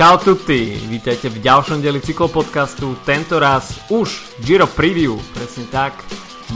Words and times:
Ciao 0.00 0.16
tutti, 0.16 0.80
vítajte 0.88 1.28
v 1.28 1.44
ďalšom 1.44 1.84
deli 1.84 2.00
cyklopodcastu, 2.00 3.04
tento 3.04 3.36
raz 3.36 3.84
už 3.92 4.32
Giro 4.40 4.64
Preview, 4.64 5.20
presne 5.36 5.68
tak. 5.68 5.92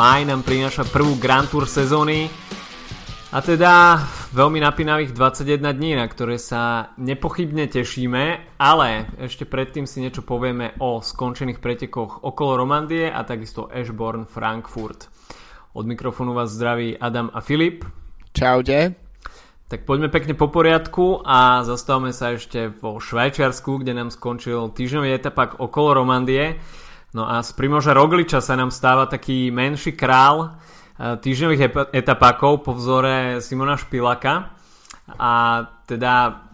Maj 0.01 0.25
nám 0.25 0.41
prináša 0.41 0.89
prvú 0.89 1.21
Grand 1.21 1.45
Tour 1.45 1.69
sezóny 1.69 2.33
a 3.37 3.45
teda 3.45 4.01
veľmi 4.33 4.65
napínavých 4.65 5.13
21 5.13 5.61
dní, 5.77 5.93
na 5.93 6.09
ktoré 6.09 6.41
sa 6.41 6.97
nepochybne 6.97 7.69
tešíme, 7.69 8.57
ale 8.57 9.13
ešte 9.21 9.45
predtým 9.45 9.85
si 9.85 10.01
niečo 10.01 10.25
povieme 10.25 10.81
o 10.81 11.05
skončených 11.05 11.61
pretekoch 11.61 12.25
okolo 12.25 12.65
Romandie 12.65 13.13
a 13.13 13.29
takisto 13.29 13.69
Ashbourne 13.69 14.25
Frankfurt. 14.25 15.13
Od 15.77 15.85
mikrofónu 15.85 16.33
vás 16.33 16.49
zdraví 16.49 16.97
Adam 16.97 17.29
a 17.29 17.45
Filip. 17.45 17.85
Čaute. 18.33 19.04
Tak 19.75 19.91
poďme 19.91 20.07
pekne 20.07 20.39
po 20.39 20.47
poriadku 20.55 21.27
a 21.27 21.67
zastavme 21.67 22.15
sa 22.15 22.39
ešte 22.39 22.71
vo 22.71 23.03
Švajčiarsku, 23.03 23.83
kde 23.83 23.99
nám 23.99 24.15
skončil 24.15 24.71
týždňový 24.71 25.11
etapak 25.11 25.59
okolo 25.59 25.99
Romandie. 25.99 26.63
No 27.11 27.27
a 27.27 27.43
z 27.43 27.51
Primoža 27.59 27.91
Rogliča 27.91 28.39
sa 28.39 28.55
nám 28.55 28.71
stáva 28.71 29.11
taký 29.11 29.51
menší 29.51 29.99
král 29.99 30.47
e, 30.47 31.19
týždňových 31.19 31.91
etapákov 31.91 32.63
po 32.63 32.79
vzore 32.79 33.43
Simona 33.43 33.75
Špilaka. 33.75 34.55
A 35.19 35.67
teda 35.91 36.47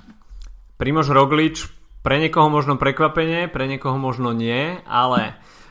Primož 0.81 1.13
Roglič 1.13 1.69
pre 2.01 2.25
niekoho 2.25 2.49
možno 2.49 2.81
prekvapenie, 2.81 3.53
pre 3.53 3.69
niekoho 3.69 4.01
možno 4.01 4.33
nie, 4.33 4.81
ale 4.89 5.21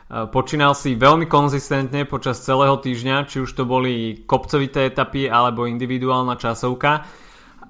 e, 0.06 0.30
počínal 0.30 0.78
si 0.78 0.94
veľmi 0.94 1.26
konzistentne 1.26 2.06
počas 2.06 2.46
celého 2.46 2.78
týždňa, 2.78 3.26
či 3.26 3.42
už 3.42 3.50
to 3.58 3.66
boli 3.66 4.22
kopcovité 4.22 4.86
etapy 4.86 5.26
alebo 5.26 5.66
individuálna 5.66 6.38
časovka 6.38 7.19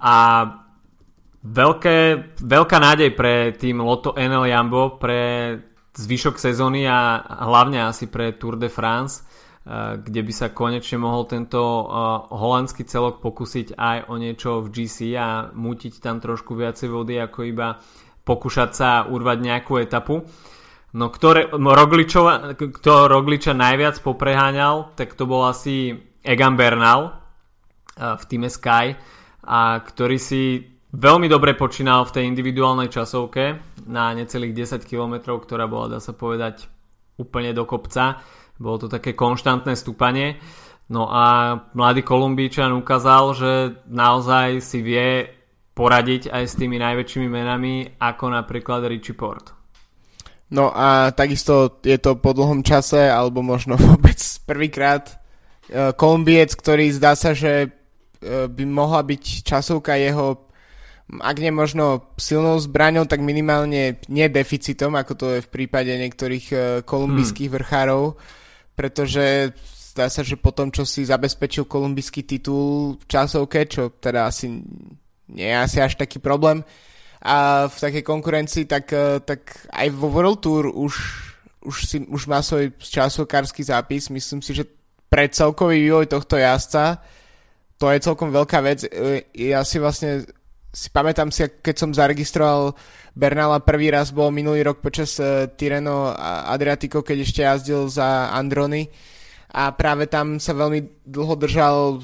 a 0.01 0.17
veľké, 1.45 1.99
veľká 2.41 2.79
nádej 2.81 3.11
pre 3.17 3.53
tým 3.57 3.81
Lotto 3.81 4.13
NL 4.17 4.49
Jambo 4.49 5.01
pre 5.01 5.57
zvyšok 5.97 6.37
sezóny 6.39 6.87
a 6.87 7.21
hlavne 7.49 7.83
asi 7.85 8.07
pre 8.07 8.37
Tour 8.37 8.57
de 8.61 8.69
France, 8.69 9.21
eh, 9.21 9.99
kde 9.99 10.21
by 10.23 10.33
sa 10.33 10.55
konečne 10.55 11.01
mohol 11.01 11.27
tento 11.27 11.61
eh, 11.61 11.85
holandský 12.31 12.85
celok 12.85 13.25
pokúsiť 13.25 13.75
aj 13.75 13.99
o 14.09 14.15
niečo 14.21 14.61
v 14.65 14.69
GC 14.71 14.97
a 15.17 15.29
mutiť 15.53 16.01
tam 16.01 16.21
trošku 16.21 16.55
viacej 16.55 16.89
vody 16.89 17.19
ako 17.19 17.39
iba 17.49 17.81
pokúšať 18.25 18.71
sa 18.77 18.91
urvať 19.09 19.39
nejakú 19.41 19.81
etapu. 19.81 20.23
No 20.91 21.07
ktoré, 21.07 21.47
Rogličova, 21.55 22.59
kto 22.59 23.07
Rogliča 23.07 23.55
najviac 23.55 24.03
popreháňal, 24.03 24.99
tak 24.99 25.15
to 25.15 25.23
bol 25.23 25.47
asi 25.47 25.95
Egan 26.23 26.55
Bernal 26.55 27.11
eh, 27.97 28.15
v 28.15 28.23
týme 28.29 28.53
Sky, 28.53 28.95
a 29.51 29.83
ktorý 29.83 30.15
si 30.23 30.63
veľmi 30.95 31.27
dobre 31.27 31.59
počínal 31.59 32.07
v 32.07 32.15
tej 32.15 32.25
individuálnej 32.31 32.87
časovke 32.87 33.59
na 33.91 34.15
necelých 34.15 34.55
10 34.79 34.87
km, 34.87 35.35
ktorá 35.43 35.67
bola, 35.67 35.99
dá 35.99 36.01
sa 36.03 36.15
povedať, 36.15 36.71
úplne 37.19 37.51
do 37.51 37.67
kopca. 37.67 38.23
Bolo 38.63 38.87
to 38.87 38.89
také 38.89 39.19
konštantné 39.19 39.75
stúpanie. 39.75 40.39
No 40.91 41.11
a 41.11 41.55
mladý 41.75 42.07
Kolumbíčan 42.07 42.71
ukázal, 42.79 43.25
že 43.35 43.53
naozaj 43.91 44.63
si 44.63 44.87
vie 44.87 45.27
poradiť 45.75 46.31
aj 46.31 46.45
s 46.47 46.55
tými 46.55 46.79
najväčšími 46.79 47.27
menami, 47.31 47.99
ako 47.99 48.31
napríklad 48.31 48.87
Richie 48.87 49.19
Port. 49.19 49.51
No 50.51 50.75
a 50.75 51.15
takisto 51.15 51.79
je 51.83 51.99
to 51.99 52.19
po 52.19 52.35
dlhom 52.35 52.63
čase, 52.63 53.07
alebo 53.07 53.43
možno 53.43 53.75
vôbec 53.91 54.19
prvýkrát 54.47 55.11
eh, 55.71 55.91
Kolumbiec, 55.95 56.55
ktorý 56.55 56.91
zdá 56.95 57.19
sa, 57.19 57.35
že 57.35 57.71
E, 57.71 57.80
by 58.25 58.65
mohla 58.69 59.01
byť 59.01 59.25
časovka 59.45 59.97
jeho 59.97 60.51
ak 61.19 61.37
nie 61.43 61.51
možno 61.51 62.15
silnou 62.15 62.55
zbraňou, 62.63 63.11
tak 63.11 63.19
minimálne 63.19 63.99
nie 64.07 64.27
deficitom, 64.31 64.95
ako 64.95 65.13
to 65.19 65.27
je 65.35 65.41
v 65.43 65.51
prípade 65.51 65.91
niektorých 65.91 66.47
uh, 66.55 66.61
kolumbijských 66.87 67.51
hmm. 67.51 67.57
vrchárov, 67.59 68.15
pretože 68.79 69.51
zdá 69.91 70.07
sa, 70.07 70.23
že 70.23 70.39
po 70.39 70.55
tom, 70.55 70.71
čo 70.71 70.87
si 70.87 71.03
zabezpečil 71.03 71.67
kolumbijský 71.67 72.23
titul 72.23 72.95
v 72.95 73.05
časovke, 73.11 73.67
čo 73.67 73.91
teda 73.99 74.31
asi 74.31 74.63
nie 75.35 75.51
je 75.51 75.59
asi 75.59 75.79
až 75.83 75.99
taký 75.99 76.23
problém, 76.23 76.63
a 77.21 77.67
v 77.67 77.77
takej 77.77 78.05
konkurencii, 78.07 78.65
tak, 78.71 78.95
uh, 78.95 79.19
tak 79.19 79.67
aj 79.75 79.91
vo 79.91 80.15
World 80.15 80.41
Tour 80.47 80.71
už, 80.71 80.95
už, 81.67 81.77
si, 81.85 81.99
už 82.07 82.31
má 82.31 82.39
svoj 82.41 82.71
časovkársky 82.79 83.67
zápis. 83.67 84.09
Myslím 84.09 84.41
si, 84.41 84.55
že 84.55 84.65
pre 85.11 85.27
celkový 85.27 85.85
vývoj 85.85 86.07
tohto 86.07 86.39
jazdca 86.39 87.03
to 87.81 87.89
je 87.89 88.05
celkom 88.05 88.29
veľká 88.29 88.61
vec. 88.61 88.85
E, 88.85 89.25
ja 89.33 89.65
si 89.65 89.81
vlastne 89.81 90.29
si 90.71 90.87
pamätám 90.93 91.35
si, 91.35 91.43
keď 91.43 91.75
som 91.75 91.91
zaregistroval 91.91 92.79
Bernala 93.11 93.59
prvý 93.59 93.91
raz, 93.91 94.15
bol 94.15 94.31
minulý 94.31 94.63
rok 94.63 94.79
počas 94.79 95.19
uh, 95.19 95.51
Tireno 95.51 96.15
Adriatico, 96.47 97.03
keď 97.03 97.17
ešte 97.27 97.43
jazdil 97.43 97.91
za 97.91 98.31
Androny. 98.31 98.87
A 99.51 99.75
práve 99.75 100.07
tam 100.07 100.39
sa 100.39 100.55
veľmi 100.55 101.03
dlho 101.03 101.35
držal 101.35 101.99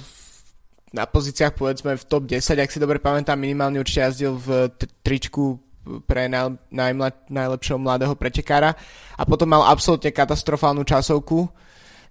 na 0.91 1.07
pozíciách 1.07 1.55
povedzme 1.55 1.95
v 1.95 2.05
top 2.11 2.27
10, 2.27 2.59
ak 2.59 2.73
si 2.75 2.83
dobre 2.83 2.99
pamätám, 2.99 3.39
minimálne 3.39 3.79
určite 3.79 4.03
jazdil 4.03 4.35
v 4.35 4.67
tričku 5.07 5.63
pre 6.11 6.27
naj, 6.27 6.59
najmla, 6.75 7.31
najlepšieho 7.31 7.79
mladého 7.79 8.19
pretekára. 8.19 8.75
A 9.15 9.23
potom 9.23 9.47
mal 9.47 9.63
absolútne 9.63 10.11
katastrofálnu 10.11 10.83
časovku, 10.83 11.47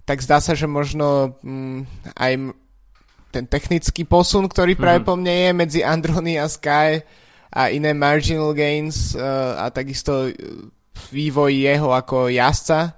tak 0.08 0.24
zdá 0.24 0.40
sa, 0.40 0.56
že 0.56 0.64
možno 0.64 1.36
mm, 1.44 1.84
aj 2.16 2.32
ten 3.36 3.44
technický 3.44 4.08
posun, 4.08 4.48
ktorý 4.48 4.80
práve 4.80 5.04
mm-hmm. 5.04 5.12
po 5.12 5.20
mne 5.20 5.34
je 5.36 5.50
medzi 5.52 5.80
Androny 5.84 6.40
a 6.40 6.48
Sky 6.48 7.04
a 7.52 7.68
iné 7.68 7.92
marginal 7.92 8.56
gains 8.56 9.12
uh, 9.12 9.60
a 9.60 9.68
takisto 9.68 10.28
eh, 10.28 10.32
vývoj 11.12 11.52
jeho 11.52 11.92
ako 11.92 12.32
jazdca. 12.32 12.96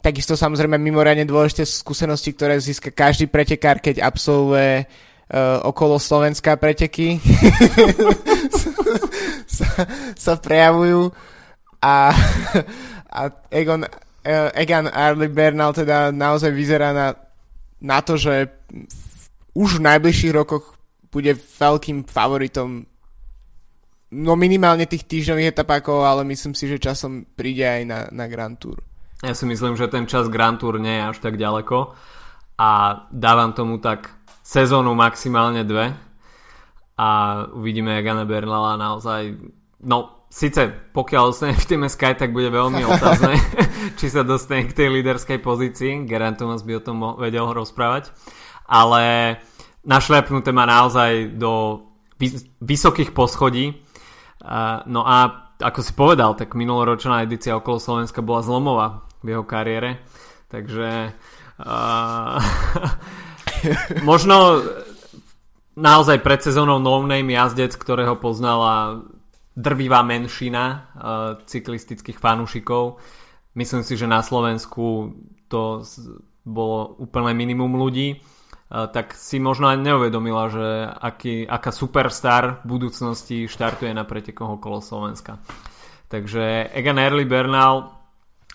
Takisto 0.00 0.40
samozrejme 0.40 0.80
mimoriadne 0.80 1.28
dôležité 1.28 1.68
skúsenosti, 1.68 2.32
ktoré 2.32 2.56
získa 2.56 2.88
každý 2.88 3.28
pretekár, 3.28 3.84
keď 3.84 4.00
absolvuje 4.00 4.88
uh, 4.88 5.60
okolo 5.68 6.00
Slovenska 6.00 6.56
preteky. 6.56 7.20
sa, 9.56 9.68
sa 10.16 10.32
prejavujú 10.40 11.12
a, 11.84 12.16
a 13.12 13.20
Egon, 13.52 13.84
Egan 14.56 14.88
Arley 14.88 15.28
Bernal 15.28 15.76
teda 15.76 16.08
naozaj 16.08 16.56
vyzerá 16.56 16.96
na, 16.96 17.12
na 17.84 18.00
to, 18.00 18.16
že 18.16 18.48
už 19.52 19.78
v 19.80 19.84
najbližších 19.84 20.32
rokoch 20.32 20.76
bude 21.12 21.36
veľkým 21.36 22.08
favoritom 22.08 22.88
no 24.12 24.32
minimálne 24.36 24.84
tých 24.84 25.08
týždňových 25.08 25.56
etapákov, 25.56 26.04
ale 26.04 26.24
myslím 26.28 26.52
si, 26.52 26.68
že 26.68 26.80
časom 26.80 27.24
príde 27.32 27.64
aj 27.64 27.82
na, 27.88 28.00
na 28.12 28.24
Grand 28.28 28.56
Tour. 28.56 28.80
Ja 29.24 29.32
si 29.32 29.48
myslím, 29.48 29.76
že 29.76 29.88
ten 29.88 30.04
čas 30.04 30.28
Grand 30.28 30.60
Tour 30.60 30.76
nie 30.76 31.00
je 31.00 31.08
až 31.08 31.18
tak 31.24 31.40
ďaleko 31.40 31.96
a 32.60 32.70
dávam 33.08 33.56
tomu 33.56 33.80
tak 33.80 34.12
sezónu 34.44 34.92
maximálne 34.92 35.64
dve 35.64 35.96
a 36.98 37.08
uvidíme 37.56 38.04
Jana 38.04 38.28
Bernala 38.28 38.76
naozaj 38.76 39.38
no 39.80 40.28
síce 40.32 40.68
pokiaľ 40.96 41.24
ostane 41.28 41.52
v 41.56 41.68
týme 41.68 41.88
Sky, 41.92 42.16
tak 42.16 42.32
bude 42.32 42.48
veľmi 42.48 42.82
otázne, 42.96 43.36
či 44.00 44.08
sa 44.08 44.24
dostane 44.24 44.64
k 44.64 44.76
tej 44.76 44.88
líderskej 44.88 45.38
pozícii. 45.44 46.08
Geraint 46.08 46.40
Thomas 46.40 46.64
by 46.64 46.80
o 46.80 46.84
tom 46.84 46.96
vedel 47.20 47.48
rozprávať 47.52 48.12
ale 48.72 49.36
našlepnuté 49.84 50.48
ma 50.48 50.64
naozaj 50.64 51.36
do 51.36 51.84
vysokých 52.64 53.12
poschodí. 53.12 53.76
No 54.88 55.02
a 55.04 55.16
ako 55.62 55.80
si 55.84 55.92
povedal, 55.94 56.34
tak 56.34 56.58
minuloročná 56.58 57.22
edícia 57.22 57.54
okolo 57.54 57.78
Slovenska 57.78 58.24
bola 58.24 58.42
zlomová 58.42 59.06
v 59.22 59.36
jeho 59.36 59.44
kariére. 59.46 60.02
Takže 60.50 61.14
uh, 61.62 62.36
možno 64.10 64.60
naozaj 65.78 66.18
pred 66.20 66.42
sezónou 66.42 66.82
no 66.82 67.06
jazdec, 67.06 67.72
ktorého 67.78 68.18
poznala 68.18 69.06
drvivá 69.54 70.02
menšina 70.02 70.64
uh, 70.66 70.80
cyklistických 71.46 72.18
fanúšikov. 72.18 72.98
Myslím 73.54 73.86
si, 73.86 73.94
že 73.94 74.10
na 74.10 74.20
Slovensku 74.24 75.14
to 75.46 75.84
bolo 76.42 76.98
úplne 76.98 77.36
minimum 77.36 77.78
ľudí 77.78 78.18
tak 78.72 79.12
si 79.12 79.36
možno 79.36 79.68
aj 79.68 79.84
neuvedomila, 79.84 80.48
že 80.48 80.88
aký, 80.88 81.44
aká 81.44 81.68
superstar 81.68 82.64
v 82.64 82.80
budúcnosti 82.80 83.44
štartuje 83.44 83.92
na 83.92 84.08
pretekoch 84.08 84.56
okolo 84.56 84.80
Slovenska. 84.80 85.36
Takže 86.08 86.72
Egan 86.72 86.96
Early 86.96 87.28
Bernal 87.28 87.92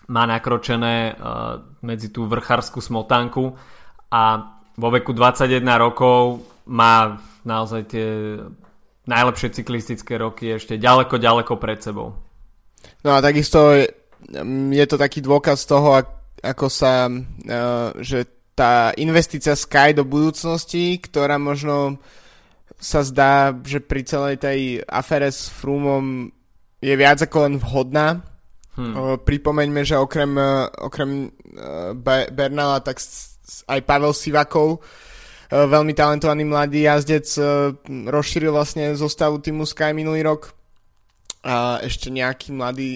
má 0.10 0.24
nakročené 0.26 1.14
uh, 1.14 1.62
medzi 1.86 2.10
tú 2.10 2.26
vrchárskú 2.26 2.82
smotánku 2.82 3.54
a 4.10 4.24
vo 4.74 4.90
veku 4.90 5.14
21 5.14 5.62
rokov 5.78 6.42
má 6.66 7.22
naozaj 7.46 7.82
tie 7.86 8.08
najlepšie 9.06 9.54
cyklistické 9.54 10.18
roky 10.18 10.58
ešte 10.58 10.82
ďaleko, 10.82 11.18
ďaleko 11.22 11.54
pred 11.62 11.78
sebou. 11.78 12.18
No 13.06 13.14
a 13.14 13.22
takisto 13.22 13.74
je 14.74 14.86
to 14.90 14.98
taký 14.98 15.22
dôkaz 15.22 15.66
toho, 15.70 16.02
ako 16.42 16.68
sa, 16.74 17.06
uh, 17.06 17.94
že 18.02 18.37
tá 18.58 18.90
investícia 18.98 19.54
Sky 19.54 19.94
do 19.94 20.02
budúcnosti, 20.02 20.98
ktorá 20.98 21.38
možno 21.38 22.02
sa 22.82 23.06
zdá, 23.06 23.54
že 23.62 23.78
pri 23.78 24.02
celej 24.02 24.42
tej 24.42 24.82
afére 24.90 25.30
s 25.30 25.54
Frumom 25.54 26.34
je 26.82 26.94
viac 26.98 27.22
ako 27.22 27.38
len 27.46 27.62
vhodná. 27.62 28.26
Hmm. 28.74 29.22
Pripomeňme, 29.22 29.86
že 29.86 30.02
okrem, 30.02 30.34
okrem 30.82 31.30
Bernala, 32.34 32.82
tak 32.82 32.98
aj 33.70 33.80
Pavel 33.86 34.14
Sivakov, 34.14 34.82
veľmi 35.54 35.94
talentovaný 35.94 36.50
mladý 36.50 36.90
jazdec, 36.90 37.30
rozšíril 37.86 38.50
vlastne 38.50 38.98
zostavu 38.98 39.38
týmu 39.38 39.70
Sky 39.70 39.94
minulý 39.94 40.26
rok. 40.26 40.57
A 41.46 41.80
ešte 41.86 42.10
nejakí 42.12 42.52
mladí 42.52 42.92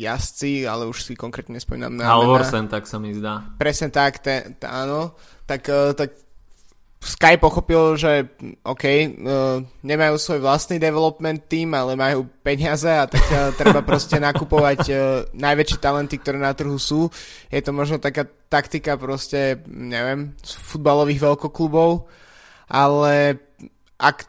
jazdci, 0.00 0.64
ale 0.64 0.88
už 0.88 1.02
si 1.02 1.12
konkrétne 1.18 1.58
nespomínam 1.58 1.98
na 1.98 2.08
Halvorsen, 2.08 2.70
tak 2.70 2.86
sa 2.88 2.96
mi 3.02 3.12
zdá. 3.12 3.44
Presne 3.58 3.90
tak, 3.90 4.22
te, 4.22 4.54
te, 4.56 4.64
áno. 4.64 5.12
Tak, 5.44 5.60
tak 5.98 6.24
Sky 7.04 7.36
pochopil, 7.36 8.00
že 8.00 8.32
OK, 8.64 8.84
uh, 8.88 9.60
nemajú 9.84 10.16
svoj 10.16 10.40
vlastný 10.40 10.80
development 10.80 11.44
team, 11.52 11.76
ale 11.76 12.00
majú 12.00 12.24
peniaze 12.40 12.88
a 12.88 13.04
tak 13.04 13.20
uh, 13.28 13.52
treba 13.52 13.84
proste 13.84 14.16
nakupovať 14.16 14.80
uh, 14.88 14.98
najväčšie 15.36 15.78
talenty, 15.84 16.16
ktoré 16.16 16.40
na 16.40 16.56
trhu 16.56 16.80
sú. 16.80 17.12
Je 17.52 17.60
to 17.60 17.76
možno 17.76 18.00
taká 18.00 18.24
taktika 18.48 18.96
proste, 18.96 19.60
neviem, 19.68 20.32
z 20.40 20.56
futbalových 20.64 21.20
veľkoklubov, 21.20 22.08
ale 22.72 23.36
ak, 24.00 24.24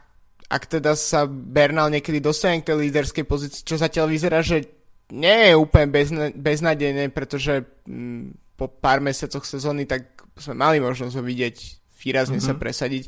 ak 0.46 0.62
teda 0.78 0.94
sa 0.94 1.26
Bernal 1.26 1.90
niekedy 1.90 2.22
dostane 2.22 2.62
k 2.62 2.70
tej 2.70 2.86
líderskej 2.86 3.24
pozícii, 3.26 3.66
čo 3.66 3.74
zatiaľ 3.78 4.06
vyzerá, 4.10 4.40
že 4.46 4.62
nie 5.10 5.50
je 5.50 5.54
úplne 5.58 5.90
bezna- 5.90 6.34
beznadejné, 6.34 7.10
pretože 7.10 7.66
m, 7.86 8.30
mm, 8.30 8.56
po 8.56 8.70
pár 8.70 9.04
mesiacoch 9.04 9.44
sezóny 9.44 9.84
tak 9.84 10.16
sme 10.38 10.56
mali 10.56 10.78
možnosť 10.80 11.14
ho 11.18 11.22
vidieť 11.22 11.56
výrazne 12.00 12.38
mm-hmm. 12.38 12.48
sa 12.48 12.54
mhm. 12.54 12.60
presadiť. 12.62 13.04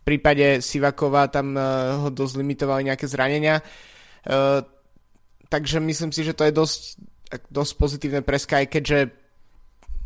V 0.00 0.02
prípade 0.02 0.64
Sivakova 0.64 1.28
tam 1.28 1.54
uh, 1.54 2.06
ho 2.06 2.08
dosť 2.08 2.40
limitovali 2.40 2.88
nejaké 2.88 3.04
zranenia. 3.04 3.60
Uh, 4.24 4.64
takže 5.52 5.78
myslím 5.78 6.10
si, 6.10 6.24
že 6.24 6.32
to 6.32 6.48
je 6.48 6.52
dosť, 6.56 6.80
dosť 7.52 7.72
pozitívne 7.76 8.20
pre 8.24 8.40
Sky, 8.40 8.64
keďže 8.64 9.19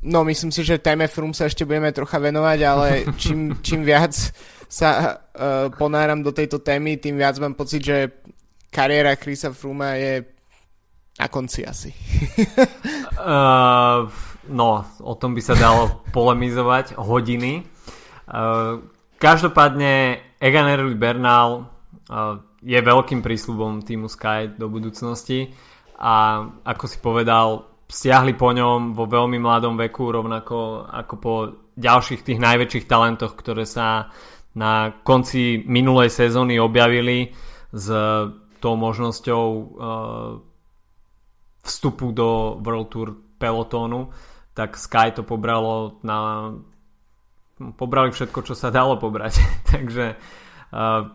no 0.04 0.22
myslím 0.28 0.52
si, 0.52 0.62
že 0.62 0.78
téme 0.78 1.08
Frum 1.08 1.32
sa 1.32 1.48
ešte 1.48 1.64
budeme 1.64 1.90
trocha 1.90 2.20
venovať, 2.20 2.58
ale 2.62 2.88
čím, 3.22 3.58
čím 3.64 3.82
viac 3.82 4.12
sa 4.68 4.88
uh, 4.90 5.72
ponáram 5.72 6.20
do 6.20 6.30
tejto 6.30 6.60
témy, 6.60 7.00
tým 7.00 7.16
viac 7.16 7.40
mám 7.40 7.56
pocit, 7.56 7.80
že 7.80 7.96
kariéra 8.68 9.16
Chrisa 9.16 9.50
Fruma 9.50 9.96
je 9.96 10.24
na 11.14 11.26
konci 11.30 11.62
asi. 11.62 11.94
uh, 13.22 14.04
no, 14.60 14.68
o 15.00 15.14
tom 15.14 15.32
by 15.32 15.42
sa 15.42 15.54
dalo 15.54 16.02
polemizovať 16.10 16.98
hodiny. 16.98 17.74
Eh, 18.24 18.74
každopádne 19.20 20.16
Egan 20.40 20.68
Early 20.68 20.96
Bernal 20.96 21.64
uh, 21.64 22.40
je 22.60 22.76
veľkým 22.76 23.20
prísľubom 23.20 23.84
týmu 23.84 24.08
Sky 24.08 24.56
do 24.56 24.68
budúcnosti 24.68 25.52
a 25.96 26.44
ako 26.64 26.84
si 26.88 26.98
povedal, 27.00 27.68
stiahli 27.88 28.34
po 28.34 28.50
ňom 28.50 28.96
vo 28.96 29.04
veľmi 29.04 29.38
mladom 29.38 29.76
veku, 29.76 30.10
rovnako 30.12 30.88
ako 30.88 31.14
po 31.20 31.32
ďalších 31.74 32.22
tých 32.22 32.38
najväčších 32.40 32.88
talentoch, 32.88 33.34
ktoré 33.34 33.66
sa 33.66 34.08
na 34.54 35.02
konci 35.02 35.66
minulej 35.66 36.14
sezóny 36.14 36.62
objavili 36.62 37.34
s 37.74 37.90
tou 38.62 38.74
možnosťou 38.78 39.46
uh, 39.50 39.64
vstupu 41.66 42.14
do 42.14 42.60
World 42.62 42.88
Tour 42.88 43.08
pelotónu, 43.36 44.14
tak 44.54 44.78
Sky 44.78 45.10
to 45.10 45.26
pobralo 45.26 45.98
na 46.06 46.50
pobrali 47.74 48.10
všetko, 48.10 48.40
čo 48.46 48.54
sa 48.54 48.70
dalo 48.70 48.98
pobrať. 48.98 49.42
Takže 49.74 50.14
uh, 50.14 51.10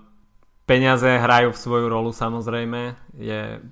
peniaze 0.68 1.08
hrajú 1.08 1.56
v 1.56 1.62
svoju 1.62 1.86
rolu 1.88 2.12
samozrejme. 2.12 2.96
Je 3.16 3.64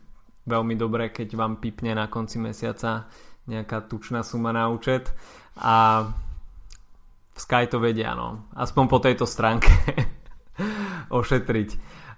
veľmi 0.48 0.80
dobré, 0.80 1.12
keď 1.12 1.36
vám 1.36 1.60
pipne 1.60 1.94
na 1.94 2.08
konci 2.08 2.40
mesiaca 2.40 3.12
nejaká 3.48 3.88
tučná 3.88 4.24
suma 4.24 4.56
na 4.56 4.72
účet 4.72 5.12
a 5.60 6.08
v 7.36 7.40
Sky 7.40 7.70
to 7.70 7.78
vedia, 7.78 8.18
no. 8.18 8.50
Aspoň 8.58 8.84
po 8.90 8.98
tejto 8.98 9.30
stránke 9.30 9.70
ošetriť. 11.20 11.70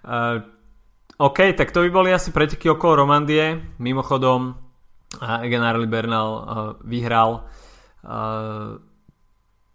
Uh, 0.07 0.39
OK, 1.19 1.51
tak 1.59 1.75
to 1.75 1.83
by 1.83 1.89
boli 1.91 2.09
asi 2.15 2.31
preteky 2.31 2.71
okolo 2.71 3.03
Romandie. 3.03 3.75
Mimochodom, 3.83 4.55
uh, 5.19 5.43
Egan 5.43 5.67
Arli 5.67 5.91
Bernal 5.91 6.29
uh, 6.31 6.43
vyhral 6.87 7.43
uh, 8.07 8.79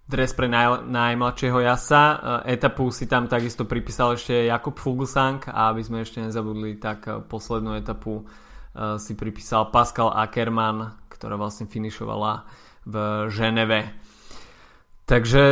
dres 0.05 0.37
pre 0.37 0.47
naj, 0.49 0.85
najmladšieho 0.85 1.65
jasa. 1.65 2.03
E, 2.03 2.17
etapu 2.57 2.93
si 2.93 3.09
tam 3.09 3.27
takisto 3.29 3.65
pripísal 3.65 4.17
ešte 4.21 4.49
Jakub 4.49 4.77
Fuglsang 4.77 5.41
a 5.49 5.73
aby 5.73 5.81
sme 5.81 6.05
ešte 6.05 6.21
nezabudli, 6.21 6.77
tak 6.77 7.09
e, 7.09 7.25
poslednú 7.25 7.77
etapu 7.77 8.23
e, 8.23 8.25
si 9.01 9.17
pripísal 9.17 9.73
Pascal 9.73 10.13
Ackermann, 10.13 11.01
ktorá 11.09 11.41
vlastne 11.41 11.65
finišovala 11.65 12.45
v 12.85 12.95
Ženeve. 13.33 13.81
Takže 15.09 15.43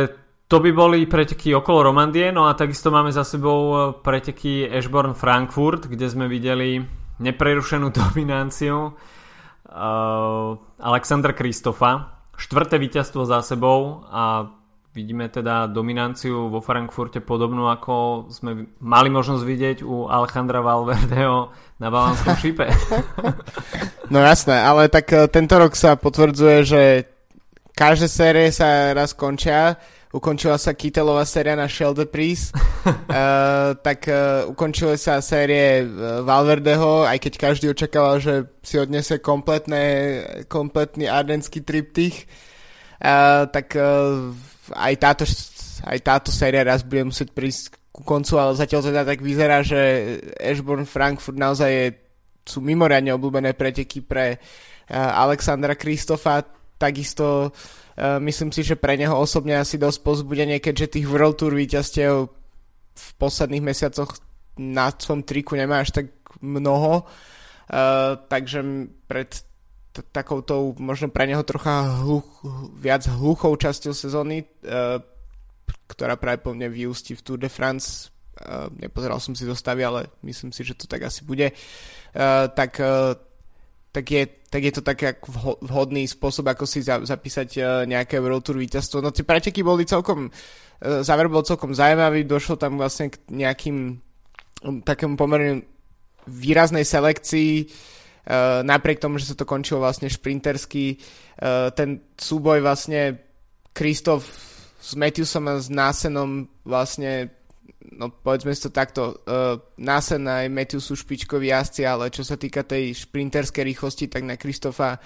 to 0.45 0.61
by 0.61 0.69
boli 0.69 1.09
preteky 1.09 1.49
okolo 1.57 1.89
Romandie, 1.89 2.29
no 2.29 2.45
a 2.45 2.53
takisto 2.53 2.93
máme 2.93 3.09
za 3.09 3.25
sebou 3.25 3.89
preteky 4.05 4.69
Ashborn 4.69 5.17
Frankfurt, 5.17 5.89
kde 5.89 6.05
sme 6.05 6.29
videli 6.29 6.77
neprerušenú 7.17 7.89
dominanciu 8.05 8.93
uh, 8.93 10.49
Alexandra 10.77 11.33
Kristofa, 11.33 12.12
štvrté 12.37 12.81
víťazstvo 12.81 13.23
za 13.25 13.41
sebou 13.45 14.05
a 14.09 14.49
vidíme 14.93 15.25
teda 15.29 15.65
dominanciu 15.65 16.53
vo 16.53 16.61
Frankfurte 16.61 17.17
podobnú 17.17 17.65
ako 17.65 18.27
sme 18.29 18.69
mali 18.77 19.09
možnosť 19.09 19.43
vidieť 19.43 19.77
u 19.81 20.05
Alejandra 20.05 20.61
Valverdeho 20.61 21.49
na 21.81 21.87
Balanskom 21.89 22.37
šipe. 22.37 22.69
No 24.13 24.19
jasné, 24.19 24.61
ale 24.61 24.93
tak 24.93 25.09
eh, 25.09 25.25
tento 25.25 25.57
rok 25.57 25.73
sa 25.73 25.97
potvrdzuje, 25.97 26.57
že 26.61 26.81
každé 27.73 28.05
série 28.05 28.45
sa 28.53 28.93
raz 28.93 29.17
končia 29.17 29.79
ukončila 30.13 30.61
sa 30.61 30.77
Kytelová 30.77 31.25
séria 31.25 31.57
na 31.57 31.65
Shell 31.65 31.97
the 31.97 32.05
uh, 32.05 33.73
tak 33.81 34.05
uh, 34.05 34.45
ukončila 34.45 34.93
sa 34.93 35.17
série 35.25 35.81
uh, 35.81 36.21
Valverdeho, 36.21 37.09
aj 37.09 37.17
keď 37.17 37.33
každý 37.41 37.65
očakával, 37.73 38.21
že 38.21 38.45
si 38.61 38.77
odnese 38.77 39.17
kompletné, 39.17 39.83
kompletný 40.45 41.09
ardenský 41.09 41.65
triptych, 41.65 42.29
uh, 43.01 43.49
tak 43.49 43.73
uh, 43.73 44.29
aj, 44.77 44.93
táto, 45.01 45.25
aj 45.81 45.99
táto 46.05 46.29
séria 46.29 46.61
raz 46.61 46.85
bude 46.85 47.09
musieť 47.09 47.33
prísť 47.33 47.63
ku 47.89 48.05
koncu, 48.05 48.37
ale 48.37 48.53
zatiaľ 48.53 48.81
teda 48.85 49.01
tak 49.09 49.19
vyzerá, 49.21 49.65
že 49.65 49.81
Ashburn 50.37 50.85
Frankfurt 50.85 51.37
naozaj 51.37 51.69
je, 51.73 51.87
sú 52.45 52.61
mimoriadne 52.61 53.09
obľúbené 53.17 53.57
preteky 53.57 54.05
pre 54.05 54.37
uh, 54.37 55.25
Alexandra 55.25 55.73
Kristofa, 55.73 56.45
takisto 56.77 57.49
uh, 57.49 57.53
Eh, 57.53 57.82
myslím 57.99 58.49
si, 58.49 58.65
že 58.65 58.79
pre 58.79 58.97
neho 58.97 59.13
osobne 59.13 59.57
asi 59.61 59.77
dosť 59.77 59.99
pozbudenie, 60.01 60.57
keďže 60.57 60.97
tých 60.97 61.09
World 61.09 61.37
Tour 61.37 61.53
víťazstiev 61.53 62.29
v 62.93 63.07
posledných 63.17 63.65
mesiacoch 63.65 64.17
na 64.57 64.93
tom 64.93 65.25
triku 65.25 65.57
nemá 65.57 65.81
až 65.81 65.93
tak 65.93 66.05
mnoho. 66.41 67.05
Uh, 67.63 68.19
takže 68.29 68.59
pred 69.07 69.31
t- 69.95 70.05
takouto 70.11 70.75
možno 70.77 71.09
pre 71.09 71.25
neho 71.25 71.41
trocha 71.47 72.03
hluch, 72.03 72.27
viac 72.75 73.07
hluchou 73.07 73.55
časťou 73.55 73.95
sezóny, 73.95 74.45
uh, 74.67 74.99
ktorá 75.87 76.19
práve 76.19 76.43
po 76.43 76.51
mne 76.53 76.69
vyústi 76.69 77.15
v 77.17 77.23
Tour 77.23 77.39
de 77.39 77.49
France, 77.49 78.11
uh, 78.43 78.67
nepozeral 78.77 79.17
som 79.23 79.33
si 79.33 79.47
zostavy, 79.47 79.81
ale 79.81 80.11
myslím 80.21 80.51
si, 80.51 80.61
že 80.61 80.75
to 80.75 80.85
tak 80.85 81.07
asi 81.07 81.23
bude, 81.23 81.49
uh, 81.49 82.45
tak 82.51 82.77
uh, 82.83 83.15
tak 83.93 84.05
je, 84.09 84.25
tak 84.49 84.61
je 84.65 84.73
to 84.73 84.81
tak 84.81 85.21
vhodný 85.61 86.09
spôsob, 86.09 86.49
ako 86.49 86.65
si 86.65 86.81
za, 86.81 86.97
zapísať 87.05 87.49
uh, 87.61 87.65
nejaké 87.85 88.17
World 88.17 88.41
Tour 88.41 88.57
víťazstvo. 88.57 89.05
No 89.05 89.13
tie 89.13 89.21
preteky 89.21 89.61
boli 89.61 89.85
celkom, 89.85 90.33
uh, 90.33 91.05
záver 91.05 91.29
bol 91.29 91.45
celkom 91.45 91.77
zaujímavý, 91.77 92.25
došlo 92.25 92.57
tam 92.57 92.81
vlastne 92.81 93.13
k 93.13 93.21
nejakým 93.29 93.77
um, 94.65 94.81
takému 94.81 95.13
pomerne 95.13 95.69
výraznej 96.25 96.89
selekcii, 96.89 97.69
uh, 97.69 98.65
napriek 98.65 98.97
tomu, 98.97 99.21
že 99.21 99.29
sa 99.29 99.37
to 99.37 99.45
končilo 99.45 99.77
vlastne 99.77 100.09
šprintersky. 100.09 100.97
Ten 101.73 102.13
súboj 102.13 102.61
vlastne 102.61 103.19
Kristof 103.73 104.23
s 104.79 104.93
Matthewsom 104.93 105.49
a 105.49 105.57
s 105.57 105.67
Násenom 105.67 106.45
vlastne 106.63 107.42
no 107.91 108.07
povedzme 108.09 108.55
si 108.55 108.63
to 108.63 108.71
takto, 108.71 109.19
uh, 109.27 109.59
Nasen 109.75 110.23
aj 110.23 110.47
Matthew 110.47 110.79
sú 110.79 110.95
špičkoví 110.95 111.51
jazdci, 111.51 111.83
ale 111.83 112.07
čo 112.07 112.23
sa 112.23 112.39
týka 112.39 112.63
tej 112.63 112.95
šprinterskej 112.95 113.63
rýchlosti, 113.67 114.07
tak 114.07 114.23
na 114.23 114.39
Kristofa 114.39 115.03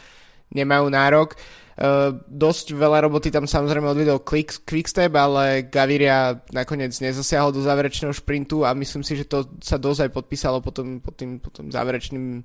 nemajú 0.54 0.86
nárok. 0.88 1.36
Uh, 1.78 2.18
dosť 2.26 2.74
veľa 2.74 3.06
roboty 3.06 3.30
tam 3.30 3.46
samozrejme 3.46 3.86
odvedol 3.86 4.26
Quick, 4.26 4.66
Quickstep, 4.66 5.14
ale 5.14 5.70
Gaviria 5.70 6.42
nakoniec 6.50 6.90
nezasiahol 6.98 7.54
do 7.54 7.62
záverečného 7.62 8.14
šprintu 8.14 8.66
a 8.66 8.74
myslím 8.74 9.06
si, 9.06 9.14
že 9.14 9.30
to 9.30 9.46
sa 9.62 9.78
dosť 9.78 10.10
aj 10.10 10.12
podpísalo 10.14 10.58
potom, 10.66 10.98
pod, 10.98 11.14
tým, 11.18 11.38
pod 11.38 11.54
tým 11.54 11.70
záverečným 11.70 12.42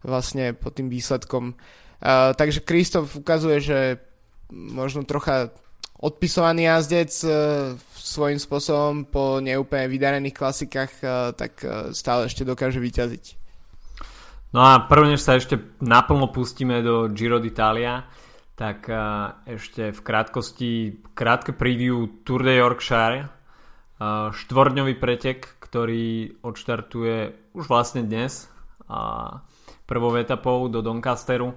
vlastne 0.00 0.56
pod 0.56 0.72
tým 0.80 0.88
výsledkom. 0.88 1.52
Uh, 2.00 2.32
takže 2.32 2.64
Kristof 2.64 3.12
ukazuje, 3.12 3.60
že 3.60 3.78
možno 4.48 5.04
trocha 5.04 5.52
odpisovaný 6.00 6.72
jazdec 6.72 7.12
uh, 7.28 7.76
svojím 8.10 8.42
spôsobom 8.42 9.06
po 9.06 9.38
neúplne 9.38 9.86
vydarených 9.86 10.34
klasikách, 10.34 10.92
uh, 11.06 11.30
tak 11.30 11.62
uh, 11.62 11.94
stále 11.94 12.26
ešte 12.26 12.42
dokáže 12.42 12.82
vyťaziť. 12.82 13.24
No 14.50 14.66
a 14.66 14.82
prvne, 14.90 15.14
než 15.14 15.22
sa 15.22 15.38
ešte 15.38 15.62
naplno 15.78 16.34
pustíme 16.34 16.82
do 16.82 17.06
Giro 17.14 17.38
d'Italia, 17.38 18.10
tak 18.58 18.92
ešte 19.48 19.88
v 19.88 20.00
krátkosti 20.04 21.00
krátke 21.16 21.56
preview 21.56 22.20
Tour 22.28 22.44
de 22.44 22.60
Yorkshire, 22.60 23.32
štvordňový 24.36 25.00
pretek, 25.00 25.56
ktorý 25.64 26.36
odštartuje 26.44 27.16
už 27.56 27.64
vlastne 27.72 28.04
dnes 28.04 28.52
prvou 29.88 30.12
etapou 30.20 30.68
do 30.68 30.84
Doncasteru. 30.84 31.56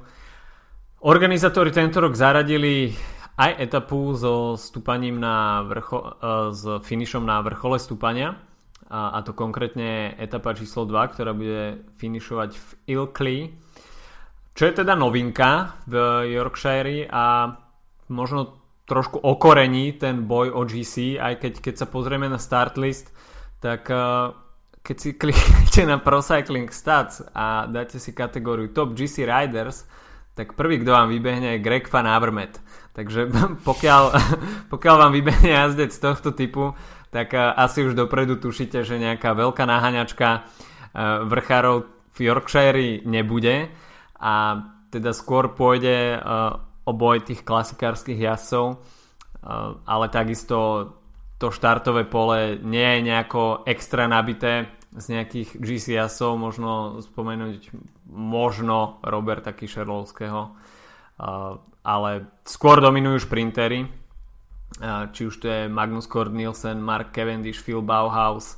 Organizátori 1.03 1.75
tento 1.75 1.99
rok 1.99 2.15
zaradili 2.15 2.95
aj 3.37 3.51
etapu 3.57 4.13
so 4.13 4.53
stúpaním 4.59 5.17
na 5.17 5.65
vrcho, 5.65 5.99
e, 5.99 6.09
s 6.53 6.63
finišom 6.85 7.25
na 7.25 7.41
vrchole 7.41 7.81
stúpania. 7.81 8.37
A, 8.93 9.25
to 9.25 9.33
konkrétne 9.33 10.13
etapa 10.21 10.53
číslo 10.53 10.85
2, 10.85 11.13
ktorá 11.17 11.33
bude 11.33 11.81
finišovať 11.97 12.51
v 12.53 12.67
Ilkley 12.93 13.39
čo 14.53 14.69
je 14.69 14.73
teda 14.85 14.93
novinka 14.93 15.81
v 15.89 15.93
Yorkshire 16.29 17.09
a 17.09 17.57
možno 18.13 18.61
trošku 18.85 19.17
okorení 19.17 19.97
ten 19.97 20.29
boj 20.29 20.53
o 20.53 20.61
GC, 20.61 21.17
aj 21.17 21.41
keď, 21.41 21.53
keď 21.57 21.75
sa 21.81 21.87
pozrieme 21.89 22.29
na 22.29 22.37
start 22.37 22.77
list, 22.77 23.09
tak 23.57 23.89
uh, 23.89 24.29
keď 24.85 24.97
si 24.99 25.09
kliknete 25.17 25.89
na 25.89 25.97
Pro 25.97 26.21
Cycling 26.21 26.69
Stats 26.69 27.25
a 27.33 27.65
dáte 27.65 27.97
si 27.97 28.13
kategóriu 28.13 28.69
Top 28.69 28.93
GC 28.93 29.25
Riders, 29.25 29.89
tak 30.33 30.57
prvý, 30.57 30.81
kto 30.81 30.91
vám 30.93 31.09
vybehne, 31.13 31.57
je 31.57 31.63
Greg 31.63 31.85
Van 31.89 32.09
Avermaet. 32.09 32.57
Takže 32.93 33.29
pokiaľ, 33.69 34.03
pokiaľ 34.73 34.95
vám 34.97 35.11
vybehne 35.13 35.49
jazdec 35.53 35.93
tohto 35.97 36.33
typu, 36.33 36.73
tak 37.13 37.33
uh, 37.33 37.53
asi 37.53 37.85
už 37.85 37.93
dopredu 37.93 38.41
tušíte, 38.41 38.81
že 38.81 39.01
nejaká 39.01 39.37
veľká 39.37 39.63
naháňačka 39.65 40.27
uh, 40.41 41.25
vrchárov 41.29 41.89
v 42.13 42.17
Yorkshire 42.29 43.01
nebude 43.05 43.73
a 44.21 44.33
teda 44.93 45.09
skôr 45.17 45.57
pôjde 45.57 46.21
uh, 46.21 46.61
o 46.85 46.91
boj 46.93 47.23
tých 47.23 47.47
klasikárskych 47.47 48.19
jazdcov, 48.19 48.83
ale 49.87 50.05
takisto 50.11 50.87
to 51.39 51.47
štartové 51.51 52.03
pole 52.07 52.59
nie 52.59 52.99
je 52.99 52.99
nejako 53.07 53.63
extra 53.67 54.07
nabité 54.07 54.67
z 54.93 55.05
nejakých 55.09 55.57
GC 55.57 55.97
jazdcov, 55.97 56.31
možno 56.37 57.01
spomenúť 57.01 57.73
možno 58.13 59.01
Roberta 59.01 59.49
Kišerlovského, 59.49 60.53
ale 61.83 62.11
skôr 62.45 62.77
dominujú 62.77 63.25
šprintery, 63.25 63.89
či 65.13 65.21
už 65.25 65.35
to 65.41 65.47
je 65.49 65.61
Magnus 65.69 66.05
Kort 66.09 66.33
Nielsen, 66.33 66.81
Mark 66.81 67.13
Cavendish, 67.13 67.61
Phil 67.61 67.81
Bauhaus, 67.81 68.57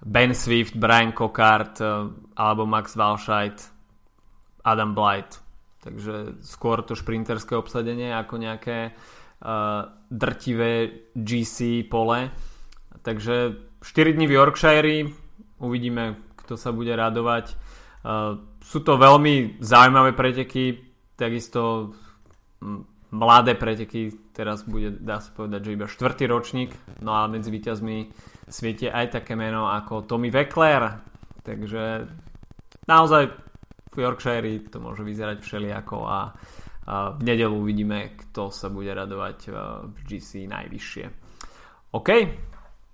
Ben 0.00 0.32
Swift, 0.32 0.76
Brian 0.76 1.12
Cockart 1.12 1.80
alebo 2.36 2.64
Max 2.64 2.96
Walscheid 2.96 3.56
Adam 4.64 4.96
Blight. 4.96 5.40
Takže 5.80 6.40
skôr 6.44 6.84
to 6.84 6.96
šprinterské 6.96 7.56
obsadenie 7.56 8.12
ako 8.12 8.36
nejaké 8.36 8.92
drtivé 10.12 10.72
GC 11.16 11.88
pole. 11.88 12.28
Takže 13.00 13.56
4 13.80 14.12
dní 14.12 14.28
v 14.28 14.36
Yorkshire, 14.36 15.08
uvidíme, 15.60 16.18
kto 16.40 16.56
sa 16.56 16.74
bude 16.74 16.92
radovať. 16.92 17.54
Uh, 18.00 18.40
sú 18.64 18.80
to 18.80 18.96
veľmi 18.96 19.60
zaujímavé 19.60 20.16
preteky, 20.16 20.80
takisto 21.14 21.92
mladé 23.10 23.54
preteky, 23.58 24.32
teraz 24.32 24.62
bude, 24.62 24.94
dá 24.96 25.18
sa 25.18 25.30
povedať, 25.34 25.60
že 25.66 25.74
iba 25.74 25.86
štvrtý 25.90 26.24
ročník, 26.30 26.70
no 27.02 27.12
a 27.12 27.26
medzi 27.26 27.50
víťazmi 27.50 28.08
svieti 28.46 28.86
aj 28.86 29.20
také 29.20 29.34
meno 29.34 29.66
ako 29.66 30.06
Tommy 30.06 30.30
Weckler, 30.30 31.02
takže 31.42 32.06
naozaj 32.86 33.34
v 33.90 33.96
Yorkshire 33.98 34.70
to 34.70 34.78
môže 34.78 35.02
vyzerať 35.02 35.42
všelijako 35.42 36.06
a, 36.06 36.10
a 36.10 36.18
v 37.18 37.20
nedelu 37.26 37.54
uvidíme, 37.54 38.14
kto 38.14 38.54
sa 38.54 38.70
bude 38.70 38.94
radovať 38.94 39.38
e, 39.46 39.50
v 39.90 39.98
GC 40.06 40.46
najvyššie. 40.46 41.04
OK, 41.90 42.10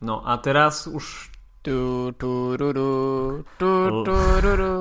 no 0.09 0.25
a 0.25 0.33
teraz 0.41 0.89
už 0.89 1.36
tu, 1.67 2.15
tu, 2.15 2.55
ru, 2.57 2.71
ru, 2.73 2.93
tu, 3.59 3.71
tu, 4.07 4.15
ru, 4.39 4.53
ru. 4.55 4.75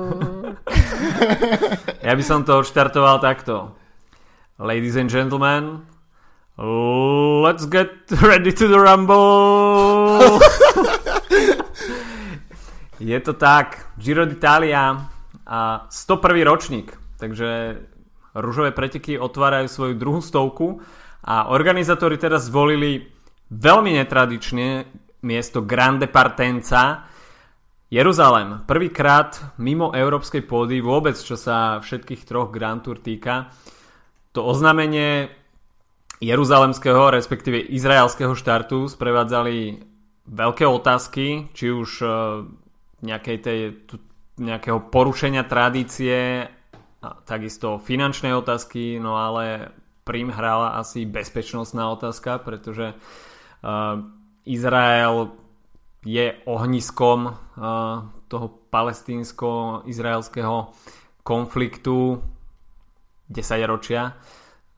ja 2.06 2.14
by 2.14 2.22
som 2.22 2.46
to 2.46 2.62
odštartoval 2.62 3.18
takto. 3.18 3.74
Ladies 4.62 4.94
and 4.94 5.10
gentlemen, 5.10 5.82
let's 7.42 7.66
get 7.66 7.90
ready 8.22 8.54
to 8.54 8.70
the 8.70 8.78
rumble! 8.78 10.38
Je 13.02 13.18
to 13.18 13.34
tak, 13.34 13.90
Giro 13.98 14.22
d'Italia 14.22 15.10
a 15.42 15.90
101. 15.90 16.46
ročník, 16.46 16.94
takže 17.18 17.82
rúžové 18.30 18.70
preteky 18.70 19.18
otvárajú 19.18 19.66
svoju 19.66 19.94
druhú 19.98 20.22
stovku 20.22 20.78
a 21.26 21.50
organizátori 21.50 22.14
teraz 22.14 22.46
zvolili 22.46 23.10
veľmi 23.50 23.90
netradične 23.98 24.86
miesto 25.26 25.66
Grande 25.66 26.06
Partenza 26.06 27.10
Jeruzalem. 27.90 28.62
Prvýkrát 28.62 29.58
mimo 29.58 29.90
európskej 29.90 30.46
pôdy 30.46 30.78
vôbec, 30.78 31.18
čo 31.18 31.34
sa 31.34 31.82
všetkých 31.82 32.22
troch 32.22 32.54
Grand 32.54 32.78
Tour 32.78 33.02
týka. 33.02 33.50
To 34.30 34.46
oznámenie 34.46 35.34
jeruzalemského, 36.22 37.10
respektíve 37.10 37.58
izraelského 37.58 38.38
štartu 38.38 38.86
sprevádzali 38.86 39.82
veľké 40.26 40.64
otázky, 40.66 41.50
či 41.54 41.66
už 41.70 41.90
e, 42.02 42.08
nejakej 43.02 43.38
tej 43.42 43.58
nejakého 44.36 44.92
porušenia 44.92 45.48
tradície, 45.48 46.44
takisto 47.24 47.80
finančné 47.80 48.36
otázky, 48.36 49.00
no 49.00 49.16
ale 49.16 49.72
prím 50.04 50.28
hrala 50.28 50.76
asi 50.76 51.08
bezpečnostná 51.08 51.88
otázka, 51.90 52.38
pretože 52.44 52.92
uh, 52.92 54.04
Izrael 54.46 55.34
je 56.06 56.38
ohniskom 56.46 57.26
uh, 57.26 57.34
toho 58.30 58.46
palestínsko-izraelského 58.70 60.70
konfliktu 61.26 62.22
10 63.26 63.66
ročia. 63.66 64.14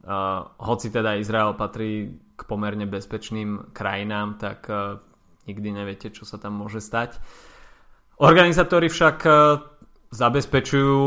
Uh, 0.01 0.49
hoci 0.65 0.89
teda 0.89 1.21
Izrael 1.21 1.53
patrí 1.53 2.17
k 2.33 2.41
pomerne 2.49 2.89
bezpečným 2.89 3.77
krajinám, 3.77 4.41
tak 4.41 4.65
uh, 4.73 5.05
nikdy 5.45 5.69
neviete, 5.73 6.09
čo 6.09 6.25
sa 6.25 6.41
tam 6.41 6.65
môže 6.65 6.81
stať. 6.81 7.21
Organizátori 8.19 8.91
však 8.91 9.31
zabezpečujú, 10.11 10.99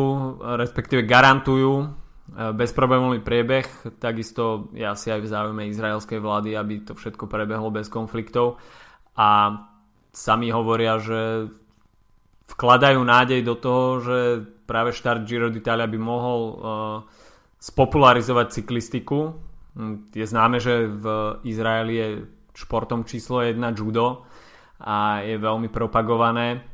respektíve 0.55 1.03
garantujú 1.03 1.91
bezproblémový 2.31 3.19
priebeh, 3.19 3.67
takisto 3.99 4.71
je 4.71 4.87
asi 4.87 5.11
aj 5.11 5.19
v 5.19 5.31
záujme 5.31 5.63
izraelskej 5.67 6.19
vlády, 6.23 6.55
aby 6.55 6.87
to 6.87 6.95
všetko 6.95 7.27
prebehlo 7.27 7.67
bez 7.71 7.91
konfliktov 7.91 8.55
a 9.19 9.59
sami 10.15 10.47
hovoria, 10.51 10.95
že 10.99 11.51
vkladajú 12.51 12.99
nádej 13.03 13.41
do 13.43 13.55
toho, 13.59 13.83
že 13.99 14.17
práve 14.63 14.95
štart 14.95 15.27
Giro 15.27 15.51
d'Italia 15.51 15.87
by 15.87 15.99
mohol 15.99 16.39
uh, 16.41 16.55
spopularizovať 17.59 18.47
cyklistiku. 18.63 19.35
Hm, 19.75 20.11
je 20.15 20.25
známe, 20.27 20.59
že 20.59 20.87
v 20.87 21.05
Izraeli 21.47 21.93
je 21.95 22.07
športom 22.55 23.07
číslo 23.07 23.43
1 23.43 23.55
judo 23.75 24.27
a 24.83 25.23
je 25.23 25.35
veľmi 25.39 25.71
propagované 25.71 26.71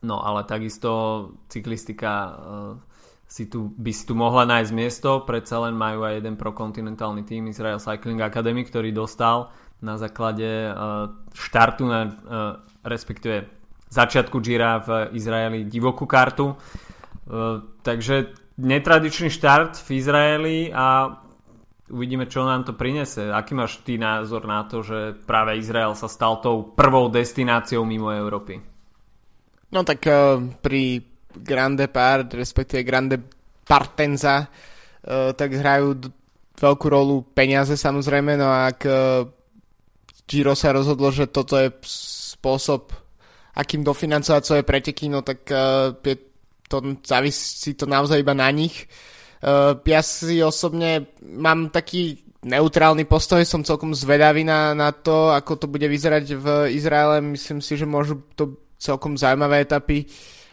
No 0.00 0.24
ale 0.24 0.48
takisto 0.48 1.28
cyklistika 1.52 2.12
uh, 2.24 2.32
si 3.30 3.46
tu, 3.46 3.70
by 3.78 3.94
si 3.94 4.02
tu 4.10 4.18
mohla 4.18 4.42
nájsť 4.42 4.72
miesto, 4.74 5.22
predsa 5.22 5.62
len 5.62 5.78
majú 5.78 6.02
aj 6.02 6.18
jeden 6.18 6.34
prokontinentálny 6.34 7.22
tým 7.22 7.46
Israel 7.46 7.78
Cycling 7.78 8.18
Academy, 8.18 8.66
ktorý 8.66 8.90
dostal 8.90 9.54
na 9.78 9.94
základe 9.94 10.66
uh, 10.66 11.14
štartu 11.30 11.86
na 11.86 12.00
uh, 12.10 12.12
respektíve 12.82 13.46
začiatku 13.86 14.42
Gira 14.42 14.82
v 14.82 15.14
Izraeli 15.14 15.62
divokú 15.62 16.10
kartu. 16.10 16.58
Uh, 17.30 17.62
takže 17.86 18.34
netradičný 18.58 19.30
štart 19.30 19.78
v 19.78 19.88
Izraeli 19.94 20.58
a 20.74 21.14
uvidíme, 21.86 22.26
čo 22.26 22.42
nám 22.42 22.66
to 22.66 22.74
prinese. 22.74 23.30
Aký 23.30 23.54
máš 23.54 23.78
ty 23.86 23.94
názor 23.94 24.42
na 24.42 24.66
to, 24.66 24.82
že 24.82 25.14
práve 25.22 25.54
Izrael 25.54 25.94
sa 25.94 26.10
stal 26.10 26.42
tou 26.42 26.66
prvou 26.74 27.06
destináciou 27.06 27.86
mimo 27.86 28.10
Európy? 28.10 28.58
No 29.70 29.86
tak 29.86 30.02
pri 30.66 31.09
Grande 31.36 31.86
Part, 31.86 32.34
respektíve 32.34 32.82
Grande 32.82 33.16
Partenza, 33.62 34.46
uh, 34.46 35.30
tak 35.36 35.54
hrajú 35.54 36.10
veľkú 36.60 36.86
rolu 36.90 37.24
peniaze 37.32 37.72
samozrejme, 37.76 38.36
no 38.36 38.48
a 38.50 38.68
ak 38.68 38.80
uh, 38.84 39.24
Giro 40.28 40.54
sa 40.54 40.70
rozhodlo, 40.70 41.10
že 41.10 41.26
toto 41.26 41.58
je 41.58 41.72
spôsob, 42.36 42.94
akým 43.56 43.82
dofinancovať 43.82 44.42
svoje 44.46 44.62
preteky, 44.62 45.10
no 45.10 45.24
tak 45.26 45.48
uh, 45.50 45.96
je 46.04 46.14
to 46.70 47.02
závisí 47.02 47.74
to 47.74 47.90
naozaj 47.90 48.22
iba 48.22 48.30
na 48.30 48.46
nich. 48.54 48.86
Uh, 49.42 49.74
ja 49.88 50.04
si 50.04 50.38
osobne 50.38 51.10
mám 51.18 51.74
taký 51.74 52.22
neutrálny 52.46 53.04
postoj, 53.04 53.44
som 53.44 53.66
celkom 53.66 53.92
zvedavý 53.92 54.46
na, 54.46 54.72
na 54.72 54.94
to, 54.94 55.34
ako 55.34 55.60
to 55.60 55.66
bude 55.68 55.84
vyzerať 55.84 56.24
v 56.38 56.46
Izraele. 56.72 57.20
Myslím 57.20 57.60
si, 57.60 57.76
že 57.76 57.84
môžu 57.84 58.24
to 58.32 58.56
celkom 58.80 59.20
zaujímavé 59.20 59.68
etapy 59.68 60.08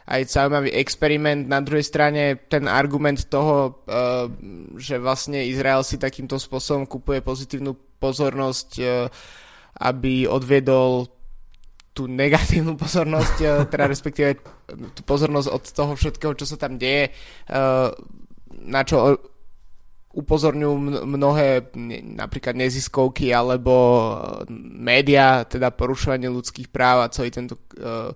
aj 0.07 0.21
zaujímavý 0.31 0.71
experiment. 0.71 1.51
Na 1.51 1.59
druhej 1.59 1.83
strane 1.83 2.39
ten 2.47 2.65
argument 2.71 3.27
toho, 3.27 3.83
uh, 3.83 4.31
že 4.79 4.95
vlastne 5.03 5.43
Izrael 5.43 5.83
si 5.83 5.99
takýmto 5.99 6.39
spôsobom 6.39 6.87
kupuje 6.87 7.19
pozitívnu 7.19 7.75
pozornosť, 7.99 8.69
uh, 8.79 9.11
aby 9.83 10.23
odviedol 10.23 11.11
tú 11.91 12.07
negatívnu 12.07 12.79
pozornosť, 12.79 13.35
uh, 13.43 13.67
teda 13.67 13.85
respektíve 13.91 14.39
tú 14.95 15.01
pozornosť 15.03 15.47
od 15.51 15.63
toho 15.75 15.91
všetkého, 15.99 16.33
čo 16.39 16.45
sa 16.47 16.55
tam 16.59 16.75
deje, 16.79 17.11
na 18.67 18.81
čo 18.83 19.15
upozorňujú 20.17 20.73
mnohé 21.05 21.71
napríklad 22.17 22.57
neziskovky 22.57 23.29
alebo 23.29 23.73
média, 24.81 25.45
teda 25.45 25.69
porušovanie 25.69 26.25
ľudských 26.25 26.73
práv 26.73 27.05
a 27.05 27.13
celý 27.13 27.29
tento 27.29 27.61
uh, 27.77 28.11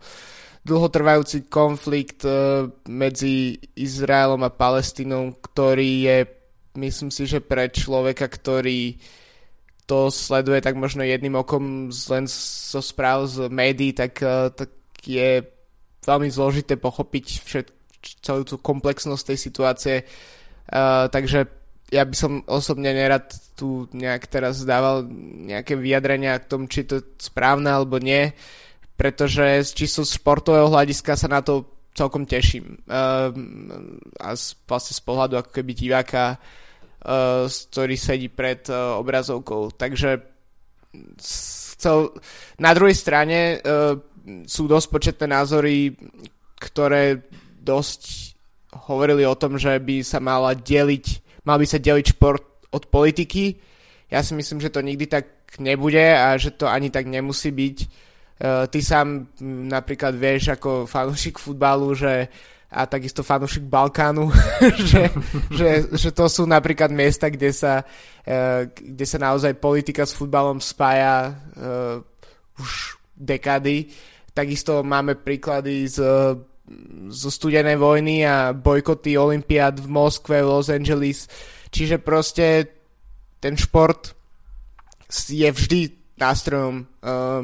dlhotrvajúci 0.61 1.49
konflikt 1.49 2.21
e, 2.21 2.69
medzi 2.85 3.57
Izraelom 3.73 4.45
a 4.45 4.53
Palestínou, 4.53 5.33
ktorý 5.41 5.91
je, 6.05 6.17
myslím 6.77 7.09
si, 7.09 7.25
že 7.25 7.41
pre 7.41 7.69
človeka, 7.73 8.29
ktorý 8.29 9.01
to 9.89 10.13
sleduje 10.13 10.61
tak 10.61 10.77
možno 10.77 11.01
jedným 11.01 11.35
okom 11.35 11.89
len 11.89 12.25
zo 12.29 12.79
so 12.79 12.79
správ 12.79 13.25
z 13.25 13.49
médií, 13.49 13.91
tak, 13.91 14.21
e, 14.21 14.53
tak 14.53 14.69
je 15.01 15.41
veľmi 16.05 16.29
zložité 16.29 16.77
pochopiť 16.77 17.25
všet, 17.41 17.67
celú 18.21 18.45
tú 18.45 18.61
komplexnosť 18.61 19.33
tej 19.33 19.37
situácie. 19.37 19.95
Uh, 20.71 21.05
takže 21.13 21.45
ja 21.93 22.01
by 22.01 22.15
som 22.17 22.41
osobne 22.49 22.95
nerad 22.95 23.29
tu 23.53 23.85
nejak 23.93 24.25
teraz 24.25 24.65
dával 24.65 25.05
nejaké 25.45 25.77
vyjadrenia 25.77 26.39
k 26.41 26.49
tomu, 26.49 26.65
či 26.65 26.87
to 26.87 26.97
je 26.97 27.05
správne 27.21 27.69
alebo 27.69 28.01
nie. 28.01 28.31
Uh, 28.31 28.60
pretože 29.01 29.65
z 29.65 29.71
čisto 29.73 30.05
športového 30.05 30.69
hľadiska 30.69 31.17
sa 31.17 31.25
na 31.25 31.41
to 31.41 31.65
celkom 31.97 32.29
teším. 32.29 32.77
Uh, 32.85 33.33
a 34.21 34.37
z, 34.37 34.53
vlastne 34.69 34.93
z 34.93 35.01
pohľadu 35.01 35.41
ako 35.41 35.49
keby 35.49 35.73
diváka, 35.73 36.37
uh, 36.37 37.49
ktorý 37.49 37.97
sedí 37.97 38.29
pred 38.29 38.61
uh, 38.69 39.01
obrazovkou. 39.01 39.73
Takže 39.73 40.21
chcel, 41.17 42.13
na 42.61 42.77
druhej 42.77 42.93
strane 42.93 43.57
uh, 43.57 43.97
sú 44.45 44.69
dosť 44.69 44.87
početné 44.93 45.25
názory, 45.33 45.97
ktoré 46.61 47.25
dosť 47.57 48.37
hovorili 48.85 49.25
o 49.25 49.33
tom, 49.33 49.57
že 49.57 49.81
by 49.81 50.05
sa 50.05 50.21
mala 50.21 50.53
deliť, 50.53 51.41
mal 51.41 51.57
by 51.57 51.65
sa 51.65 51.81
deliť 51.81 52.05
šport 52.13 52.69
od 52.69 52.85
politiky. 52.85 53.57
Ja 54.13 54.21
si 54.21 54.37
myslím, 54.37 54.61
že 54.61 54.69
to 54.69 54.85
nikdy 54.85 55.09
tak 55.09 55.57
nebude 55.57 56.05
a 56.05 56.37
že 56.37 56.53
to 56.53 56.69
ani 56.69 56.93
tak 56.93 57.09
nemusí 57.09 57.49
byť 57.49 58.10
ty 58.41 58.79
sám 58.81 59.29
napríklad 59.69 60.17
vieš 60.17 60.57
ako 60.57 60.89
fanúšik 60.89 61.37
futbalu, 61.37 61.93
že 61.93 62.25
a 62.71 62.87
takisto 62.87 63.19
fanúšik 63.19 63.67
Balkánu, 63.67 64.31
že, 64.89 65.11
že, 65.51 65.69
že 65.91 66.09
to 66.15 66.31
sú 66.31 66.47
napríklad 66.47 66.87
miesta, 66.87 67.27
kde 67.27 67.51
sa, 67.51 67.83
uh, 67.83 68.63
kde 68.71 69.05
sa 69.05 69.19
naozaj 69.19 69.59
politika 69.59 70.07
s 70.07 70.15
futbalom 70.15 70.63
spája 70.63 71.35
uh, 71.35 71.99
už 72.55 72.95
dekady. 73.11 73.91
Takisto 74.31 74.87
máme 74.87 75.19
príklady 75.19 75.83
z, 75.91 75.99
zo 77.11 77.29
studenej 77.29 77.75
vojny 77.75 78.23
a 78.23 78.55
bojkoty 78.55 79.19
Olympiád 79.19 79.83
v 79.83 79.91
Moskve, 79.91 80.39
Los 80.39 80.71
Angeles. 80.71 81.27
Čiže 81.67 81.99
proste 81.99 82.71
ten 83.43 83.59
šport 83.59 84.15
je 85.11 85.51
vždy 85.51 86.15
nástrojom 86.15 86.87
uh, 87.03 87.43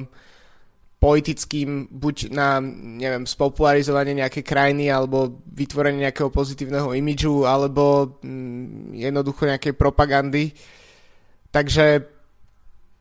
politickým, 0.98 1.94
buď 1.94 2.34
na, 2.34 2.58
neviem, 2.98 3.30
spopularizovanie 3.30 4.18
nejakej 4.18 4.42
krajiny, 4.42 4.90
alebo 4.90 5.46
vytvorenie 5.46 6.10
nejakého 6.10 6.34
pozitívneho 6.34 6.90
imidžu, 6.98 7.46
alebo 7.46 8.18
mm, 8.26 8.98
jednoducho 8.98 9.46
nejakej 9.46 9.78
propagandy. 9.78 10.58
Takže 11.54 12.02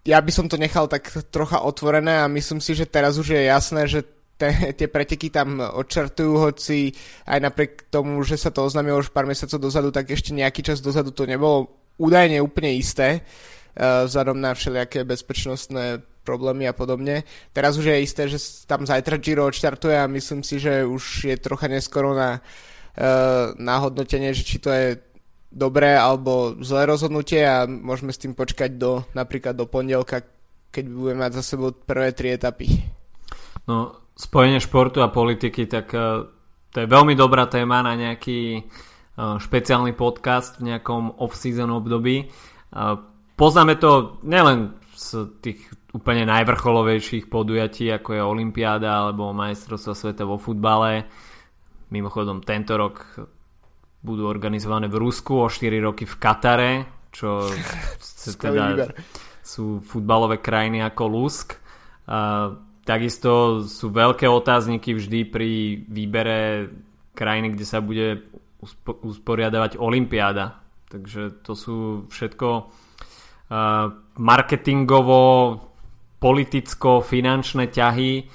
ja 0.05 0.19
by 0.21 0.31
som 0.31 0.47
to 0.47 0.61
nechal 0.61 0.87
tak 0.87 1.09
trocha 1.33 1.65
otvorené 1.65 2.21
a 2.21 2.29
myslím 2.29 2.61
si, 2.61 2.77
že 2.77 2.85
teraz 2.85 3.17
už 3.17 3.33
je 3.33 3.43
jasné, 3.49 3.89
že 3.89 4.05
te, 4.37 4.53
tie 4.79 4.89
preteky 4.93 5.33
tam 5.33 5.59
odčartujú, 5.59 6.33
hoci 6.37 6.93
aj 7.25 7.39
napriek 7.41 7.73
tomu, 7.89 8.21
že 8.23 8.37
sa 8.37 8.53
to 8.53 8.61
oznámilo 8.61 9.01
už 9.01 9.09
pár 9.09 9.25
mesiacov 9.25 9.57
dozadu, 9.57 9.89
tak 9.89 10.13
ešte 10.13 10.37
nejaký 10.37 10.61
čas 10.61 10.85
dozadu 10.85 11.11
to 11.17 11.25
nebolo 11.25 11.73
údajne 11.97 12.45
úplne 12.45 12.77
isté, 12.77 13.25
uh, 13.25 14.05
vzhľadom 14.05 14.37
na 14.37 14.53
všelijaké 14.53 15.09
bezpečnostné 15.09 16.05
problémy 16.27 16.67
a 16.67 16.75
podobne. 16.75 17.23
Teraz 17.55 17.79
už 17.79 17.87
je 17.87 18.03
isté, 18.03 18.27
že 18.27 18.43
tam 18.67 18.83
zajtra 18.83 19.23
Giro 19.23 19.47
odštartuje 19.47 19.95
a 19.95 20.11
myslím 20.11 20.43
si, 20.43 20.59
že 20.59 20.83
už 20.83 21.31
je 21.31 21.37
trocha 21.39 21.71
neskoro 21.71 22.19
na, 22.19 22.43
uh, 22.43 23.55
na 23.55 23.79
hodnotenie, 23.79 24.35
že 24.35 24.43
či 24.43 24.59
to 24.59 24.75
je 24.75 24.99
dobré 25.55 25.95
alebo 25.95 26.59
zlé 26.67 26.91
rozhodnutie 26.91 27.47
a 27.47 27.71
môžeme 27.71 28.11
s 28.11 28.19
tým 28.19 28.35
počkať 28.35 28.75
do, 28.75 29.07
napríklad 29.15 29.55
do 29.55 29.71
pondelka, 29.71 30.27
keď 30.75 30.85
budeme 30.91 31.23
mať 31.23 31.33
za 31.39 31.43
sebou 31.47 31.71
prvé 31.71 32.11
tri 32.11 32.35
etapy. 32.35 32.83
No, 33.71 34.11
spojenie 34.19 34.59
športu 34.59 34.99
a 35.07 35.15
politiky, 35.15 35.71
tak 35.71 35.95
uh, 35.95 36.27
to 36.75 36.83
je 36.83 36.91
veľmi 36.91 37.15
dobrá 37.15 37.47
téma 37.47 37.87
na 37.87 37.95
nejaký 37.95 38.67
uh, 38.67 39.39
špeciálny 39.39 39.95
podcast 39.95 40.59
v 40.59 40.75
nejakom 40.75 41.23
off-season 41.23 41.71
období. 41.71 42.27
Poznáme 43.37 43.77
to 43.77 44.17
nielen 44.25 44.75
z 44.97 45.29
tých 45.45 45.61
úplne 45.97 46.29
najvrcholovejších 46.29 47.33
podujatí, 47.33 47.89
ako 47.89 48.09
je 48.13 48.23
Olympiáda 48.23 49.09
alebo 49.09 49.33
majstrovstvo 49.33 49.97
sveta 49.97 50.29
vo 50.29 50.37
futbale. 50.37 51.09
Mimochodom 51.89 52.45
tento 52.45 52.77
rok 52.77 53.01
budú 54.05 54.29
organizované 54.29 54.93
v 54.93 55.01
Rusku, 55.01 55.41
o 55.41 55.49
4 55.49 55.73
roky 55.81 56.05
v 56.05 56.17
Katare, 56.21 56.73
čo 57.09 57.49
teda 58.45 58.93
sú 59.41 59.81
futbalové 59.81 60.45
krajiny 60.45 60.85
ako 60.85 61.03
Lusk. 61.09 61.57
A, 62.07 62.53
takisto 62.85 63.65
sú 63.65 63.89
veľké 63.91 64.29
otázniky 64.29 64.95
vždy 64.95 65.21
pri 65.27 65.51
výbere 65.89 66.71
krajiny, 67.17 67.57
kde 67.57 67.67
sa 67.67 67.81
bude 67.81 68.29
uspo- 68.61 69.01
usporiadavať 69.01 69.81
Olympiáda. 69.81 70.61
Takže 70.87 71.43
to 71.43 71.59
sú 71.59 71.77
všetko 72.07 72.49
uh, 72.63 73.91
marketingovo 74.23 75.23
politicko-finančné 76.19 77.69
ťahy 77.69 78.29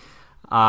a 0.52 0.63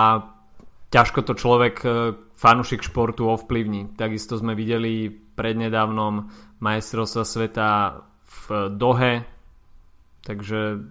ťažko 0.88 1.20
to 1.24 1.32
človek, 1.36 1.74
e, 1.82 1.88
fanúšik 2.36 2.82
športu 2.82 3.28
ovplyvní. 3.28 3.94
Takisto 3.94 4.36
sme 4.36 4.56
videli 4.56 5.08
prednedávnom 5.10 6.28
majstrovstva 6.60 7.24
sveta 7.24 7.68
v 8.26 8.44
Dohe, 8.74 9.12
takže 10.24 10.82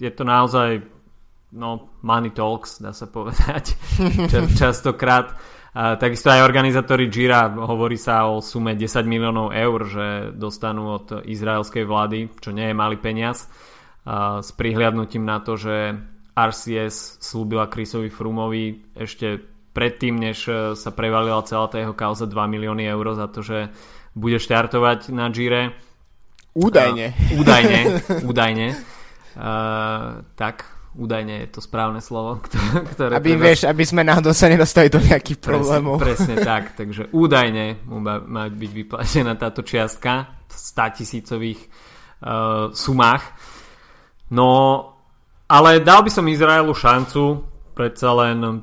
je 0.00 0.10
to 0.10 0.24
naozaj 0.24 0.84
no, 1.54 1.90
money 2.02 2.30
talks, 2.30 2.78
dá 2.78 2.94
sa 2.94 3.06
povedať, 3.06 3.74
častokrát. 4.60 5.34
A 5.70 5.94
takisto 5.94 6.34
aj 6.34 6.42
organizátori 6.42 7.06
Gira 7.06 7.46
hovorí 7.46 7.94
sa 7.94 8.26
o 8.26 8.42
sume 8.42 8.74
10 8.74 9.06
miliónov 9.06 9.54
eur, 9.54 9.78
že 9.86 10.06
dostanú 10.34 10.98
od 10.98 11.22
izraelskej 11.22 11.86
vlády, 11.86 12.26
čo 12.42 12.50
nie 12.50 12.66
je 12.66 12.74
malý 12.74 12.98
peniaz 12.98 13.46
s 14.40 14.50
prihliadnutím 14.56 15.22
na 15.22 15.38
to, 15.38 15.54
že 15.54 15.94
RCS 16.34 17.20
slúbila 17.20 17.68
Chrisovi 17.68 18.08
Frumovi 18.08 18.94
ešte 18.96 19.38
predtým, 19.70 20.18
než 20.18 20.50
e, 20.50 20.74
sa 20.74 20.90
prevalila 20.90 21.46
celá 21.46 21.70
tá 21.70 21.78
jeho 21.78 21.94
kauza 21.94 22.26
2 22.26 22.34
milióny 22.34 22.90
eur 22.90 23.06
za 23.14 23.30
to, 23.30 23.42
že 23.42 23.70
bude 24.18 24.42
štartovať 24.42 25.14
na 25.14 25.30
Gire. 25.30 25.70
Údajne. 26.50 27.14
Uh, 27.14 27.46
údajne, 27.46 27.80
údajne. 28.26 28.68
Uh, 29.38 30.26
tak, 30.34 30.66
údajne 30.98 31.46
je 31.46 31.48
to 31.54 31.62
správne 31.62 32.02
slovo, 32.02 32.42
ktoré... 32.98 33.14
Aby, 33.14 33.38
treba... 33.38 33.44
vieš, 33.46 33.60
aby 33.70 33.84
sme 33.86 34.02
náhodou 34.02 34.34
sa 34.34 34.50
nedostali 34.50 34.90
do 34.90 34.98
nejakých 34.98 35.38
problémov. 35.38 36.02
Presne, 36.02 36.34
presne 36.34 36.36
tak, 36.42 36.74
takže 36.74 37.14
údajne 37.14 37.86
mu 37.86 38.02
má 38.02 38.50
byť 38.50 38.70
vyplatená 38.74 39.38
táto 39.38 39.62
čiastka 39.62 40.42
v 40.50 40.54
100 40.58 40.98
tisícových 40.98 41.60
uh, 41.62 42.74
sumách. 42.74 43.22
No, 44.30 44.50
ale 45.50 45.82
dal 45.82 46.06
by 46.06 46.10
som 46.10 46.30
Izraelu 46.30 46.70
šancu, 46.70 47.42
predsa 47.74 48.14
len 48.14 48.62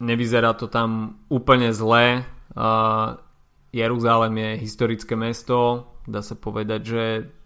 nevyzerá 0.00 0.56
to 0.56 0.72
tam 0.72 1.20
úplne 1.28 1.72
zle. 1.76 2.24
Uh, 2.56 3.20
Jeruzalem 3.76 4.32
je 4.40 4.50
historické 4.64 5.12
mesto, 5.12 5.92
dá 6.08 6.24
sa 6.24 6.32
povedať, 6.32 6.80
že 6.80 7.02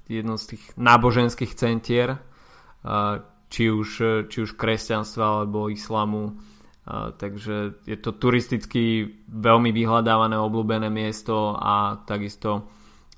jedno 0.07 0.39
z 0.39 0.55
tých 0.55 0.63
náboženských 0.79 1.53
centier, 1.59 2.15
uh, 2.15 3.19
či 3.51 3.67
už, 3.67 3.91
či 4.31 4.39
už 4.47 4.55
kresťanstva 4.55 5.43
alebo 5.43 5.67
islamu. 5.67 6.39
Uh, 6.87 7.11
takže 7.19 7.83
je 7.83 7.99
to 7.99 8.15
turisticky 8.15 9.11
veľmi 9.27 9.75
vyhľadávané, 9.75 10.39
obľúbené 10.39 10.87
miesto 10.87 11.59
a 11.59 12.07
takisto 12.07 12.71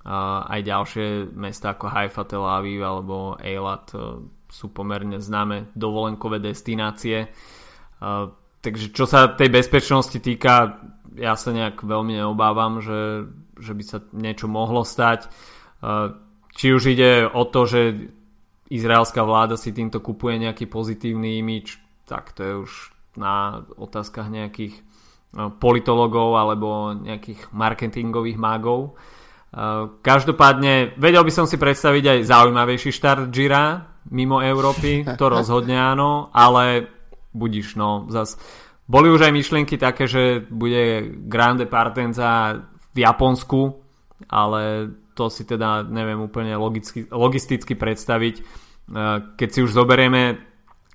aj 0.04 0.60
ďalšie 0.66 1.30
mesta 1.38 1.78
ako 1.78 1.86
Haifa, 1.86 2.26
Tel 2.26 2.42
Aviv 2.42 2.82
alebo 2.82 3.38
Eilat 3.38 3.94
e, 3.94 4.26
sú 4.50 4.74
pomerne 4.74 5.22
známe 5.22 5.70
dovolenkové 5.78 6.42
destinácie. 6.42 7.18
E, 7.22 7.28
takže 8.58 8.90
čo 8.90 9.06
sa 9.06 9.30
tej 9.30 9.54
bezpečnosti 9.54 10.18
týka, 10.18 10.82
ja 11.14 11.38
sa 11.38 11.54
nejak 11.54 11.86
veľmi 11.86 12.18
neobávam, 12.18 12.82
že, 12.82 13.30
že 13.62 13.72
by 13.78 13.84
sa 13.86 13.98
niečo 14.16 14.48
mohlo 14.48 14.80
stať. 14.80 15.28
Či 16.56 16.66
už 16.72 16.82
ide 16.94 17.28
o 17.28 17.44
to, 17.44 17.68
že 17.68 18.08
izraelská 18.72 19.20
vláda 19.20 19.60
si 19.60 19.76
týmto 19.76 20.00
kupuje 20.00 20.40
nejaký 20.40 20.70
pozitívny 20.70 21.42
imič, 21.44 21.76
tak 22.08 22.32
to 22.32 22.40
je 22.40 22.54
už 22.64 22.72
na 23.20 23.60
otázkach 23.76 24.32
nejakých 24.32 24.80
politologov 25.60 26.36
alebo 26.36 26.96
nejakých 26.96 27.52
marketingových 27.52 28.40
mágov. 28.40 28.96
Každopádne 30.00 30.96
vedel 30.96 31.22
by 31.28 31.32
som 31.32 31.44
si 31.44 31.60
predstaviť 31.60 32.04
aj 32.08 32.18
zaujímavejší 32.24 32.88
štart 32.88 33.28
Gira 33.28 33.84
mimo 34.08 34.40
Európy, 34.40 35.04
to 35.20 35.28
rozhodne 35.28 35.76
áno, 35.76 36.32
ale 36.32 36.88
budíš, 37.36 37.76
no, 37.76 38.08
zas 38.08 38.40
boli 38.88 39.12
už 39.12 39.28
aj 39.28 39.32
myšlienky 39.32 39.76
také, 39.78 40.10
že 40.10 40.42
bude 40.48 41.14
Grande 41.28 41.68
Partenza 41.68 42.64
v 42.92 42.98
Japonsku, 42.98 43.78
ale 44.26 44.90
to 45.12 45.28
si 45.28 45.44
teda 45.44 45.84
neviem 45.86 46.18
úplne 46.18 46.56
logicky, 46.56 47.06
logisticky 47.12 47.76
predstaviť. 47.76 48.34
E, 48.36 48.42
keď 49.36 49.48
si 49.48 49.60
už 49.64 49.70
zoberieme 49.76 50.40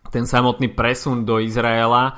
ten 0.09 0.25
samotný 0.25 0.73
presun 0.73 1.23
do 1.23 1.37
Izraela, 1.39 2.11
e, 2.11 2.13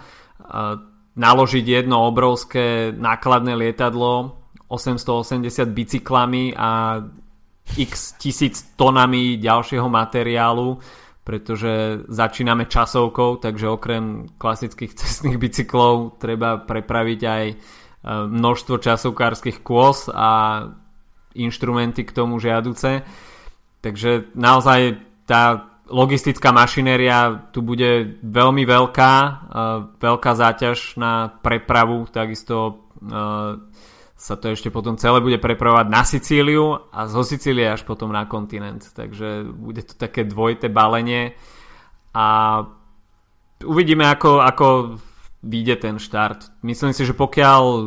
naložiť 1.20 1.66
jedno 1.68 2.08
obrovské 2.08 2.96
nákladné 2.96 3.54
lietadlo 3.60 4.39
880 4.70 5.66
bicyklami 5.74 6.54
a 6.54 7.02
x 7.78 8.18
tisíc 8.22 8.74
tonami 8.78 9.42
ďalšieho 9.42 9.90
materiálu 9.90 10.78
pretože 11.30 12.02
začíname 12.10 12.66
časovkou, 12.66 13.38
takže 13.38 13.70
okrem 13.70 14.34
klasických 14.42 14.98
cestných 14.98 15.38
bicyklov 15.38 16.18
treba 16.18 16.58
prepraviť 16.58 17.22
aj 17.22 17.44
e, 17.46 17.56
množstvo 18.34 18.82
časovkárskych 18.82 19.62
kôz 19.62 20.10
a 20.10 20.66
inštrumenty 21.38 22.02
k 22.02 22.16
tomu 22.18 22.42
žiaduce. 22.42 23.06
Takže 23.86 24.34
naozaj 24.34 25.06
tá 25.30 25.70
logistická 25.86 26.50
mašinéria 26.50 27.46
tu 27.54 27.62
bude 27.62 28.18
veľmi 28.26 28.66
veľká, 28.66 29.14
e, 29.14 29.32
veľká 30.02 30.32
záťaž 30.34 30.98
na 30.98 31.30
prepravu, 31.46 32.10
takisto 32.10 32.58
e, 32.66 32.74
sa 34.20 34.36
to 34.36 34.52
ešte 34.52 34.68
potom 34.68 35.00
celé 35.00 35.24
bude 35.24 35.40
prepravovať 35.40 35.88
na 35.88 36.04
Sicíliu 36.04 36.92
a 36.92 37.08
zo 37.08 37.24
Sicílie 37.24 37.72
až 37.72 37.88
potom 37.88 38.12
na 38.12 38.28
kontinent. 38.28 38.84
Takže 38.92 39.48
bude 39.48 39.88
to 39.88 39.96
také 39.96 40.28
dvojité 40.28 40.68
balenie 40.68 41.40
a 42.12 42.60
uvidíme 43.64 44.04
ako, 44.04 44.44
ako 44.44 44.68
vyjde 45.40 45.76
ten 45.80 45.96
štart. 46.04 46.52
Myslím 46.68 46.92
si, 46.92 47.08
že 47.08 47.16
pokiaľ 47.16 47.64
uh, 47.64 47.84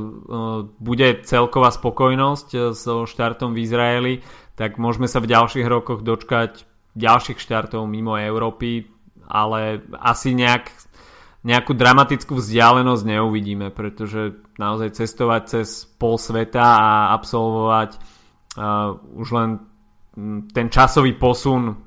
bude 0.81 1.21
celková 1.29 1.69
spokojnosť 1.69 2.49
uh, 2.57 2.61
so 2.73 3.05
štartom 3.05 3.53
v 3.53 3.69
Izraeli, 3.69 4.15
tak 4.57 4.81
môžeme 4.81 5.13
sa 5.13 5.21
v 5.21 5.29
ďalších 5.37 5.69
rokoch 5.69 6.01
dočkať 6.01 6.65
ďalších 6.97 7.41
štartov 7.41 7.85
mimo 7.85 8.17
Európy, 8.17 8.89
ale 9.29 9.85
asi 10.01 10.33
nejak 10.33 10.73
nejakú 11.43 11.75
dramatickú 11.75 12.39
vzdialenosť 12.39 13.03
neuvidíme, 13.03 13.75
pretože 13.75 14.39
naozaj 14.63 14.95
cestovať 14.95 15.43
cez 15.47 15.85
pol 15.99 16.15
sveta 16.15 16.63
a 16.63 16.89
absolvovať 17.19 17.91
uh, 17.99 18.95
už 19.19 19.29
len 19.35 19.51
ten 20.53 20.69
časový 20.71 21.19
posun 21.19 21.83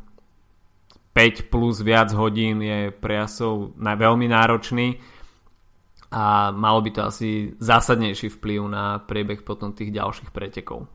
5 1.15 1.48
plus 1.48 1.80
viac 1.80 2.12
hodín 2.12 2.60
je 2.60 2.91
pre 2.91 3.24
jasov 3.24 3.72
veľmi 3.80 4.28
náročný 4.28 5.00
a 6.12 6.52
malo 6.52 6.84
by 6.84 6.91
to 6.91 7.02
asi 7.08 7.56
zásadnejší 7.56 8.36
vplyv 8.36 8.60
na 8.68 9.00
priebeh 9.00 9.39
potom 9.48 9.72
tých 9.72 9.96
ďalších 9.96 10.36
pretekov. 10.36 10.88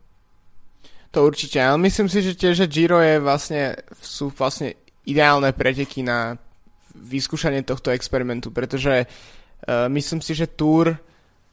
To 1.11 1.27
určite, 1.27 1.59
ale 1.59 1.81
myslím 1.91 2.07
si, 2.07 2.23
že 2.23 2.39
tiež, 2.39 2.55
že 2.65 2.71
Giro 2.71 3.03
je 3.03 3.19
vlastne, 3.19 3.75
sú 3.99 4.31
vlastne 4.31 4.79
ideálne 5.09 5.51
preteky 5.51 6.07
na 6.07 6.39
vyskúšanie 7.01 7.65
tohto 7.65 7.91
experimentu, 7.91 8.53
pretože 8.53 9.09
uh, 9.09 9.89
myslím 9.89 10.21
si, 10.21 10.37
že 10.37 10.53
Tour 10.53 10.95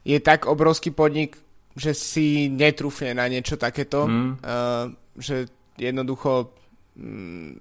je 0.03 0.19
tak 0.19 0.47
obrovský 0.47 0.91
podnik, 0.91 1.39
že 1.77 1.93
si 1.93 2.51
netrúfne 2.51 3.15
na 3.15 3.27
niečo 3.29 3.55
takéto, 3.55 4.07
mm. 4.07 4.31
uh, 4.43 4.91
že 5.15 5.47
jednoducho 5.79 6.51
um, 6.97 7.55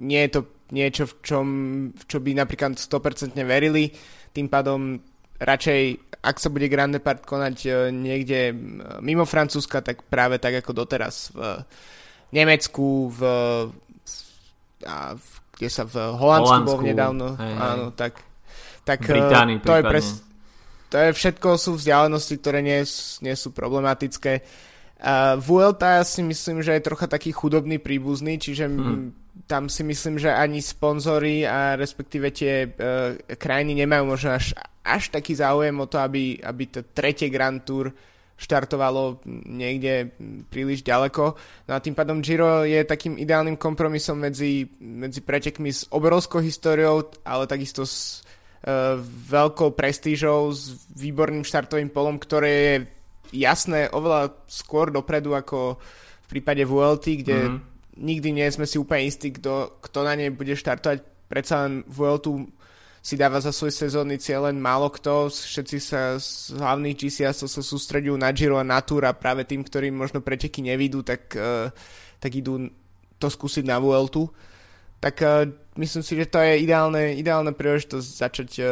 nie 0.00 0.20
je 0.26 0.30
to 0.30 0.40
niečo, 0.70 1.04
v 1.06 1.14
čom 1.20 1.46
v 1.92 2.02
čo 2.06 2.18
by 2.22 2.30
napríklad 2.36 2.78
100% 2.78 3.36
verili, 3.42 3.90
tým 4.30 4.46
pádom 4.46 4.98
radšej, 5.40 5.82
ak 6.20 6.36
sa 6.36 6.52
bude 6.52 6.68
Grand 6.68 6.92
Depart 6.92 7.24
konať 7.24 7.56
uh, 7.66 7.74
niekde 7.88 8.52
mimo 9.00 9.24
Francúzska, 9.24 9.80
tak 9.80 10.04
práve 10.06 10.36
tak 10.38 10.60
ako 10.60 10.72
doteraz 10.72 11.32
v 11.32 11.64
Nemecku, 12.30 13.10
v, 13.10 13.20
a 14.86 15.18
v 15.18 15.39
kde 15.60 15.68
sa 15.68 15.84
v 15.84 16.16
Holandsku, 16.16 16.48
Holandsku 16.48 16.68
bol 16.72 16.80
nedávno, 16.80 17.36
hej, 17.36 17.54
áno, 17.60 17.86
tak, 17.92 18.16
tak 18.80 19.04
Británii, 19.04 19.60
to 19.60 19.76
je 19.76 19.82
pres, 19.84 20.06
to 20.88 20.96
je 20.96 21.08
všetko 21.12 21.48
sú 21.60 21.76
vzdialenosti, 21.76 22.34
ktoré 22.40 22.64
nie, 22.64 22.80
nie 23.20 23.36
sú 23.36 23.52
problematické. 23.52 24.40
Uh, 25.00 25.36
Vuelta 25.36 26.00
ja 26.00 26.04
si 26.04 26.24
myslím, 26.24 26.64
že 26.64 26.80
je 26.80 26.88
trocha 26.88 27.04
taký 27.04 27.36
chudobný 27.36 27.76
príbuzný, 27.76 28.40
čiže 28.40 28.72
hmm. 28.72 29.44
tam 29.44 29.68
si 29.68 29.84
myslím, 29.84 30.16
že 30.16 30.32
ani 30.32 30.64
sponzory 30.64 31.44
a 31.44 31.76
respektíve 31.76 32.32
tie 32.32 32.64
uh, 32.64 33.20
krajiny 33.36 33.84
nemajú 33.84 34.16
možno 34.16 34.40
až, 34.40 34.56
až 34.80 35.12
taký 35.12 35.36
záujem 35.36 35.76
o 35.76 35.84
to, 35.84 36.00
aby, 36.00 36.40
aby 36.40 36.64
to 36.72 36.80
tretie 36.96 37.28
Grand 37.28 37.60
Tour 37.60 37.92
štartovalo 38.40 39.20
niekde 39.44 40.16
príliš 40.48 40.80
ďaleko. 40.80 41.36
No 41.68 41.72
a 41.76 41.78
tým 41.84 41.92
pádom 41.92 42.24
Giro 42.24 42.64
je 42.64 42.80
takým 42.88 43.20
ideálnym 43.20 43.60
kompromisom 43.60 44.16
medzi, 44.16 44.64
medzi 44.80 45.20
pretekmi 45.20 45.68
s 45.68 45.84
obrovskou 45.92 46.40
históriou, 46.40 47.12
ale 47.20 47.44
takisto 47.44 47.84
s 47.84 48.24
uh, 48.64 48.96
veľkou 49.28 49.76
prestížou, 49.76 50.56
s 50.56 50.88
výborným 50.96 51.44
štartovým 51.44 51.92
polom, 51.92 52.16
ktoré 52.16 52.52
je 52.56 52.74
jasné 53.44 53.92
oveľa 53.92 54.32
skôr 54.48 54.88
dopredu 54.88 55.36
ako 55.36 55.76
v 55.76 56.26
prípade 56.26 56.64
VLT, 56.64 57.06
kde 57.20 57.36
mm-hmm. 57.44 57.60
nikdy 58.00 58.28
nie 58.32 58.48
sme 58.48 58.64
si 58.64 58.80
úplne 58.80 59.04
istí, 59.04 59.36
kto, 59.36 59.84
kto 59.84 59.98
na 60.00 60.16
nej 60.16 60.32
bude 60.32 60.56
štartovať. 60.56 61.28
Predsa 61.28 61.68
len 61.68 61.86
VLT 61.86 62.26
si 63.00 63.16
dáva 63.16 63.40
za 63.40 63.48
svoj 63.48 63.72
sezónny 63.72 64.20
cieľ 64.20 64.52
len 64.52 64.60
málo 64.60 64.92
kto, 64.92 65.32
všetci 65.32 65.78
sa 65.80 66.20
z 66.20 66.52
hlavných 66.52 66.96
GCS 67.00 67.48
sa 67.48 67.62
sústredujú 67.64 68.12
na 68.20 68.28
Giro 68.36 68.60
a 68.60 68.64
na 68.64 68.84
Tour 68.84 69.08
a 69.08 69.16
práve 69.16 69.48
tým, 69.48 69.64
ktorým 69.64 69.96
možno 69.96 70.20
preteky 70.20 70.60
nevidú, 70.60 71.00
tak, 71.00 71.32
uh, 71.32 71.72
tak 72.20 72.30
idú 72.36 72.68
to 73.16 73.26
skúsiť 73.32 73.64
na 73.64 73.80
Vueltu. 73.80 74.28
Tak 75.00 75.16
uh, 75.24 75.48
myslím 75.80 76.04
si, 76.04 76.12
že 76.12 76.28
to 76.28 76.44
je 76.44 76.60
ideálne, 76.60 77.16
ideálne 77.16 77.56
príležitosť 77.56 78.08
začať 78.20 78.48
uh, 78.60 78.68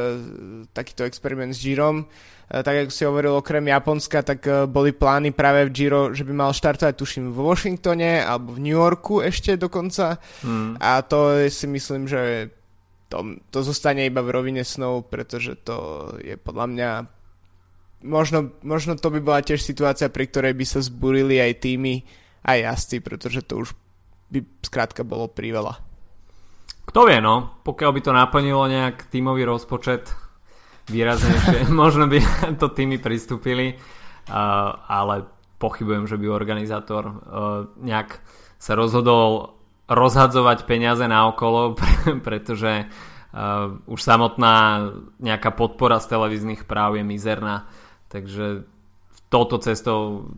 takýto 0.77 1.09
experiment 1.09 1.57
s 1.57 1.65
Girom. 1.65 2.05
Tak 2.49 2.89
ako 2.89 2.93
si 2.97 3.05
hovoril, 3.05 3.37
okrem 3.37 3.61
Japonska, 3.61 4.25
tak 4.25 4.41
boli 4.73 4.97
plány 4.97 5.37
práve 5.37 5.69
v 5.69 5.73
Giro, 5.73 6.17
že 6.17 6.25
by 6.25 6.33
mal 6.33 6.57
štartovať, 6.57 6.97
tuším, 6.97 7.29
vo 7.29 7.45
Washingtone 7.45 8.25
alebo 8.25 8.57
v 8.57 8.65
New 8.65 8.73
Yorku 8.73 9.21
ešte 9.21 9.61
dokonca. 9.61 10.17
Hmm. 10.41 10.73
A 10.81 11.05
to 11.05 11.45
si 11.53 11.69
myslím, 11.69 12.09
že 12.09 12.49
to, 13.09 13.41
to 13.49 13.59
zostane 13.65 14.05
iba 14.05 14.21
v 14.21 14.33
rovine 14.33 14.63
snov, 14.63 15.09
pretože 15.09 15.57
to 15.65 16.13
je 16.21 16.37
podľa 16.37 16.67
mňa 16.69 16.91
možno, 18.05 18.53
možno 18.63 18.95
to 18.95 19.09
by 19.11 19.21
bola 19.25 19.41
tiež 19.43 19.65
situácia, 19.65 20.13
pri 20.13 20.29
ktorej 20.29 20.55
by 20.55 20.65
sa 20.69 20.85
zburili 20.85 21.41
aj 21.41 21.65
týmy, 21.65 22.05
aj 22.47 22.59
jazdci, 22.63 22.97
pretože 23.03 23.41
to 23.43 23.65
už 23.67 23.75
by 24.29 24.45
skrátka 24.63 25.03
bolo 25.03 25.27
priveľa. 25.27 25.81
Kto 26.89 27.05
vie, 27.05 27.21
no, 27.21 27.61
pokiaľ 27.65 27.91
by 27.93 28.01
to 28.01 28.13
naplnilo 28.17 28.65
nejak 28.65 29.13
tímový 29.13 29.45
rozpočet 29.45 30.09
výraznejšie, 30.89 31.69
možno 31.73 32.09
by 32.09 32.21
to 32.57 32.73
týmy 32.73 32.97
pristúpili, 33.01 33.77
uh, 33.77 34.73
ale 34.89 35.29
pochybujem, 35.61 36.09
že 36.09 36.17
by 36.17 36.33
organizátor 36.33 37.03
uh, 37.05 37.15
nejak 37.81 38.21
sa 38.57 38.73
rozhodol 38.73 39.58
rozhadzovať 39.89 40.69
peniaze 40.69 41.03
na 41.09 41.27
okolo, 41.33 41.75
pretože 42.27 42.87
uh, 42.87 43.81
už 43.89 44.01
samotná 44.01 44.89
nejaká 45.19 45.51
podpora 45.57 45.99
z 45.99 46.13
televíznych 46.13 46.69
práv 46.69 47.01
je 47.01 47.05
mizerná. 47.05 47.67
Takže 48.13 48.69
touto 49.33 49.61
cestou 49.61 50.33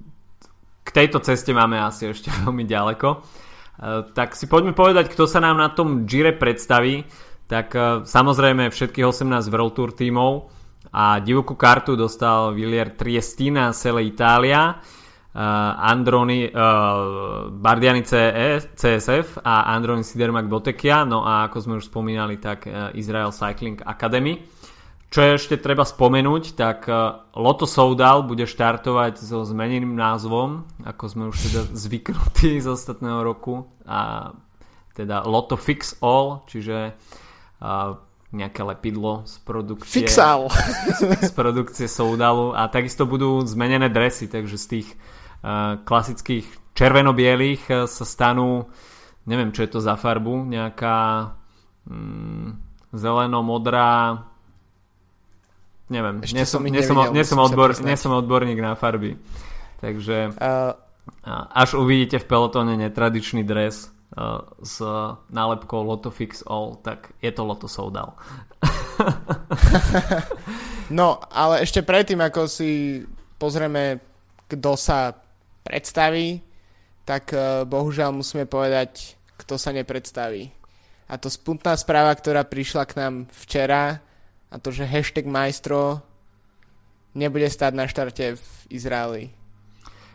k 0.86 0.88
tejto 0.90 1.22
ceste 1.22 1.50
máme 1.54 1.78
asi 1.78 2.14
ešte 2.14 2.30
veľmi 2.46 2.64
ďaleko. 2.64 3.08
Uh, 3.10 4.06
tak 4.14 4.38
si 4.38 4.46
poďme 4.46 4.72
povedať, 4.72 5.10
kto 5.10 5.26
sa 5.26 5.42
nám 5.42 5.58
na 5.58 5.68
tom 5.74 6.06
Gire 6.06 6.32
predstaví. 6.32 7.02
Tak 7.50 7.68
uh, 7.74 7.82
samozrejme 8.06 8.70
všetkých 8.70 9.06
18 9.06 9.50
World 9.50 9.74
Tour 9.74 9.90
tímov 9.90 10.32
a 10.94 11.18
divokú 11.18 11.58
kartu 11.58 11.98
dostal 11.98 12.54
Villier 12.54 12.94
Triestina 12.94 13.74
Sele 13.74 14.06
Italia 14.06 14.78
uh, 14.78 14.99
Androni 15.32 16.50
uh, 16.50 17.46
Bardiani 17.54 18.02
CE, 18.02 18.74
CSF 18.74 19.38
a 19.46 19.70
Androni 19.70 20.02
Sidermak 20.02 20.50
Botekia 20.50 21.06
no 21.06 21.22
a 21.22 21.46
ako 21.46 21.56
sme 21.62 21.74
už 21.78 21.86
spomínali 21.86 22.42
tak 22.42 22.66
uh, 22.66 22.90
Israel 22.98 23.30
Cycling 23.30 23.78
Academy 23.86 24.42
čo 25.10 25.26
je 25.26 25.42
ešte 25.42 25.58
treba 25.58 25.82
spomenúť, 25.82 26.54
tak 26.54 26.86
Loto 27.34 27.66
Soudal 27.66 28.22
bude 28.22 28.46
štartovať 28.46 29.18
so 29.18 29.42
zmeneným 29.42 29.98
názvom, 29.98 30.70
ako 30.86 31.04
sme 31.10 31.24
už 31.34 31.50
teda 31.50 31.62
zvyknutí 31.82 32.62
z 32.62 32.70
ostatného 32.70 33.18
roku. 33.26 33.66
A 33.90 34.30
teda 34.94 35.26
Loto 35.26 35.58
Fix 35.58 35.98
All, 35.98 36.46
čiže 36.46 36.94
nejaké 38.30 38.62
lepidlo 38.62 39.26
z 39.26 39.34
produkcie 39.42 40.06
Fixal. 40.06 40.46
z 41.26 41.32
produkcie 41.34 41.90
Soudalu 41.90 42.54
a 42.54 42.70
takisto 42.70 43.02
budú 43.02 43.42
zmenené 43.42 43.90
dresy, 43.90 44.30
takže 44.30 44.54
z 44.62 44.66
tých 44.78 44.88
uh, 44.94 45.09
klasických 45.84 46.46
červeno-bielých 46.76 47.62
uh, 47.68 47.76
sa 47.88 48.04
stanú 48.04 48.68
neviem 49.28 49.52
čo 49.52 49.62
je 49.62 49.70
to 49.70 49.80
za 49.84 49.94
farbu, 50.00 50.48
nejaká 50.48 51.30
um, 51.88 52.56
zeleno-modrá 52.90 54.26
neviem, 55.90 56.22
nie 56.22 56.46
som, 56.46 56.62
nie, 56.62 56.82
som, 56.84 56.96
nie, 57.10 57.24
som 57.26 57.38
odbor, 57.42 57.74
nie 57.82 57.96
som 57.98 58.14
odborník 58.14 58.60
na 58.60 58.76
farby 58.76 59.16
takže 59.80 60.36
uh, 60.36 60.72
až 61.50 61.74
uvidíte 61.74 62.20
v 62.20 62.28
pelotóne 62.28 62.76
netradičný 62.76 63.42
dres 63.42 63.90
s 64.62 64.74
nálepkou 65.30 65.86
Lotto 65.86 66.10
Fix 66.10 66.42
All, 66.42 66.82
tak 66.82 67.14
je 67.22 67.30
to 67.30 67.46
Lotto 67.46 67.70
Soudal. 67.70 68.18
no, 70.98 71.22
ale 71.30 71.62
ešte 71.62 71.86
predtým, 71.86 72.18
ako 72.18 72.50
si 72.50 73.02
pozrieme, 73.38 74.02
kto 74.50 74.74
sa 74.74 75.14
predstaví, 75.62 76.40
tak 77.04 77.32
e, 77.32 77.64
bohužiaľ 77.66 78.14
musíme 78.14 78.46
povedať, 78.46 79.16
kto 79.40 79.56
sa 79.56 79.72
nepredstaví. 79.72 80.52
A 81.10 81.18
to 81.18 81.26
sputná 81.26 81.74
správa, 81.74 82.14
ktorá 82.14 82.46
prišla 82.46 82.86
k 82.86 82.96
nám 83.00 83.14
včera, 83.34 83.98
a 84.50 84.58
to, 84.58 84.74
že 84.74 84.86
hashtag 84.86 85.30
majstro 85.30 86.02
nebude 87.14 87.46
stať 87.46 87.72
na 87.74 87.86
štarte 87.86 88.34
v 88.34 88.46
Izraeli. 88.70 89.30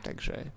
Takže 0.04 0.52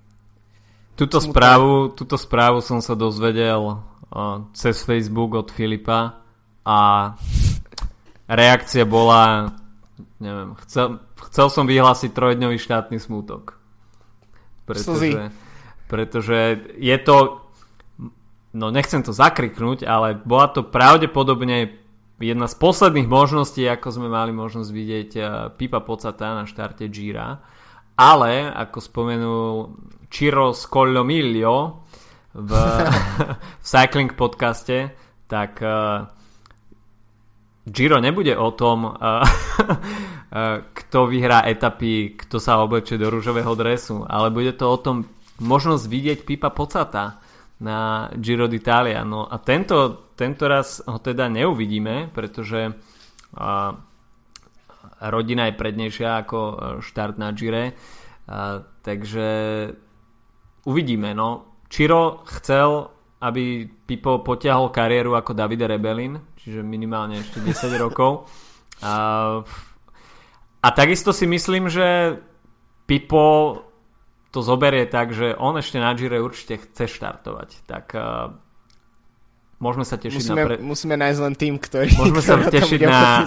Tuto 0.99 1.23
správu, 1.23 1.95
túto 1.95 2.19
správu 2.19 2.59
som 2.59 2.83
sa 2.83 2.99
dozvedel 2.99 3.79
uh, 3.79 4.43
cez 4.51 4.83
Facebook 4.83 5.39
od 5.39 5.55
Filipa 5.55 6.27
a 6.67 6.79
reakcia 8.27 8.83
bola 8.83 9.55
neviem, 10.19 10.59
chcel, 10.67 10.99
chcel 11.31 11.47
som 11.51 11.65
vyhlásiť 11.67 12.11
trojdňový 12.11 12.59
štátny 12.59 12.99
smútok. 12.99 13.58
Pretože, 14.69 15.33
pretože 15.89 16.39
je 16.77 16.97
to 17.01 17.49
no 18.53 18.73
nechcem 18.73 19.05
to 19.05 19.13
zakriknúť, 19.13 19.85
ale 19.85 20.17
bola 20.17 20.49
to 20.49 20.65
pravdepodobne 20.65 21.79
jedna 22.19 22.47
z 22.51 22.57
posledných 22.59 23.07
možností, 23.07 23.63
ako 23.69 23.89
sme 23.95 24.09
mali 24.11 24.35
možnosť 24.35 24.71
vidieť 24.73 25.11
uh, 25.17 25.27
Pipa 25.55 25.85
Pocata 25.85 26.35
na 26.35 26.45
štarte 26.49 26.89
Gira. 26.91 27.39
Ale, 27.99 28.47
ako 28.47 28.79
spomenul 28.79 29.51
Ciro 30.11 30.55
Scollomiglio 30.55 31.83
v, 32.35 32.51
v 33.63 33.67
Cycling 33.67 34.15
podcaste, 34.15 34.95
tak 35.31 35.63
uh, 35.63 36.07
Giro 37.69 38.01
nebude 38.01 38.35
o 38.35 38.51
tom, 38.57 38.89
uh, 38.89 39.23
kto 40.75 41.09
vyhrá 41.09 41.49
etapy, 41.49 42.13
kto 42.21 42.37
sa 42.37 42.61
obleče 42.61 43.01
do 43.01 43.09
rúžového 43.09 43.53
dresu, 43.57 44.05
ale 44.05 44.29
bude 44.29 44.53
to 44.53 44.69
o 44.69 44.77
tom 44.77 45.09
možnosť 45.41 45.85
vidieť 45.89 46.19
Pipa 46.29 46.53
Pocata 46.53 47.17
na 47.65 48.11
Giro 48.13 48.45
d'Italia. 48.45 49.03
No 49.09 49.25
a 49.25 49.41
tento, 49.41 50.11
tento 50.15 50.45
raz 50.45 50.85
ho 50.85 50.99
teda 51.01 51.33
neuvidíme, 51.33 52.13
pretože 52.13 52.71
uh, 52.71 53.73
rodina 55.09 55.49
je 55.49 55.59
prednejšia 55.59 56.09
ako 56.23 56.39
štart 56.85 57.17
na 57.17 57.33
Gire. 57.33 57.73
Uh, 58.29 58.63
takže 58.85 59.29
uvidíme, 60.69 61.17
no. 61.17 61.57
Čiro 61.73 62.23
chcel, 62.29 62.89
aby 63.25 63.65
Pipo 63.65 64.21
potiahol 64.21 64.71
kariéru 64.71 65.17
ako 65.17 65.33
Davide 65.33 65.67
Rebelin, 65.67 66.21
čiže 66.39 66.61
minimálne 66.61 67.25
ešte 67.25 67.41
10 67.41 67.85
rokov. 67.85 68.29
A, 68.85 69.43
a 70.59 70.69
takisto 70.75 71.15
si 71.15 71.27
myslím, 71.31 71.71
že 71.71 72.19
Pipo 72.89 73.61
to 74.33 74.41
zoberie 74.45 74.85
tak, 74.89 75.13
že 75.13 75.37
on 75.37 75.57
ešte 75.57 75.81
na 75.81 75.93
Gire 75.97 76.21
určite 76.21 76.61
chce 76.61 76.89
štartovať. 76.89 77.65
Tak 77.65 77.85
uh, 77.97 78.33
môžeme 79.61 79.85
sa 79.85 79.97
tešiť 79.97 80.21
musíme, 80.21 80.41
na... 80.41 80.47
Pre... 80.49 80.57
Musíme 80.61 80.95
nájsť 80.97 81.21
len 81.21 81.35
tým, 81.37 81.55
ktorý... 81.57 81.89
Môžeme 81.97 82.23
sa 82.25 82.35
tešiť 82.41 82.81
na 82.85 83.01
uh, 83.01 83.23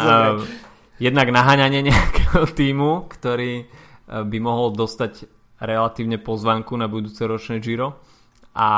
jednak 1.02 1.30
naháňanie 1.34 1.82
nejakého 1.89 2.46
týmu, 2.54 3.10
ktorý 3.10 3.65
uh, 3.65 4.26
by 4.26 4.38
mohol 4.41 4.74
dostať 4.74 5.26
relatívne 5.62 6.17
pozvanku 6.17 6.74
na 6.74 6.89
budúce 6.89 7.22
ročné 7.22 7.62
Giro 7.62 8.02
a 8.58 8.70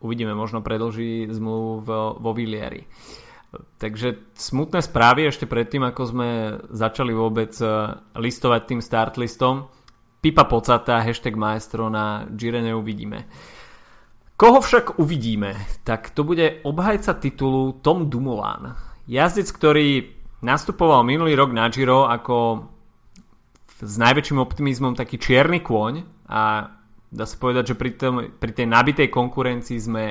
uvidíme, 0.00 0.32
možno 0.32 0.64
predlží 0.64 1.28
zmluvu 1.28 1.72
vo 2.16 2.30
Vilieri. 2.32 2.88
Takže 3.54 4.34
smutné 4.34 4.82
správy 4.82 5.28
ešte 5.30 5.48
predtým, 5.48 5.86
ako 5.86 6.02
sme 6.04 6.28
začali 6.72 7.12
vôbec 7.14 7.54
e, 7.62 7.68
listovať 8.18 8.62
tým 8.66 8.80
start 8.82 9.16
listom. 9.16 9.70
Pipa 10.20 10.44
Pocata, 10.48 11.00
hashtag 11.00 11.38
maestro 11.38 11.86
na 11.86 12.26
Gire 12.34 12.60
neuvidíme. 12.60 13.28
Koho 14.36 14.60
však 14.60 15.00
uvidíme? 15.00 15.56
Tak 15.86 16.12
to 16.12 16.26
bude 16.26 16.60
obhajca 16.66 17.16
titulu 17.16 17.80
Tom 17.80 18.12
Dumoulin. 18.12 18.76
Jazdec, 19.08 19.48
ktorý 19.48 20.12
nastupoval 20.44 21.06
minulý 21.06 21.38
rok 21.38 21.54
na 21.54 21.70
Giro 21.72 22.04
ako 22.04 22.68
s 23.80 23.94
najväčším 23.96 24.40
optimizmom 24.40 24.92
taký 24.96 25.20
čierny 25.20 25.60
kôň 25.60 26.04
a 26.28 26.68
dá 27.12 27.24
sa 27.24 27.36
povedať, 27.36 27.72
že 27.72 27.78
pri, 27.78 27.90
tom, 27.96 28.14
pri 28.36 28.52
tej 28.52 28.66
nabitej 28.68 29.08
konkurencii 29.08 29.78
sme 29.80 30.04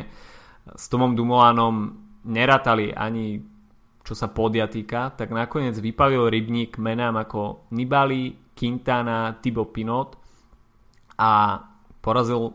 s 0.74 0.86
Tomom 0.90 1.14
Dumolanom 1.14 2.05
nerátali 2.26 2.92
ani 2.92 3.56
čo 4.06 4.14
sa 4.14 4.30
podia 4.30 4.70
týka, 4.70 5.18
tak 5.18 5.34
nakoniec 5.34 5.74
vypavil 5.82 6.30
rybník 6.30 6.78
menám 6.78 7.26
ako 7.26 7.66
Nibali, 7.74 8.54
Quintana, 8.54 9.34
Thibaut 9.42 9.74
Pinot 9.74 10.14
a 11.18 11.58
porazil 12.06 12.54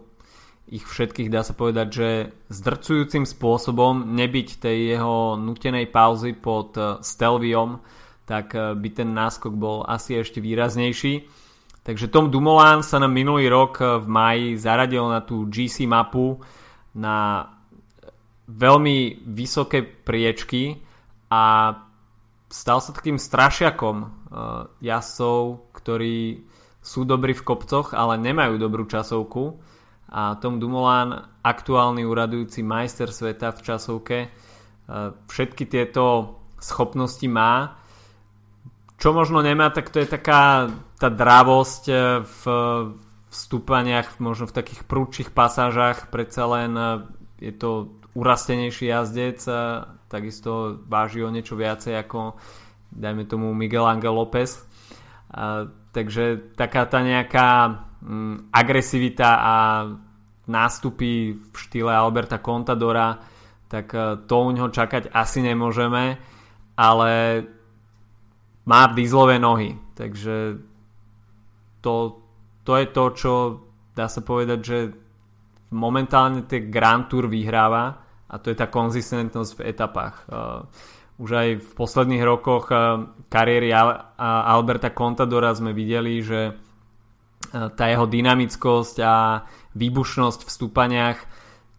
ich 0.70 0.86
všetkých, 0.86 1.26
dá 1.26 1.42
sa 1.42 1.58
povedať, 1.58 1.88
že 1.90 2.08
zdrcujúcim 2.54 3.26
spôsobom 3.26 4.14
nebyť 4.14 4.62
tej 4.62 4.94
jeho 4.94 5.34
nutenej 5.34 5.90
pauzy 5.90 6.38
pod 6.38 6.78
Stelviom, 7.02 7.82
tak 8.30 8.54
eh, 8.54 8.78
by 8.78 8.88
ten 8.94 9.10
náskok 9.10 9.50
bol 9.58 9.82
asi 9.82 10.22
ešte 10.22 10.38
výraznejší. 10.38 11.26
Takže 11.82 12.12
Tom 12.12 12.30
Dumoulin 12.30 12.86
sa 12.86 13.02
nám 13.02 13.10
minulý 13.10 13.50
rok 13.50 13.82
eh, 13.82 13.98
v 13.98 14.06
maji 14.06 14.46
zaradil 14.54 15.10
na 15.10 15.26
tú 15.26 15.50
GC 15.50 15.90
mapu 15.90 16.38
na 16.94 17.50
veľmi 18.50 19.26
vysoké 19.30 19.86
priečky 19.86 20.82
a 21.30 21.74
stal 22.50 22.78
sa 22.82 22.90
takým 22.90 23.16
strašiakom 23.16 23.96
uh, 24.02 24.08
jazdcov, 24.82 25.70
ktorí 25.76 26.42
sú 26.82 27.06
dobrí 27.06 27.36
v 27.36 27.46
kopcoch, 27.46 27.94
ale 27.94 28.18
nemajú 28.18 28.58
dobrú 28.58 28.88
časovku. 28.90 29.62
A 30.10 30.34
Tom 30.42 30.58
Dumoulin, 30.58 31.14
aktuálny 31.46 32.02
uradujúci 32.02 32.66
majster 32.66 33.14
sveta 33.14 33.54
v 33.54 33.60
časovke, 33.62 34.18
uh, 34.26 35.14
všetky 35.30 35.70
tieto 35.70 36.36
schopnosti 36.58 37.24
má 37.30 37.80
čo 39.00 39.16
možno 39.16 39.40
nemá, 39.40 39.72
tak 39.72 39.88
to 39.88 40.04
je 40.04 40.08
taká 40.12 40.68
tá 41.00 41.08
dravosť 41.08 41.82
e, 41.88 41.94
v 42.20 42.42
vstúpaniach, 43.32 44.20
možno 44.20 44.44
v 44.44 44.56
takých 44.60 44.84
prúdších 44.84 45.32
pasážach, 45.32 46.12
predsa 46.12 46.44
len 46.44 46.72
e, 46.76 46.84
je 47.40 47.52
to 47.56 47.96
urastenejší 48.14 48.90
jazdec, 48.90 49.46
takisto 50.10 50.82
váži 50.90 51.22
o 51.22 51.30
niečo 51.30 51.54
viacej 51.54 51.94
ako 52.00 52.34
dajme 52.90 53.24
tomu 53.24 53.54
Miguel 53.54 53.86
Angel 53.86 54.14
López. 54.14 54.58
Takže 55.90 56.54
taká 56.58 56.86
tá 56.86 57.02
nejaká 57.02 57.48
mm, 58.02 58.50
agresivita 58.50 59.30
a 59.38 59.54
nástupy 60.50 61.34
v 61.34 61.54
štýle 61.54 61.90
Alberta 61.94 62.42
Contadora, 62.42 63.18
tak 63.70 63.94
e, 63.94 64.26
to 64.26 64.34
u 64.42 64.50
neho 64.50 64.66
čakať 64.66 65.14
asi 65.14 65.46
nemôžeme, 65.46 66.18
ale 66.74 67.12
má 68.66 68.90
dýzlové 68.90 69.38
nohy, 69.38 69.78
takže 69.94 70.58
to, 71.78 71.94
to 72.66 72.72
je 72.74 72.86
to, 72.90 73.04
čo 73.14 73.32
dá 73.94 74.10
sa 74.10 74.22
povedať, 74.26 74.58
že 74.58 74.78
momentálne 75.70 76.46
tie 76.46 76.66
Grand 76.66 77.06
Tour 77.06 77.30
vyhráva 77.30 77.98
a 78.30 78.34
to 78.38 78.50
je 78.50 78.56
tá 78.58 78.70
konzistentnosť 78.70 79.52
v 79.58 79.64
etapách. 79.66 80.14
Uh, 80.26 80.66
už 81.20 81.30
aj 81.30 81.48
v 81.62 81.70
posledných 81.74 82.22
rokoch 82.26 82.70
uh, 82.70 83.10
kariéry 83.26 83.74
Al- 83.74 84.14
Alberta 84.18 84.90
Contadora 84.94 85.54
sme 85.54 85.74
videli, 85.74 86.22
že 86.22 86.50
uh, 86.50 87.68
tá 87.74 87.90
jeho 87.90 88.06
dynamickosť 88.06 88.96
a 89.02 89.46
výbušnosť 89.74 90.40
v 90.46 90.50
stúpaniach 90.50 91.18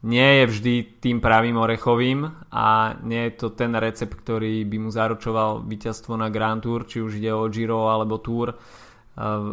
nie 0.02 0.42
je 0.42 0.46
vždy 0.50 0.76
tým 0.98 1.22
pravým 1.22 1.62
orechovým 1.62 2.26
a 2.50 2.98
nie 3.06 3.30
je 3.30 3.34
to 3.38 3.54
ten 3.54 3.78
recept, 3.78 4.18
ktorý 4.18 4.66
by 4.66 4.78
mu 4.82 4.90
zaručoval 4.90 5.62
víťazstvo 5.62 6.18
na 6.18 6.34
Grand 6.34 6.58
Tour, 6.58 6.90
či 6.90 7.06
už 7.06 7.22
ide 7.22 7.30
o 7.30 7.46
Giro 7.54 7.86
alebo 7.86 8.18
Tour. 8.18 8.50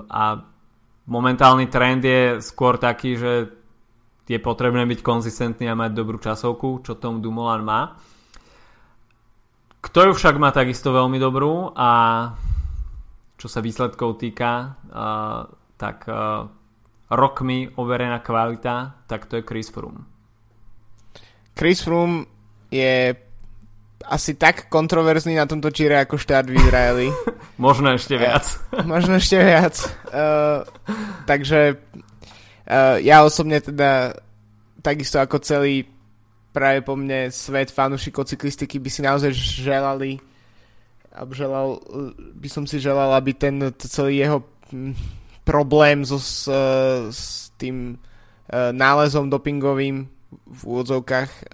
A 0.08 0.24
momentálny 1.04 1.68
trend 1.68 2.00
je 2.00 2.40
skôr 2.40 2.80
taký, 2.80 3.20
že 3.20 3.57
je 4.28 4.38
potrebné 4.38 4.84
byť 4.84 5.00
konzistentný 5.00 5.72
a 5.72 5.78
mať 5.78 5.96
dobrú 5.96 6.20
časovku, 6.20 6.84
čo 6.84 7.00
Tom 7.00 7.24
Dumoulin 7.24 7.64
má. 7.64 7.96
Kto 9.80 10.10
ju 10.10 10.12
však 10.12 10.36
má 10.36 10.52
takisto 10.52 10.92
veľmi 10.92 11.16
dobrú 11.16 11.72
a 11.72 11.90
čo 13.38 13.46
sa 13.46 13.64
výsledkov 13.64 14.18
týka, 14.20 14.76
uh, 14.90 15.46
tak 15.78 16.04
uh, 16.10 16.44
rokmi 17.08 17.70
overená 17.78 18.18
kvalita, 18.20 19.06
tak 19.06 19.30
to 19.30 19.40
je 19.40 19.46
Chris 19.46 19.70
Froome. 19.70 20.04
Chris 21.54 21.80
Froome 21.80 22.26
je 22.68 23.14
asi 24.04 24.34
tak 24.34 24.70
kontroverzný 24.70 25.34
na 25.34 25.46
tomto 25.46 25.70
číre 25.70 25.98
ako 25.98 26.18
štart 26.18 26.50
v 26.50 26.58
Izraeli. 26.58 27.08
Možno 27.64 27.94
ešte 27.94 28.18
viac. 28.18 28.44
Možno 28.86 29.18
ešte 29.18 29.38
viac. 29.42 29.74
Uh, 30.10 30.66
takže 31.26 31.78
uh, 32.68 33.00
ja 33.00 33.24
osobne 33.24 33.58
teda 33.58 34.14
takisto 34.84 35.18
ako 35.18 35.40
celý 35.42 35.88
práve 36.52 36.84
po 36.84 36.94
mne 36.94 37.32
svet 37.34 37.72
fanúšikov 37.72 38.28
cyklistiky 38.30 38.78
by 38.78 38.88
si 38.88 39.00
naozaj 39.02 39.30
želali 39.34 40.20
želal, 41.34 41.82
by 42.34 42.48
som 42.48 42.62
si 42.62 42.78
želal, 42.78 43.10
aby 43.18 43.34
ten 43.34 43.74
celý 43.78 44.22
jeho 44.22 44.44
hm, 44.70 44.94
problém 45.42 46.06
so, 46.06 46.20
s, 46.20 46.46
s 47.10 47.50
tým 47.58 47.98
nálezom 48.72 49.28
dopingovým 49.28 50.08
v 50.28 50.60
úvodzovkách 50.64 51.52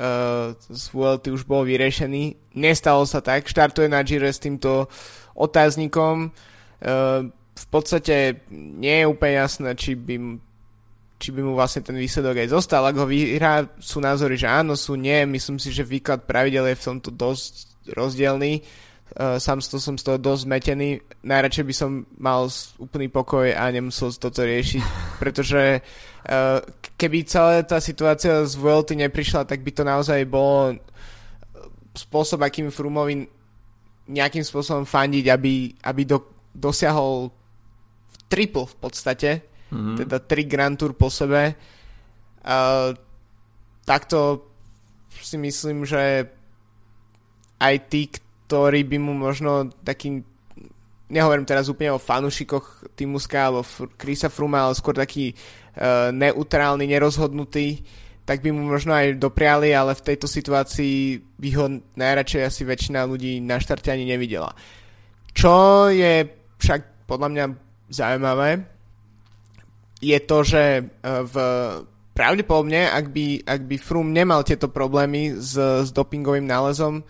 z 0.59 0.85
VLT 0.91 1.25
už 1.31 1.43
bol 1.47 1.67
vyriešený. 1.67 2.55
Nestalo 2.59 3.07
sa 3.07 3.23
tak, 3.23 3.51
štartuje 3.51 3.91
na 3.91 4.03
Gire 4.03 4.31
s 4.31 4.43
týmto 4.43 4.91
otáznikom. 5.35 6.31
V 7.55 7.67
podstate 7.71 8.47
nie 8.51 9.03
je 9.03 9.11
úplne 9.11 9.47
jasné, 9.47 9.75
či 9.79 9.95
by, 9.95 10.39
či 11.19 11.31
by 11.31 11.41
mu 11.41 11.55
vlastne 11.55 11.81
ten 11.81 11.95
výsledok 11.95 12.45
aj 12.45 12.49
zostal. 12.53 12.83
Ak 12.85 12.99
ho 12.99 13.07
vyhrá, 13.07 13.71
sú 13.79 14.03
názory, 14.03 14.35
že 14.35 14.51
áno, 14.51 14.75
sú 14.75 14.99
nie. 14.99 15.25
Myslím 15.25 15.63
si, 15.63 15.71
že 15.71 15.87
výklad 15.87 16.27
pravidel 16.27 16.69
je 16.75 16.81
v 16.81 16.87
tomto 16.91 17.11
dosť 17.15 17.75
rozdielný. 17.95 18.61
Uh, 19.15 19.39
sám 19.39 19.63
to 19.63 19.79
som 19.79 19.95
z 19.95 20.03
toho 20.03 20.19
dosť 20.19 20.43
zmetený. 20.43 20.99
Najradšej 21.23 21.65
by 21.65 21.75
som 21.77 22.03
mal 22.19 22.51
úplný 22.83 23.07
pokoj 23.07 23.47
a 23.47 23.71
nemusel 23.71 24.11
toto 24.17 24.43
riešiť, 24.43 24.83
pretože 25.23 25.79
uh, 25.81 26.59
keby 26.99 27.23
celá 27.29 27.63
tá 27.63 27.79
situácia 27.79 28.43
z 28.43 28.55
VLT 28.59 28.99
neprišla, 29.07 29.47
tak 29.47 29.63
by 29.63 29.71
to 29.71 29.87
naozaj 29.87 30.19
bolo 30.27 30.75
spôsob, 31.95 32.43
akým 32.43 32.75
Frumovi 32.75 33.31
nejakým 34.11 34.43
spôsobom 34.43 34.85
fandiť, 34.85 35.31
aby, 35.31 35.79
aby 35.79 36.03
do, 36.05 36.19
dosiahol 36.53 37.31
triple 38.29 38.67
v 38.67 38.77
podstate, 38.83 39.31
mm-hmm. 39.75 39.97
teda 40.07 40.17
tri 40.23 40.47
Grand 40.47 40.79
Tour 40.79 40.95
po 40.95 41.11
sebe. 41.11 41.59
Uh, 42.47 42.95
takto 43.83 44.47
si 45.11 45.35
myslím, 45.35 45.83
že 45.83 46.31
aj 47.59 47.75
tí, 47.91 48.07
ktorí 48.47 48.87
by 48.87 48.97
mu 49.03 49.13
možno 49.19 49.73
takým 49.83 50.23
nehovorím 51.09 51.47
teraz 51.47 51.69
úplne 51.69 51.95
o 51.95 52.03
fanúšikoch 52.03 52.97
Timuska 52.97 53.51
alebo 53.51 53.67
Krisa 53.99 54.33
Fruma, 54.33 54.67
ale 54.67 54.75
skôr 54.79 54.97
taký 54.97 55.33
uh, 55.33 56.11
neutrálny, 56.11 56.89
nerozhodnutý, 56.89 57.85
tak 58.25 58.41
by 58.41 58.51
mu 58.51 58.65
možno 58.73 58.97
aj 58.97 59.21
dopriali, 59.21 59.77
ale 59.77 59.93
v 59.93 60.05
tejto 60.13 60.25
situácii 60.25 61.21
by 61.37 61.49
ho 61.61 61.67
najradšej 61.93 62.43
asi 62.49 62.63
väčšina 62.65 63.05
ľudí 63.05 63.39
na 63.45 63.61
štarte 63.61 63.93
ani 63.93 64.09
nevidela. 64.09 64.57
Čo 65.37 65.89
je 65.93 66.25
však 66.57 67.05
podľa 67.05 67.29
mňa 67.29 67.45
zaujímavé, 67.93 68.74
je 70.05 70.19
to, 70.21 70.39
že 70.45 70.63
uh, 70.85 71.25
v 71.25 71.37
pravdepodobne, 72.13 72.93
ak 72.93 73.11
by, 73.11 73.43
ak 73.43 73.63
by 73.65 73.77
Frum 73.81 74.13
nemal 74.13 74.45
tieto 74.45 74.69
problémy 74.69 75.35
s, 75.41 75.57
s 75.57 75.89
dopingovým 75.91 76.45
nálezom, 76.45 77.01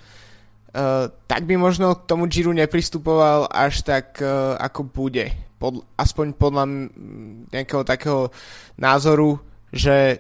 Uh, 0.74 1.06
tak 1.30 1.46
by 1.46 1.54
možno 1.54 1.94
k 1.94 2.02
tomu 2.10 2.26
Giro 2.26 2.50
nepristupoval 2.50 3.46
až 3.46 3.86
tak, 3.86 4.18
uh, 4.18 4.58
ako 4.58 4.90
bude. 4.90 5.30
Pod, 5.54 5.86
aspoň 5.94 6.34
podľa 6.34 6.90
nejakého 7.54 7.86
takého 7.86 8.34
názoru, 8.74 9.38
že 9.70 10.18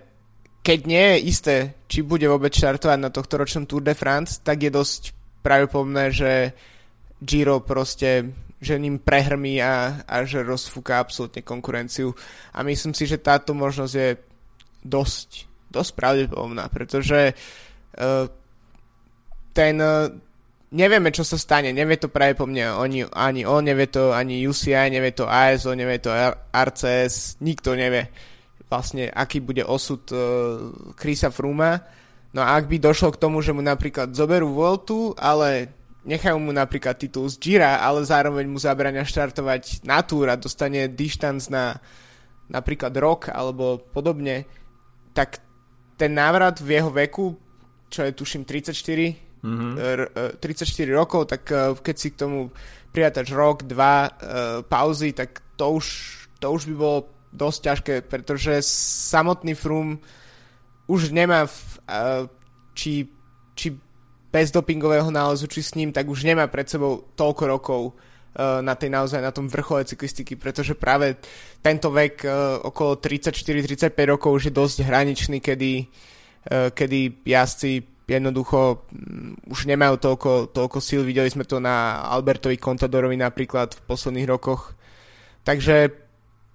keď 0.62 0.78
nie 0.86 1.04
je 1.10 1.18
isté, 1.26 1.56
či 1.90 2.06
bude 2.06 2.30
vôbec 2.30 2.54
štartovať 2.54 2.98
na 3.02 3.10
tohto 3.10 3.34
ročnom 3.34 3.66
Tour 3.66 3.82
de 3.82 3.98
France, 3.98 4.38
tak 4.46 4.62
je 4.62 4.70
dosť 4.70 5.10
pravdepodobné, 5.42 6.14
že 6.14 6.54
Giro 7.18 7.58
proste 7.58 8.30
že 8.60 8.78
ním 8.78 8.98
prehrmí 8.98 9.60
a, 9.60 10.04
a 10.06 10.24
že 10.24 10.46
rozfúka 10.46 10.98
absolútne 10.98 11.44
konkurenciu. 11.44 12.14
A 12.54 12.62
myslím 12.64 12.94
si, 12.96 13.04
že 13.04 13.20
táto 13.20 13.52
možnosť 13.52 13.94
je 13.94 14.10
dosť, 14.84 15.28
dosť 15.68 15.90
pravdepodobná, 15.96 16.68
pretože 16.68 17.34
uh, 17.34 18.26
ten, 19.54 19.76
nevieme, 20.74 21.14
čo 21.14 21.22
sa 21.22 21.38
stane, 21.38 21.70
nevie 21.70 21.96
to 21.96 22.10
práve 22.10 22.34
po 22.34 22.44
mne 22.50 22.74
oni, 22.74 23.06
ani 23.06 23.46
on, 23.46 23.62
nevie 23.62 23.86
to 23.86 24.10
ani 24.10 24.42
UCI, 24.44 24.90
nevie 24.90 25.14
to 25.14 25.30
ASO, 25.30 25.72
nevie 25.78 26.02
to 26.02 26.10
RCS, 26.50 27.38
nikto 27.40 27.78
nevie 27.78 28.10
vlastne, 28.66 29.06
aký 29.06 29.38
bude 29.38 29.62
osud 29.62 30.02
uh, 30.10 31.30
Fruma. 31.30 31.78
No 32.34 32.42
a 32.42 32.58
ak 32.58 32.66
by 32.66 32.82
došlo 32.82 33.14
k 33.14 33.20
tomu, 33.22 33.38
že 33.38 33.54
mu 33.54 33.62
napríklad 33.62 34.10
zoberú 34.10 34.50
Voltu, 34.50 35.14
ale 35.14 35.70
nechajú 36.04 36.36
mu 36.36 36.52
napríklad 36.52 37.00
titul 37.00 37.26
z 37.32 37.40
Gira, 37.40 37.80
ale 37.80 38.04
zároveň 38.04 38.44
mu 38.46 38.60
zabrania 38.60 39.04
štartovať 39.04 39.84
na 39.88 40.04
túr 40.04 40.28
a 40.28 40.36
dostane 40.36 40.88
distanc 40.92 41.48
na 41.48 41.80
napríklad 42.48 42.92
rok 43.00 43.32
alebo 43.32 43.80
podobne, 43.80 44.44
tak 45.16 45.40
ten 45.96 46.12
návrat 46.12 46.60
v 46.60 46.76
jeho 46.76 46.90
veku, 46.92 47.26
čo 47.88 48.04
je 48.04 48.12
tuším 48.12 48.44
34, 48.44 49.40
mm-hmm. 49.40 49.70
34 50.42 50.44
rokov, 50.92 51.30
tak 51.30 51.48
e, 51.48 51.72
keď 51.78 51.96
si 51.96 52.08
k 52.12 52.20
tomu 52.20 52.50
prijatač 52.90 53.30
rok, 53.32 53.64
dva 53.64 54.06
e, 54.06 54.10
pauzy, 54.66 55.14
tak 55.14 55.40
to 55.56 55.78
už, 55.78 55.86
to 56.42 56.46
už 56.50 56.68
by 56.68 56.74
bolo 56.74 56.98
dosť 57.34 57.58
ťažké, 57.62 57.94
pretože 58.06 58.62
samotný 59.10 59.54
Frum 59.54 59.98
už 60.90 61.14
nemá 61.14 61.46
v, 61.46 61.58
e, 61.86 62.10
či, 62.74 63.08
či 63.54 63.72
bez 64.34 64.50
dopingového 64.50 65.14
nálezu, 65.14 65.46
či 65.46 65.62
s 65.62 65.78
ním, 65.78 65.94
tak 65.94 66.10
už 66.10 66.26
nemá 66.26 66.50
pred 66.50 66.66
sebou 66.66 67.06
toľko 67.14 67.44
rokov 67.46 67.82
na 68.34 68.74
tej 68.74 68.90
naozaj 68.90 69.22
na 69.22 69.30
tom 69.30 69.46
vrchole 69.46 69.86
cyklistiky, 69.86 70.34
pretože 70.34 70.74
práve 70.74 71.22
tento 71.62 71.94
vek 71.94 72.26
okolo 72.66 72.98
34-35 72.98 73.94
rokov 74.10 74.42
už 74.42 74.50
je 74.50 74.54
dosť 74.58 74.82
hraničný, 74.82 75.38
kedy, 75.38 75.86
kedy 76.50 76.98
jazdci 77.22 77.94
jednoducho 78.04 78.84
um, 78.84 79.32
už 79.48 79.64
nemajú 79.64 79.96
toľko, 79.96 80.52
toľko 80.52 80.78
síl. 80.80 81.04
Videli 81.04 81.32
sme 81.32 81.48
to 81.48 81.60
na 81.60 82.04
Albertovi 82.04 82.60
Contadorovi 82.60 83.16
napríklad 83.16 83.72
v 83.72 83.84
posledných 83.88 84.28
rokoch. 84.28 84.76
Takže 85.44 85.92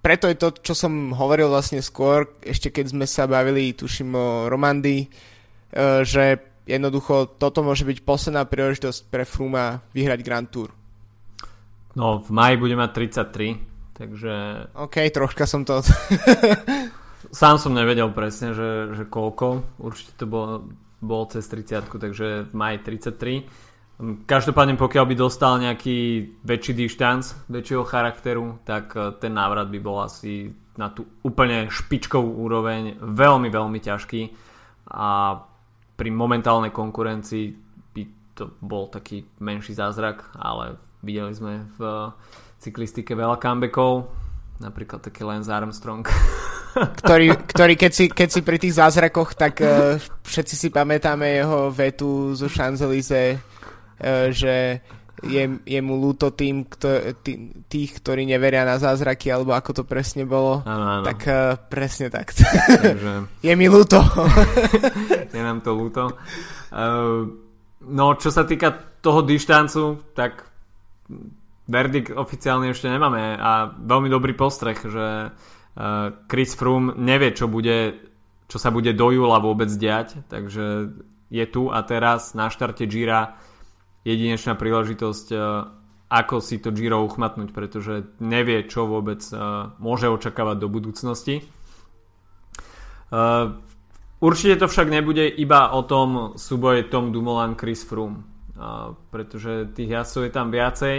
preto 0.00 0.30
je 0.30 0.36
to, 0.38 0.48
čo 0.62 0.74
som 0.74 1.12
hovoril 1.12 1.50
vlastne 1.50 1.82
skôr, 1.82 2.38
ešte 2.40 2.72
keď 2.72 2.94
sme 2.94 3.06
sa 3.06 3.26
bavili, 3.26 3.74
tuším 3.74 4.10
o 4.14 4.28
Romandii, 4.46 5.06
uh, 5.06 6.06
že 6.06 6.49
jednoducho 6.70 7.26
toto 7.36 7.66
môže 7.66 7.82
byť 7.82 7.98
posledná 8.06 8.46
príležitosť 8.46 9.10
pre 9.10 9.26
Fruma 9.26 9.82
vyhrať 9.90 10.20
Grand 10.22 10.46
Tour. 10.46 10.70
No, 11.98 12.22
v 12.22 12.30
maji 12.30 12.54
bude 12.54 12.78
mať 12.78 12.90
33, 13.34 13.98
takže... 13.98 14.32
OK, 14.78 14.96
troška 15.10 15.44
som 15.50 15.66
to... 15.66 15.82
Sám 17.30 17.58
som 17.58 17.74
nevedel 17.74 18.08
presne, 18.14 18.54
že, 18.54 18.94
že 18.94 19.04
koľko. 19.04 19.62
Určite 19.82 20.14
to 20.16 20.24
bolo 20.24 20.70
bol 21.00 21.24
cez 21.32 21.48
30 21.48 21.88
takže 21.96 22.52
maj 22.52 22.84
33. 22.84 23.48
Každopádne 24.24 24.80
pokiaľ 24.80 25.04
by 25.12 25.14
dostal 25.16 25.60
nejaký 25.60 25.98
väčší 26.40 26.72
dištanc, 26.72 27.52
väčšieho 27.52 27.84
charakteru, 27.84 28.56
tak 28.64 28.96
e, 28.96 29.12
ten 29.20 29.36
návrat 29.36 29.68
by 29.68 29.76
bol 29.76 30.00
asi 30.00 30.48
na 30.80 30.88
tú 30.88 31.04
úplne 31.20 31.68
špičkovú 31.68 32.40
úroveň 32.40 32.96
veľmi, 32.96 33.52
veľmi 33.52 33.76
ťažký 33.76 34.22
a 34.96 35.36
pri 36.00 36.08
momentálnej 36.08 36.72
konkurencii 36.72 37.52
by 37.92 38.02
to 38.32 38.56
bol 38.64 38.88
taký 38.88 39.28
menší 39.36 39.76
zázrak, 39.76 40.32
ale 40.32 40.80
videli 41.04 41.28
sme 41.36 41.68
v 41.76 42.08
cyklistike 42.56 43.12
veľa 43.12 43.36
comebackov, 43.36 44.08
napríklad 44.64 45.04
taký 45.04 45.28
Lance 45.28 45.52
Armstrong. 45.52 46.08
ktorý, 47.04 47.36
ktorý 47.36 47.74
keď, 47.76 47.92
si, 47.92 48.08
keď 48.08 48.28
si 48.32 48.40
pri 48.40 48.56
tých 48.56 48.80
zázrakoch, 48.80 49.36
tak 49.36 49.60
uh, 49.60 50.00
všetci 50.24 50.54
si 50.56 50.68
pamätáme 50.72 51.36
jeho 51.36 51.68
vetu 51.68 52.32
zo 52.32 52.48
Champs-Élysées, 52.48 53.36
uh, 53.36 54.32
že 54.32 54.80
je, 55.24 55.60
je 55.64 55.80
mu 55.84 56.00
ľúto 56.00 56.32
tým, 56.32 56.64
kto, 56.64 57.16
tý, 57.20 57.52
tých, 57.68 58.00
ktorí 58.00 58.24
neveria 58.24 58.64
na 58.64 58.80
zázraky, 58.80 59.28
alebo 59.28 59.52
ako 59.52 59.82
to 59.82 59.84
presne 59.84 60.24
bolo. 60.24 60.64
Ano, 60.64 61.00
ano. 61.00 61.04
Tak 61.04 61.20
uh, 61.26 61.58
presne 61.68 62.08
tak. 62.08 62.32
Takže... 62.32 63.12
je 63.46 63.54
mi 63.56 63.66
ľúto. 63.68 64.00
je 65.36 65.42
nám 65.42 65.60
to 65.60 65.76
ľúto. 65.76 66.16
Uh, 66.72 67.28
no, 67.84 68.04
čo 68.16 68.32
sa 68.32 68.48
týka 68.48 69.00
toho 69.00 69.20
dištancu, 69.24 70.14
tak 70.16 70.46
verdikt 71.70 72.16
oficiálne 72.16 72.72
ešte 72.72 72.90
nemáme 72.90 73.36
a 73.38 73.70
veľmi 73.70 74.08
dobrý 74.10 74.32
postreh, 74.34 74.76
že 74.76 75.30
uh, 75.30 76.06
Chris 76.26 76.56
Froome 76.56 76.96
nevie, 76.96 77.36
čo 77.36 77.46
bude 77.46 78.08
čo 78.50 78.58
sa 78.58 78.74
bude 78.74 78.90
do 78.90 79.14
júla 79.14 79.38
vôbec 79.38 79.70
diať, 79.70 80.18
takže 80.26 80.90
je 81.30 81.44
tu 81.46 81.70
a 81.70 81.78
teraz 81.86 82.34
na 82.34 82.50
štarte 82.50 82.82
Gira 82.90 83.38
jedinečná 84.04 84.56
príležitosť 84.56 85.26
e, 85.32 85.38
ako 86.10 86.42
si 86.42 86.58
to 86.58 86.74
Giro 86.74 87.04
uchmatnúť, 87.06 87.54
pretože 87.54 88.18
nevie, 88.18 88.66
čo 88.66 88.88
vôbec 88.88 89.20
e, 89.30 89.36
môže 89.78 90.08
očakávať 90.08 90.56
do 90.58 90.68
budúcnosti. 90.72 91.40
E, 91.40 91.42
určite 94.18 94.54
to 94.56 94.66
však 94.66 94.88
nebude 94.88 95.28
iba 95.28 95.70
o 95.76 95.84
tom 95.84 96.34
súboje 96.40 96.88
Tom 96.88 97.12
Dumoulin 97.12 97.56
Chris 97.56 97.84
Froome, 97.84 98.24
pretože 99.08 99.72
tých 99.72 99.88
jazdcov 99.88 100.22
je 100.28 100.32
tam 100.32 100.48
viacej. 100.52 100.98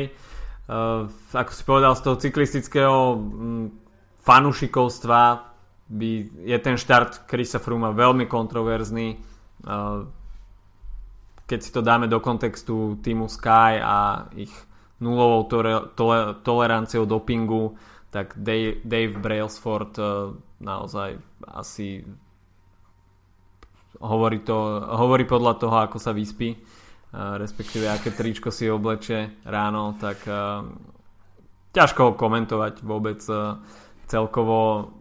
Ako 1.36 1.52
si 1.52 1.64
povedal, 1.68 1.94
z 1.94 2.02
toho 2.02 2.16
cyklistického 2.18 2.98
fanušikovstva 4.24 5.22
by, 5.92 6.10
je 6.48 6.58
ten 6.58 6.80
štart 6.80 7.30
Chrisa 7.30 7.62
Froome 7.62 7.94
veľmi 7.94 8.26
kontroverzný 8.26 9.20
keď 11.52 11.60
si 11.60 11.76
to 11.76 11.84
dáme 11.84 12.08
do 12.08 12.24
kontextu 12.24 12.96
týmu 13.04 13.28
Sky 13.28 13.84
a 13.84 14.32
ich 14.40 14.56
nulovou 15.04 15.44
tole, 15.52 15.92
tole, 16.00 16.40
toleranciou 16.48 17.04
dopingu, 17.04 17.76
tak 18.08 18.40
Dave, 18.40 18.80
Dave 18.88 19.20
Brailsford 19.20 19.92
uh, 20.00 20.32
naozaj 20.64 21.20
asi 21.44 22.08
hovorí, 24.00 24.40
to, 24.48 24.56
hovorí 24.96 25.28
podľa 25.28 25.54
toho, 25.60 25.76
ako 25.76 26.00
sa 26.00 26.16
vyspí, 26.16 26.56
uh, 26.56 27.36
respektíve 27.36 27.92
aké 27.92 28.16
tričko 28.16 28.48
si 28.48 28.72
obleče 28.72 29.44
ráno, 29.44 30.00
tak 30.00 30.24
uh, 30.32 30.64
ťažko 31.76 32.00
ho 32.00 32.12
komentovať 32.16 32.80
vôbec 32.80 33.20
celkovo 34.08 34.92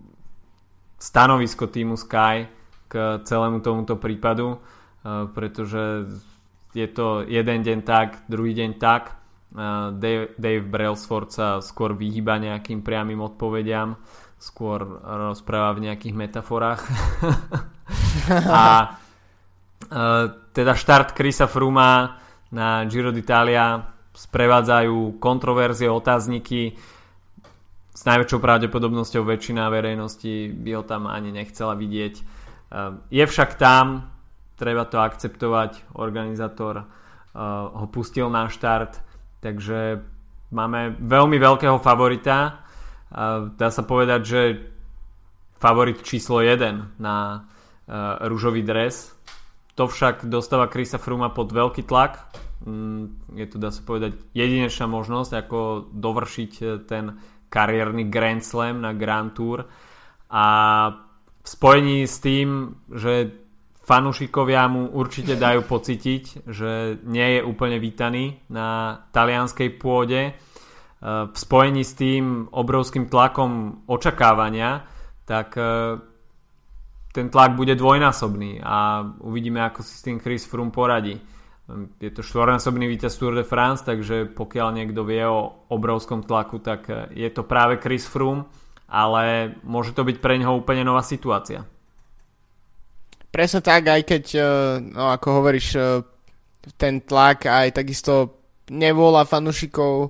stanovisko 0.99 1.71
týmu 1.71 1.95
Sky 1.95 2.47
k 2.91 3.23
celému 3.27 3.59
tomuto 3.59 3.99
prípadu, 3.99 4.63
pretože 5.35 6.07
je 6.75 6.87
to 6.87 7.27
jeden 7.27 7.61
deň 7.63 7.79
tak, 7.83 8.25
druhý 8.31 8.55
deň 8.55 8.71
tak. 8.79 9.19
Dave, 9.99 10.31
Dave 10.39 10.63
Brailsford 10.63 11.35
sa 11.35 11.49
skôr 11.59 11.91
vyhýba 11.99 12.39
nejakým 12.39 12.87
priamým 12.87 13.19
odpovediam, 13.19 13.99
skôr 14.39 14.79
rozpráva 15.03 15.75
v 15.75 15.91
nejakých 15.91 16.15
metaforách. 16.15 16.87
a 18.47 18.95
teda 20.55 20.73
štart 20.79 21.19
Chrisa 21.19 21.51
Fruma 21.51 22.23
na 22.55 22.87
Giro 22.87 23.11
d'Italia 23.11 23.91
sprevádzajú 24.15 25.19
kontroverzie, 25.19 25.91
otázniky. 25.91 26.79
S 27.91 28.03
najväčšou 28.07 28.39
pravdepodobnosťou 28.39 29.27
väčšina 29.27 29.67
verejnosti 29.67 30.55
by 30.55 30.71
ho 30.79 30.83
tam 30.87 31.11
ani 31.11 31.35
nechcela 31.35 31.75
vidieť. 31.75 32.15
Je 33.11 33.25
však 33.27 33.59
tam, 33.59 34.15
treba 34.61 34.85
to 34.85 35.01
akceptovať, 35.01 35.97
organizátor 35.97 36.85
uh, 36.85 36.85
ho 37.73 37.87
pustil 37.89 38.29
na 38.29 38.53
štart, 38.53 39.01
takže 39.41 40.05
máme 40.53 41.01
veľmi 41.01 41.41
veľkého 41.41 41.81
favorita. 41.81 42.61
Uh, 43.09 43.49
dá 43.57 43.73
sa 43.73 43.81
povedať, 43.81 44.21
že 44.21 44.41
favorit 45.57 46.05
číslo 46.05 46.45
1 46.45 47.01
na 47.01 47.17
uh, 47.41 48.21
rúžový 48.29 48.61
dres. 48.61 49.17
To 49.81 49.89
však 49.89 50.29
dostáva 50.29 50.69
Krisa 50.69 51.01
Fruma 51.01 51.33
pod 51.33 51.57
veľký 51.57 51.89
tlak. 51.89 52.21
Mm, 52.69 53.17
je 53.41 53.47
to, 53.49 53.57
dá 53.57 53.73
sa 53.73 53.81
povedať, 53.81 54.21
jedinečná 54.37 54.85
možnosť, 54.85 55.33
ako 55.33 55.89
dovršiť 55.89 56.85
ten 56.85 57.17
kariérny 57.49 58.05
Grand 58.13 58.45
Slam 58.45 58.85
na 58.85 58.93
Grand 58.93 59.33
Tour. 59.33 59.65
A 60.29 60.45
v 61.41 61.49
spojení 61.49 62.05
s 62.05 62.21
tým, 62.21 62.79
že 62.93 63.33
fanúšikovia 63.91 64.71
mu 64.71 64.95
určite 64.95 65.35
dajú 65.35 65.67
pocítiť, 65.67 66.47
že 66.47 67.03
nie 67.03 67.27
je 67.35 67.41
úplne 67.43 67.83
vítaný 67.83 68.39
na 68.47 69.03
talianskej 69.11 69.83
pôde. 69.83 70.31
E, 70.31 70.33
v 71.27 71.35
spojení 71.35 71.83
s 71.83 71.99
tým 71.99 72.47
obrovským 72.55 73.11
tlakom 73.11 73.83
očakávania, 73.91 74.87
tak 75.27 75.59
e, 75.59 75.99
ten 77.11 77.27
tlak 77.35 77.59
bude 77.59 77.75
dvojnásobný 77.75 78.63
a 78.63 79.03
uvidíme, 79.27 79.59
ako 79.59 79.83
si 79.83 79.99
s 79.99 80.07
tým 80.07 80.23
Chris 80.23 80.47
Froome 80.47 80.71
poradí. 80.71 81.19
E, 81.19 81.23
je 81.99 82.15
to 82.15 82.23
štvornásobný 82.23 82.87
víťaz 82.87 83.19
Tour 83.19 83.35
de 83.35 83.43
France, 83.43 83.83
takže 83.83 84.31
pokiaľ 84.31 84.69
niekto 84.71 85.03
vie 85.03 85.27
o 85.27 85.67
obrovskom 85.67 86.23
tlaku, 86.23 86.63
tak 86.63 87.11
je 87.11 87.27
to 87.35 87.43
práve 87.43 87.83
Chris 87.83 88.07
Froome, 88.07 88.47
ale 88.87 89.59
môže 89.67 89.99
to 89.99 90.07
byť 90.07 90.23
pre 90.23 90.39
neho 90.39 90.55
úplne 90.55 90.87
nová 90.87 91.03
situácia. 91.03 91.67
Presne 93.31 93.63
tak, 93.63 93.87
aj 93.87 94.03
keď, 94.03 94.25
e, 94.35 94.43
no 94.91 95.15
ako 95.15 95.27
hovoríš, 95.39 95.69
e, 95.79 95.83
ten 96.75 96.99
tlak 96.99 97.47
aj 97.47 97.79
takisto 97.79 98.43
nevôľa 98.67 99.23
fanúšikov, 99.23 99.95
e, 100.07 100.09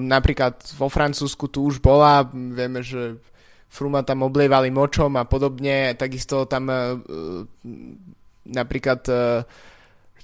napríklad 0.00 0.56
vo 0.80 0.88
Francúzsku 0.88 1.52
tu 1.52 1.68
už 1.68 1.84
bola, 1.84 2.24
vieme, 2.32 2.80
že 2.80 3.20
Fruma 3.68 4.00
tam 4.00 4.24
oblievali 4.24 4.72
močom 4.72 5.20
a 5.20 5.28
podobne, 5.28 5.92
takisto 5.92 6.48
tam 6.48 6.72
napríklad 8.48 9.04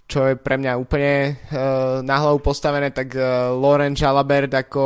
čo 0.04 0.28
je 0.28 0.36
pre 0.36 0.60
mňa 0.60 0.76
úplne 0.76 1.32
uh, 1.32 2.04
na 2.04 2.20
hlavu 2.20 2.44
postavené, 2.44 2.92
tak 2.92 3.16
uh, 3.16 3.56
Laurent 3.56 3.96
Jalabert 3.96 4.52
ako 4.52 4.82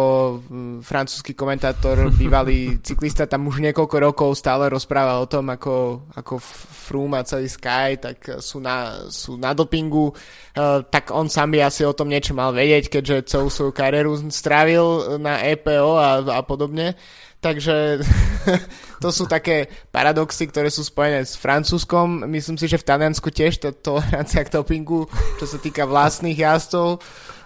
um, 0.46 0.78
francúzsky 0.78 1.34
komentátor, 1.34 2.06
bývalý 2.20 2.78
cyklista, 2.78 3.26
tam 3.26 3.50
už 3.50 3.58
niekoľko 3.58 3.96
rokov 3.98 4.30
stále 4.38 4.70
rozpráva 4.70 5.18
o 5.18 5.26
tom, 5.26 5.50
ako, 5.50 6.06
ako 6.14 6.38
Froome 6.38 7.18
a 7.18 7.26
celý 7.26 7.50
Sky 7.50 7.98
tak 7.98 8.38
sú 8.38 8.62
na, 8.62 9.10
sú 9.10 9.34
na 9.34 9.50
dopingu. 9.58 10.14
Uh, 10.54 10.86
tak 10.86 11.10
on 11.10 11.26
sám 11.26 11.50
by 11.50 11.66
asi 11.66 11.82
o 11.82 11.92
tom 11.92 12.06
niečo 12.06 12.30
mal 12.30 12.54
vedieť, 12.54 12.86
keďže 12.86 13.26
celú 13.26 13.50
svoju 13.50 13.74
kariéru 13.74 14.14
strávil 14.30 15.18
na 15.18 15.42
EPO 15.42 15.98
a, 15.98 16.10
a 16.30 16.40
podobne. 16.46 16.94
Takže 17.38 18.02
to 19.02 19.08
sú 19.14 19.30
také 19.30 19.70
paradoxy, 19.94 20.50
ktoré 20.50 20.74
sú 20.74 20.82
spojené 20.82 21.22
s 21.22 21.38
Francúzskom. 21.38 22.26
Myslím 22.26 22.58
si, 22.58 22.66
že 22.66 22.82
v 22.82 22.88
Taliansku 22.88 23.30
tiež 23.30 23.62
tá 23.62 23.70
tolerancia 23.70 24.42
k 24.42 24.50
dopingu, 24.50 25.06
čo 25.38 25.46
sa 25.46 25.58
týka 25.62 25.86
vlastných 25.86 26.38
jazdcov, 26.38 26.98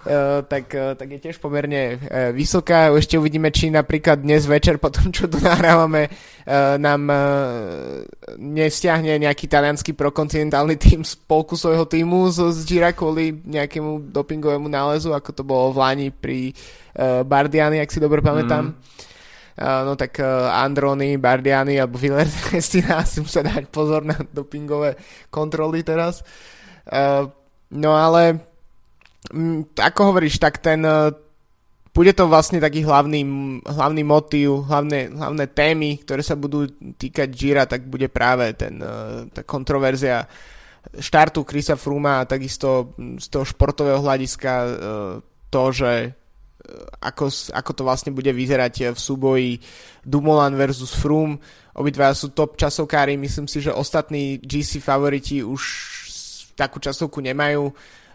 Uh, 0.03 0.43
tak, 0.43 0.67
uh, 0.75 0.99
tak 0.99 1.15
je 1.15 1.19
tiež 1.23 1.39
pomerne 1.39 1.95
uh, 1.95 2.35
vysoká. 2.35 2.91
Ešte 2.91 3.15
uvidíme, 3.15 3.47
či 3.55 3.71
napríklad 3.71 4.19
dnes 4.19 4.43
večer, 4.43 4.75
po 4.75 4.91
tom, 4.91 5.15
čo 5.15 5.31
tu 5.31 5.39
nahrávame, 5.39 6.11
nám 6.75 7.07
nestiahne 8.35 9.15
nejaký 9.15 9.47
talianský 9.47 9.95
prokontinentálny 9.95 10.75
tým 10.75 11.07
z 11.07 11.15
svojho 11.55 11.87
týmu 11.87 12.27
z, 12.35 12.51
z 12.51 12.59
Gira 12.67 12.91
kvôli 12.91 13.31
nejakému 13.47 14.11
dopingovému 14.11 14.67
nálezu, 14.67 15.15
ako 15.15 15.29
to 15.31 15.47
bolo 15.47 15.71
v 15.71 15.79
Lani 15.79 16.07
pri 16.11 16.51
Bardiani, 17.23 17.79
ak 17.79 17.95
si 17.95 18.03
dobre 18.03 18.19
pamätám. 18.19 18.75
Mm. 18.75 19.12
No 19.61 19.93
tak 19.93 20.17
Androny, 20.49 21.21
Bardiani 21.21 21.77
alebo 21.77 22.01
Cristina 22.49 23.05
si 23.09 23.21
musia 23.21 23.45
dať 23.45 23.69
pozor 23.69 24.01
na 24.01 24.17
dopingové 24.17 24.97
kontroly 25.29 25.85
teraz. 25.85 26.25
No 27.69 27.91
ale 27.93 28.21
ako 29.77 30.01
hovoríš, 30.09 30.41
tak 30.41 30.57
ten 30.57 30.81
bude 31.93 32.11
to 32.17 32.25
vlastne 32.25 32.57
taký 32.57 32.81
hlavný, 32.81 33.21
hlavný 33.69 34.01
motív, 34.01 34.65
hlavné, 34.65 35.13
hlavné 35.13 35.45
témy, 35.53 36.01
ktoré 36.01 36.25
sa 36.25 36.33
budú 36.33 36.65
týkať 36.97 37.29
Gira, 37.29 37.69
tak 37.69 37.85
bude 37.85 38.09
práve 38.09 38.57
ten, 38.57 38.81
tá 39.29 39.45
kontroverzia 39.45 40.25
štartu 40.97 41.45
Krisa 41.45 41.77
Fruma 41.77 42.25
a 42.25 42.27
takisto 42.27 42.97
z 42.97 43.29
toho 43.29 43.45
športového 43.45 44.01
hľadiska 44.01 44.53
to, 45.53 45.63
že 45.69 46.17
ako, 47.03 47.27
ako 47.51 47.71
to 47.75 47.81
vlastne 47.83 48.11
bude 48.15 48.31
vyzerať 48.31 48.95
v 48.95 48.99
súboji 48.99 49.51
Dumoulin 50.07 50.55
versus 50.55 50.95
Froome. 50.95 51.39
Obidva 51.75 52.15
sú 52.15 52.31
top 52.31 52.55
časovkári, 52.55 53.19
myslím 53.19 53.49
si, 53.49 53.59
že 53.59 53.75
ostatní 53.75 54.39
GC 54.39 54.79
favoriti 54.79 55.43
už 55.43 55.61
takú 56.55 56.79
časovku 56.79 57.19
nemajú. 57.19 57.73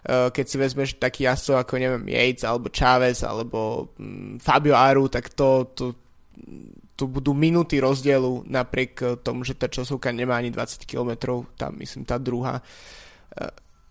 Eh, 0.09 0.31
keď 0.33 0.45
si 0.47 0.57
vezmeš 0.57 0.91
taký 0.97 1.29
jazdcov 1.29 1.57
ako 1.61 1.75
neviem 1.77 2.07
Yates 2.09 2.47
alebo 2.47 2.73
Chavez 2.73 3.21
alebo 3.27 3.93
mm, 3.99 4.41
Fabio 4.41 4.79
Aru, 4.79 5.11
tak 5.13 5.35
to, 5.35 5.69
to, 5.75 5.93
to 6.97 7.05
budú 7.11 7.37
minúty 7.37 7.83
rozdielu 7.83 8.47
napriek 8.49 9.21
tomu, 9.21 9.45
že 9.45 9.59
tá 9.59 9.69
časovka 9.69 10.09
nemá 10.15 10.41
ani 10.41 10.55
20 10.55 10.89
km, 10.89 11.45
tam 11.59 11.77
myslím 11.83 12.07
tá 12.09 12.17
druhá. 12.17 12.63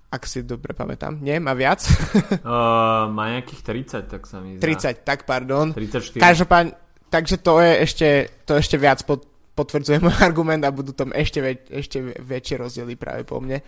Ak 0.08 0.24
si 0.24 0.40
dobre 0.48 0.72
pamätám. 0.72 1.20
Nie, 1.20 1.36
má 1.44 1.52
viac? 1.52 1.84
uh, 1.84 3.08
má 3.18 3.36
nejakých 3.36 3.62
30, 4.08 4.08
tak 4.08 4.24
sa 4.24 4.40
mi 4.40 4.56
zdá. 4.56 4.64
30, 4.64 5.04
tak 5.04 5.28
pardon. 5.28 5.76
34. 5.76 6.24
Každopádne, 6.24 6.72
takže 7.12 7.36
to 7.44 7.54
je 7.60 7.72
ešte, 7.84 8.08
to 8.48 8.54
ešte 8.56 8.76
viac 8.80 9.04
pod, 9.04 9.28
potvrdzuje 9.58 10.00
môj 10.00 10.16
argument 10.28 10.64
a 10.64 10.72
budú 10.72 10.96
tam 10.96 11.12
ešte, 11.12 11.40
väč, 11.44 11.60
ešte 11.68 11.98
väčšie 12.24 12.56
rozdiely 12.62 12.94
práve 12.96 13.28
po 13.28 13.44
mne. 13.44 13.60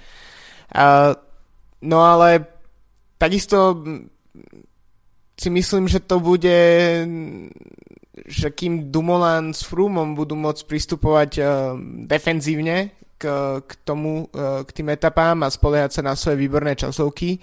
Uh, 0.69 1.17
no 1.83 2.05
ale 2.05 2.45
takisto 3.17 3.81
si 5.39 5.49
myslím, 5.49 5.89
že 5.89 6.03
to 6.03 6.21
bude 6.23 6.59
že 8.29 8.51
kým 8.51 8.91
Dumoulin 8.91 9.55
s 9.55 9.63
Frumom 9.63 10.13
budú 10.13 10.35
môcť 10.35 10.67
pristupovať 10.67 11.31
uh, 11.39 11.73
defenzívne 12.05 12.98
k, 13.20 13.24
k 13.59 13.72
tomu, 13.84 14.32
uh, 14.32 14.63
k 14.63 14.72
tým 14.72 14.95
etapám 14.95 15.43
a 15.43 15.51
spoliehať 15.51 15.99
sa 15.99 16.01
na 16.01 16.15
svoje 16.15 16.39
výborné 16.39 16.80
časovky, 16.80 17.38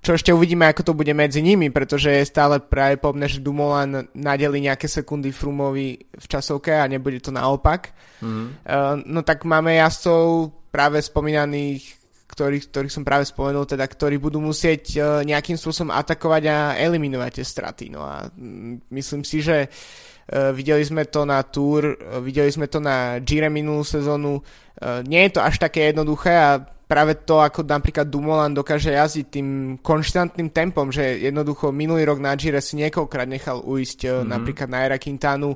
čo 0.00 0.16
ešte 0.16 0.32
uvidíme, 0.32 0.64
ako 0.64 0.80
to 0.80 0.92
bude 0.96 1.12
medzi 1.12 1.44
nimi, 1.44 1.68
pretože 1.68 2.08
je 2.08 2.24
stále 2.24 2.56
práve 2.56 2.96
pomne, 2.96 3.28
že 3.28 3.44
Dumoulin 3.44 4.08
nadeli 4.16 4.64
nejaké 4.64 4.88
sekundy 4.88 5.28
Frumovi 5.28 6.00
v 6.00 6.24
časovke 6.24 6.72
a 6.72 6.88
nebude 6.88 7.20
to 7.20 7.28
naopak. 7.28 7.92
Mm-hmm. 8.24 9.04
No 9.04 9.20
tak 9.20 9.44
máme 9.44 9.76
jazdcov 9.76 10.56
práve 10.72 11.04
spomínaných 11.04 12.00
ktorých, 12.30 12.70
ktorých 12.70 12.94
som 12.94 13.02
práve 13.02 13.26
spomenul, 13.26 13.66
teda, 13.66 13.82
ktorí 13.90 14.22
budú 14.22 14.38
musieť 14.38 14.84
uh, 14.96 15.04
nejakým 15.26 15.58
spôsobom 15.58 15.90
atakovať 15.90 16.42
a 16.46 16.58
eliminovať 16.78 17.42
tie 17.42 17.46
straty. 17.46 17.84
No 17.90 18.06
a 18.06 18.30
mm, 18.30 18.86
myslím 18.94 19.26
si, 19.26 19.42
že 19.42 19.66
uh, 19.66 20.09
videli 20.54 20.84
sme 20.86 21.06
to 21.10 21.26
na 21.26 21.42
Tour, 21.42 21.96
uh, 21.96 22.22
videli 22.22 22.50
sme 22.52 22.70
to 22.70 22.78
na 22.78 23.18
Gire 23.18 23.50
minulú 23.50 23.82
sezónu. 23.82 24.40
Uh, 24.78 25.02
nie 25.04 25.26
je 25.26 25.36
to 25.36 25.40
až 25.42 25.58
také 25.58 25.90
jednoduché 25.90 26.32
a 26.32 26.62
práve 26.62 27.18
to, 27.22 27.38
ako 27.42 27.66
napríklad 27.66 28.06
Dumoulin 28.06 28.54
dokáže 28.54 28.94
jazdiť 28.94 29.26
tým 29.30 29.48
konštantným 29.78 30.50
tempom, 30.50 30.90
že 30.90 31.22
jednoducho 31.22 31.70
minulý 31.70 32.06
rok 32.06 32.18
na 32.18 32.34
Gire 32.34 32.62
si 32.62 32.78
niekoľkrát 32.78 33.30
nechal 33.30 33.62
uísť 33.62 34.06
mm-hmm. 34.06 34.26
napríklad 34.26 34.68
na 34.70 34.78
Era 34.86 34.98
Quintanu, 34.98 35.54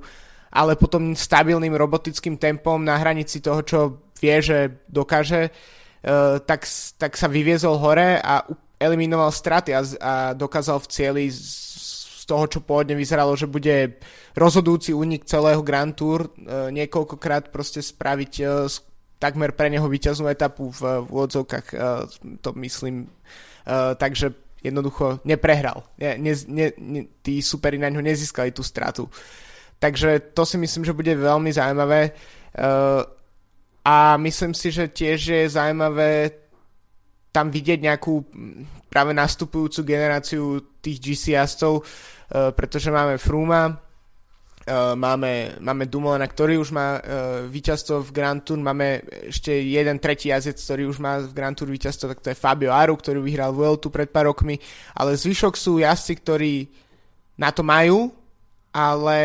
ale 0.54 0.78
potom 0.78 1.14
stabilným 1.18 1.74
robotickým 1.74 2.38
tempom 2.38 2.78
na 2.78 2.94
hranici 2.98 3.42
toho, 3.42 3.60
čo 3.66 3.78
vie, 4.22 4.38
že 4.38 4.86
dokáže 4.86 5.50
Eh, 6.04 6.36
tak, 6.44 6.68
tak 7.00 7.16
sa 7.16 7.32
vyviezol 7.32 7.80
hore 7.80 8.20
a 8.20 8.44
eliminoval 8.76 9.32
straty 9.32 9.72
a, 9.72 9.80
a 9.80 10.12
dokázal 10.36 10.76
v 10.84 10.90
cieli 10.92 11.24
z, 11.32 11.40
z 12.20 12.22
toho, 12.28 12.44
čo 12.44 12.60
pôvodne 12.60 12.92
vyzeralo, 12.92 13.32
že 13.32 13.48
bude 13.48 13.96
rozhodujúci 14.34 14.94
únik 14.94 15.24
celého 15.24 15.62
Grand 15.62 15.94
Tour, 15.94 16.26
uh, 16.26 16.68
niekoľkokrát 16.70 17.54
proste 17.54 17.80
spraviť 17.80 18.32
uh, 18.42 18.68
takmer 19.18 19.54
pre 19.54 19.70
neho 19.70 19.86
víťaznú 19.88 20.28
etapu 20.28 20.68
v, 20.68 21.06
v 21.06 21.08
úvodzovkách, 21.08 21.66
uh, 21.72 22.04
to 22.42 22.52
myslím. 22.60 23.08
Takže 23.96 24.60
jednoducho 24.60 25.24
neprehral. 25.24 25.88
Ne, 25.96 26.20
ne, 26.20 26.36
ne, 26.52 26.66
ne, 26.76 27.00
tí 27.24 27.40
superi 27.40 27.80
na 27.80 27.88
ňo 27.88 28.04
nezískali 28.04 28.52
tú 28.52 28.60
stratu. 28.60 29.08
Takže 29.80 30.36
to 30.36 30.44
si 30.44 30.60
myslím, 30.60 30.84
že 30.84 30.92
bude 30.92 31.08
veľmi 31.16 31.48
zaujímavé. 31.48 32.12
A 33.80 34.20
myslím 34.20 34.52
si, 34.52 34.68
že 34.68 34.92
tiež 34.92 35.20
je 35.32 35.48
zaujímavé 35.48 36.44
tam 37.34 37.50
vidieť 37.50 37.82
nejakú 37.82 38.22
práve 38.86 39.10
nastupujúcu 39.10 39.82
generáciu 39.82 40.62
tých 40.78 41.02
GC 41.02 41.34
jazdcov, 41.34 41.82
uh, 41.82 42.54
pretože 42.54 42.94
máme 42.94 43.18
Fruma, 43.18 43.74
uh, 44.66 44.96
máme, 44.96 45.60
máme 45.60 45.84
Dumoulina, 45.86 46.24
ktorý 46.24 46.58
už 46.60 46.70
má 46.72 46.98
uh, 46.98 47.02
víťazstvo 47.48 48.04
v 48.04 48.10
Grand 48.14 48.40
Tour, 48.40 48.60
máme 48.60 49.04
ešte 49.28 49.52
jeden 49.52 50.00
tretí 50.00 50.28
jazdec, 50.32 50.56
ktorý 50.56 50.82
už 50.88 50.98
má 51.00 51.20
v 51.20 51.32
Grand 51.36 51.56
Tour 51.56 51.68
víťazstvo, 51.68 52.10
tak 52.12 52.20
to 52.20 52.30
je 52.32 52.40
Fabio 52.40 52.72
Aru, 52.72 52.96
ktorý 52.96 53.20
vyhral 53.20 53.52
Vueltu 53.52 53.92
pred 53.92 54.08
pár 54.08 54.32
rokmi, 54.32 54.56
ale 54.96 55.16
zvyšok 55.16 55.54
sú 55.56 55.80
jazdci, 55.80 56.12
ktorí 56.20 56.54
na 57.36 57.50
to 57.50 57.66
majú, 57.66 58.12
ale 58.74 59.18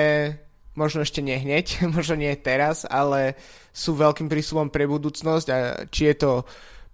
možno 0.78 1.04
ešte 1.04 1.20
nehneď, 1.20 1.82
možno 1.96 2.16
nie 2.16 2.32
teraz, 2.40 2.88
ale 2.88 3.36
sú 3.76 3.96
veľkým 3.96 4.32
prísľubom 4.32 4.72
pre 4.72 4.88
budúcnosť 4.88 5.48
a 5.52 5.58
či 5.92 6.14
je 6.14 6.16
to 6.16 6.32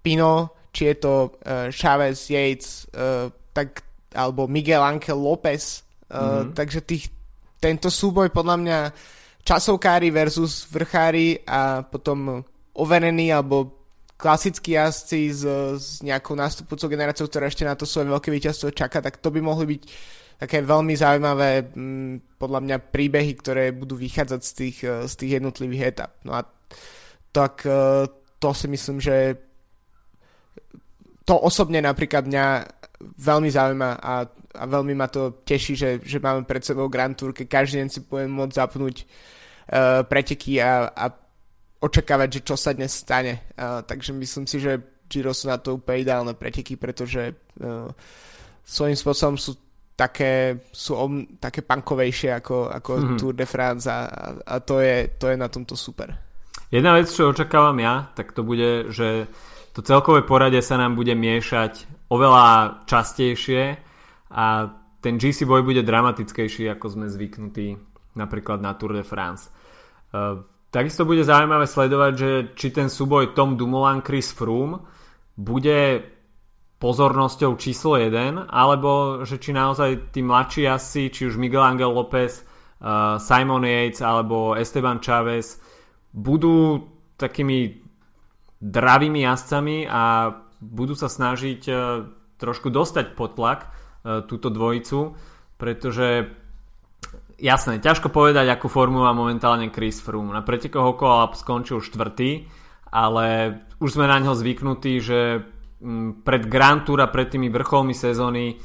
Pino, 0.02 0.54
či 0.76 0.91
je 0.91 0.96
to 1.00 1.14
uh, 1.41 1.72
Chavez, 1.72 2.28
Yates, 2.28 2.86
uh, 2.91 3.32
tak, 3.56 3.82
alebo 4.12 4.46
Miguel 4.46 4.84
Angel 4.84 5.16
López. 5.16 5.88
Uh, 6.06 6.14
mm-hmm. 6.14 6.54
Takže 6.54 6.80
tých, 6.84 7.06
tento 7.66 7.89
súboj 7.89 8.30
podľa 8.30 8.55
mňa 8.61 8.80
časovkári 9.41 10.13
versus 10.13 10.70
vrchári 10.70 11.41
a 11.49 11.82
potom 11.82 12.45
overení 12.78 13.34
alebo 13.34 13.74
klasickí 14.13 14.78
jazdci 14.78 15.34
s, 15.34 15.43
s 15.82 15.88
nejakou 16.05 16.38
nástupujúcou 16.38 16.88
generáciou, 16.93 17.26
ktorá 17.26 17.49
ešte 17.49 17.66
na 17.66 17.74
to 17.74 17.89
svoje 17.89 18.13
veľké 18.13 18.30
víťazstvo 18.30 18.70
čaká, 18.70 19.01
tak 19.01 19.18
to 19.18 19.34
by 19.34 19.41
mohli 19.41 19.76
byť 19.76 19.82
také 20.36 20.61
veľmi 20.61 20.93
zaujímavé 20.93 21.74
m, 21.74 22.22
podľa 22.38 22.59
mňa 22.61 22.78
príbehy, 22.93 23.32
ktoré 23.39 23.74
budú 23.74 23.97
vychádzať 23.97 24.41
z 24.45 24.51
tých, 24.53 24.78
z 24.86 25.13
tých 25.18 25.32
jednotlivých 25.41 25.95
etap. 25.95 26.11
No 26.22 26.38
a 26.38 26.45
tak 27.34 27.66
e, 27.66 28.05
to 28.38 28.49
si 28.53 28.68
myslím, 28.70 29.01
že 29.01 29.36
to 31.26 31.36
osobne 31.41 31.82
napríklad 31.82 32.30
mňa 32.30 32.45
veľmi 33.20 33.49
zaujíma 33.49 33.89
a, 33.99 34.13
a 34.56 34.64
veľmi 34.66 34.95
ma 34.95 35.12
to 35.12 35.43
teší, 35.43 35.74
že, 35.76 35.89
že 36.01 36.18
máme 36.24 36.47
pred 36.47 36.64
sebou 36.64 36.88
Grand 36.88 37.14
Tour, 37.14 37.36
keď 37.36 37.47
každý 37.47 37.84
deň 37.84 37.89
si 37.91 37.99
budem 38.08 38.32
môcť 38.32 38.56
zapnúť 38.56 38.95
uh, 39.03 40.01
preteky 40.08 40.64
a, 40.64 40.89
a 40.89 41.06
očakávať, 41.84 42.39
že 42.39 42.41
čo 42.47 42.56
sa 42.56 42.72
dnes 42.74 42.95
stane. 42.95 43.51
Uh, 43.53 43.84
takže 43.84 44.16
myslím 44.16 44.47
si, 44.47 44.58
že 44.64 44.80
Giro 45.06 45.36
sú 45.36 45.51
na 45.51 45.62
to 45.62 45.78
úplne 45.78 46.01
ideálne 46.01 46.34
preteky, 46.34 46.80
pretože 46.80 47.36
uh, 47.36 47.91
svojím 48.66 48.97
spôsobom 48.97 49.38
sú 49.38 49.53
také, 49.95 50.60
sú 50.76 50.97
om, 50.99 51.24
také 51.39 51.64
punkovejšie 51.64 52.36
ako, 52.36 52.68
ako 52.68 52.91
mm-hmm. 52.95 53.18
Tour 53.20 53.34
de 53.34 53.47
France 53.47 53.88
a, 53.88 53.99
a, 54.43 54.60
to, 54.60 54.84
je, 54.84 55.16
to 55.16 55.32
je 55.32 55.38
na 55.39 55.47
tomto 55.47 55.80
super. 55.80 56.12
Jedna 56.68 56.97
vec, 56.97 57.08
čo 57.08 57.32
očakávam 57.32 57.78
ja, 57.80 58.12
tak 58.12 58.36
to 58.36 58.43
bude, 58.43 58.91
že 58.91 59.30
to 59.72 59.80
celkové 59.80 60.28
poradie 60.28 60.60
sa 60.60 60.76
nám 60.76 60.99
bude 60.99 61.16
miešať 61.16 61.88
oveľa 62.12 62.82
častejšie 62.89 63.80
a 64.32 64.72
ten 65.02 65.22
GC 65.22 65.46
boj 65.46 65.62
bude 65.62 65.86
dramatickejší, 65.86 66.70
ako 66.74 66.86
sme 66.90 67.06
zvyknutí 67.12 67.78
napríklad 68.18 68.64
na 68.64 68.74
Tour 68.74 68.98
de 68.98 69.06
France. 69.06 69.52
Uh, 70.10 70.42
takisto 70.74 71.06
bude 71.06 71.22
zaujímavé 71.22 71.70
sledovať, 71.70 72.14
že 72.16 72.30
či 72.58 72.68
ten 72.74 72.90
súboj 72.90 73.38
Tom 73.38 73.60
Dumoulin 73.60 74.02
Chris 74.02 74.34
Froome 74.34 74.82
bude 75.36 76.02
pozornosťou 76.80 77.56
číslo 77.60 78.00
1, 78.00 78.50
alebo 78.50 79.22
že 79.24 79.38
či 79.38 79.52
naozaj 79.54 80.16
tí 80.16 80.26
mladší 80.26 80.64
asi, 80.68 81.14
či 81.14 81.28
už 81.30 81.38
Miguel 81.38 81.64
Angel 81.64 81.92
López, 81.92 82.42
uh, 82.42 83.22
Simon 83.22 83.68
Yates 83.68 84.02
alebo 84.02 84.58
Esteban 84.58 85.04
Chavez 85.04 85.60
budú 86.16 86.88
takými 87.20 87.84
dravými 88.64 89.24
jazdcami 89.24 89.88
a 89.88 90.32
budú 90.64 90.96
sa 90.96 91.12
snažiť 91.12 91.62
e, 91.68 91.74
trošku 92.40 92.72
dostať 92.72 93.14
pod 93.14 93.36
tlak 93.36 93.60
e, 93.64 93.70
túto 94.30 94.53
dvojicu, 94.53 95.18
pretože 95.58 96.30
jasné, 97.41 97.82
ťažko 97.82 98.14
povedať, 98.14 98.45
akú 98.53 98.70
formu 98.70 99.01
má 99.01 99.12
momentálne 99.18 99.74
Chris 99.74 99.97
Froome. 99.97 100.30
Na 100.30 100.45
pretekoch 100.45 100.95
okolo 100.95 101.34
skončil 101.34 101.82
štvrtý, 101.82 102.45
ale 102.93 103.58
už 103.82 103.97
sme 103.97 104.06
na 104.06 104.22
ňo 104.22 104.38
zvyknutí, 104.38 104.93
že 105.01 105.41
pred 106.22 106.43
Grand 106.47 106.86
Tour 106.86 107.03
a 107.03 107.12
pred 107.12 107.28
tými 107.28 107.49
vrcholmi 107.49 107.91
sezóny 107.91 108.62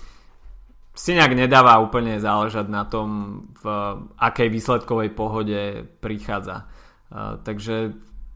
si 0.94 1.10
nejak 1.16 1.32
nedáva 1.32 1.80
úplne 1.80 2.20
záležať 2.20 2.66
na 2.68 2.84
tom, 2.84 3.08
v 3.58 3.64
akej 4.20 4.48
výsledkovej 4.52 5.10
pohode 5.16 5.88
prichádza 6.04 6.68
takže 7.42 7.92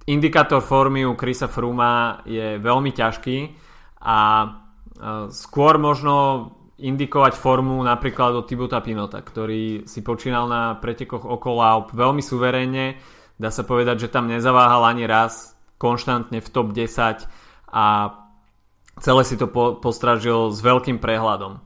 indikátor 0.06 0.60
formy 0.60 1.06
u 1.06 1.14
Chrisa 1.14 1.46
Fruma 1.46 2.22
je 2.26 2.58
veľmi 2.58 2.90
ťažký 2.90 3.38
a 4.04 4.18
skôr 5.30 5.78
možno 5.78 6.14
indikovať 6.78 7.38
formu 7.38 7.78
napríklad 7.86 8.34
od 8.34 8.46
Tibuta 8.50 8.82
Pinota, 8.82 9.22
ktorý 9.22 9.86
si 9.86 10.02
počínal 10.02 10.50
na 10.50 10.74
pretekoch 10.74 11.22
okolo 11.22 11.62
Alp 11.62 11.88
veľmi 11.94 12.22
suverénne. 12.22 12.98
Dá 13.38 13.50
sa 13.54 13.62
povedať, 13.62 14.06
že 14.06 14.12
tam 14.12 14.26
nezaváhal 14.26 14.82
ani 14.86 15.06
raz, 15.06 15.54
konštantne 15.78 16.42
v 16.42 16.48
top 16.50 16.74
10 16.74 17.26
a 17.74 17.84
celé 18.98 19.22
si 19.26 19.34
to 19.38 19.46
po, 19.50 19.78
postražil 19.78 20.50
s 20.50 20.58
veľkým 20.62 20.98
prehľadom. 21.02 21.62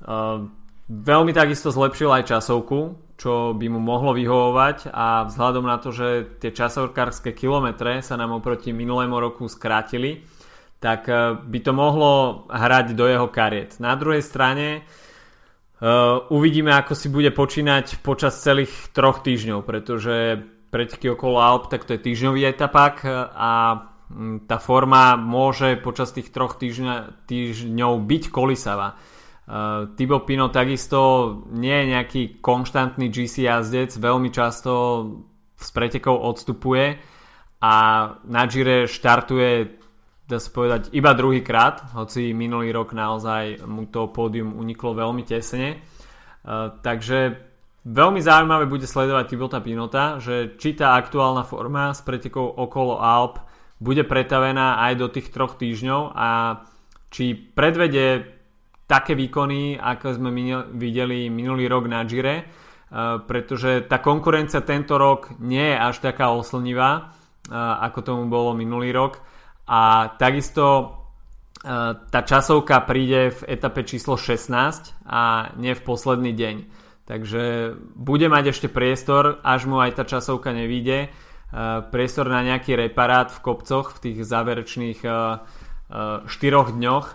Uh, 0.00 0.46
veľmi 0.90 1.30
takisto 1.34 1.70
zlepšil 1.70 2.10
aj 2.10 2.30
časovku, 2.30 2.98
čo 3.20 3.52
by 3.52 3.66
mu 3.68 3.78
mohlo 3.78 4.16
vyhovovať 4.16 4.90
a 4.90 5.28
vzhľadom 5.28 5.64
na 5.66 5.76
to, 5.76 5.92
že 5.92 6.40
tie 6.40 6.50
časovkárske 6.54 7.36
kilometre 7.36 8.00
sa 8.00 8.16
nám 8.16 8.38
oproti 8.38 8.72
minulému 8.72 9.18
roku 9.20 9.44
skrátili, 9.44 10.24
tak 10.80 11.06
e, 11.06 11.36
by 11.36 11.58
to 11.60 11.72
mohlo 11.76 12.44
hrať 12.48 12.96
do 12.96 13.04
jeho 13.04 13.28
kariet. 13.28 13.76
Na 13.78 13.94
druhej 13.94 14.24
strane 14.24 14.80
uh, 14.80 16.24
uvidíme, 16.32 16.72
ako 16.72 16.96
si 16.96 17.12
bude 17.12 17.28
počínať 17.30 18.00
počas 18.00 18.40
celých 18.40 18.72
troch 18.96 19.20
týždňov, 19.20 19.60
pretože 19.62 20.40
preteky 20.72 21.12
okolo 21.12 21.36
Alp, 21.36 21.68
tak 21.68 21.84
to 21.84 21.94
je 21.94 22.00
týždňový 22.00 22.48
etapák 22.48 22.96
a 23.36 23.52
tá 24.50 24.58
forma 24.58 25.14
môže 25.14 25.78
počas 25.78 26.10
tých 26.10 26.34
troch 26.34 26.58
týždňa, 26.58 27.28
týždňov 27.30 27.92
byť 28.00 28.22
kolisavá. 28.32 28.96
Uh, 29.50 29.92
Thibaut 29.94 30.24
Pino 30.24 30.48
takisto 30.48 31.00
nie 31.52 31.74
je 31.74 31.86
nejaký 31.92 32.22
konštantný 32.40 33.12
GC 33.12 33.46
jazdec, 33.46 33.92
veľmi 34.00 34.32
často 34.32 34.72
z 35.60 35.68
pretekov 35.76 36.16
odstupuje 36.16 36.96
a 37.60 37.74
na 38.24 38.42
Gire 38.48 38.88
štartuje 38.88 39.79
dá 40.30 40.38
sa 40.38 40.54
povedať 40.54 40.94
iba 40.94 41.10
druhý 41.18 41.42
krát, 41.42 41.90
hoci 41.98 42.30
minulý 42.30 42.70
rok 42.70 42.94
naozaj 42.94 43.66
mu 43.66 43.90
to 43.90 44.14
pódium 44.14 44.54
uniklo 44.54 44.94
veľmi 44.94 45.26
tesne. 45.26 45.82
Uh, 46.40 46.72
takže 46.80 47.34
veľmi 47.84 48.22
zaujímavé 48.22 48.70
bude 48.70 48.86
sledovať 48.86 49.24
Tibota 49.26 49.58
Pinota, 49.58 50.22
že 50.22 50.54
či 50.54 50.78
tá 50.78 50.94
aktuálna 50.94 51.42
forma 51.42 51.90
s 51.90 52.00
pretekov 52.06 52.54
okolo 52.54 53.02
Alp 53.02 53.42
bude 53.80 54.04
pretavená 54.04 54.78
aj 54.84 54.92
do 55.00 55.06
tých 55.08 55.32
troch 55.32 55.56
týždňov 55.56 56.12
a 56.12 56.62
či 57.08 57.32
predvede 57.32 58.38
také 58.84 59.16
výkony, 59.16 59.80
ako 59.80 60.18
sme 60.20 60.30
videli 60.76 61.32
minulý 61.32 61.70
rok 61.70 61.88
na 61.88 62.04
Gire, 62.04 62.36
eh, 62.36 62.44
pretože 63.24 63.88
tá 63.88 64.02
konkurencia 64.02 64.60
tento 64.66 65.00
rok 65.00 65.38
nie 65.40 65.62
je 65.62 65.76
až 65.78 65.96
taká 66.04 66.34
oslnivá, 66.34 66.90
eh, 67.00 67.54
ako 67.56 67.98
tomu 68.04 68.24
bolo 68.28 68.52
minulý 68.52 68.92
rok 68.92 69.22
a 69.70 70.10
takisto 70.18 70.98
eh, 71.62 71.94
tá 71.94 72.20
časovka 72.26 72.82
príde 72.82 73.30
v 73.30 73.40
etape 73.46 73.86
číslo 73.86 74.18
16 74.18 75.06
a 75.06 75.54
nie 75.54 75.78
v 75.78 75.82
posledný 75.86 76.34
deň. 76.34 76.56
Takže 77.06 77.74
bude 77.94 78.26
mať 78.30 78.54
ešte 78.54 78.66
priestor, 78.70 79.42
až 79.42 79.66
mu 79.66 79.82
aj 79.82 79.98
tá 79.98 80.06
časovka 80.06 80.54
nevíde, 80.54 81.10
priestor 81.90 82.30
na 82.30 82.46
nejaký 82.46 82.78
reparát 82.78 83.34
v 83.34 83.42
kopcoch 83.42 83.98
v 83.98 83.98
tých 83.98 84.18
záverečných 84.22 85.02
4 85.02 86.30
dňoch 86.78 87.06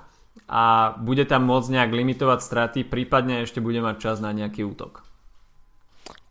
a 0.51 0.93
bude 0.99 1.23
tam 1.25 1.47
môcť 1.47 1.69
nejak 1.71 1.91
limitovať 1.95 2.39
straty, 2.43 2.79
prípadne 2.83 3.47
ešte 3.47 3.63
bude 3.63 3.79
mať 3.79 3.95
čas 3.97 4.17
na 4.19 4.35
nejaký 4.35 4.67
útok. 4.67 5.07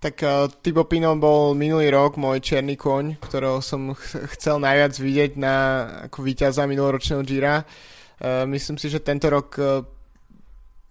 Tak 0.04 0.20
uh, 0.20 0.52
Tibo 0.60 0.84
Pino 0.84 1.16
bol 1.16 1.56
minulý 1.56 1.88
rok 1.88 2.20
môj 2.20 2.44
černý 2.44 2.76
koň, 2.76 3.24
ktorého 3.24 3.64
som 3.64 3.96
ch- 3.96 4.20
chcel 4.36 4.60
najviac 4.60 4.92
vidieť 5.00 5.32
na, 5.40 5.56
ako 6.12 6.20
víťaza 6.20 6.68
minuloročného 6.68 7.24
Gira. 7.24 7.64
Uh, 8.20 8.44
myslím 8.52 8.76
si, 8.76 8.92
že 8.92 9.00
tento 9.00 9.32
rok 9.32 9.56
uh, 9.56 9.80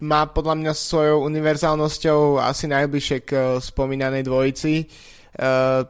má 0.01 0.25
podľa 0.25 0.57
mňa 0.57 0.73
svojou 0.73 1.29
univerzálnosťou 1.29 2.41
asi 2.41 2.65
najbližšie 2.65 3.17
k 3.21 3.31
uh, 3.37 3.45
spomínanej 3.61 4.25
dvojici. 4.25 4.89
Uh, 5.37 5.85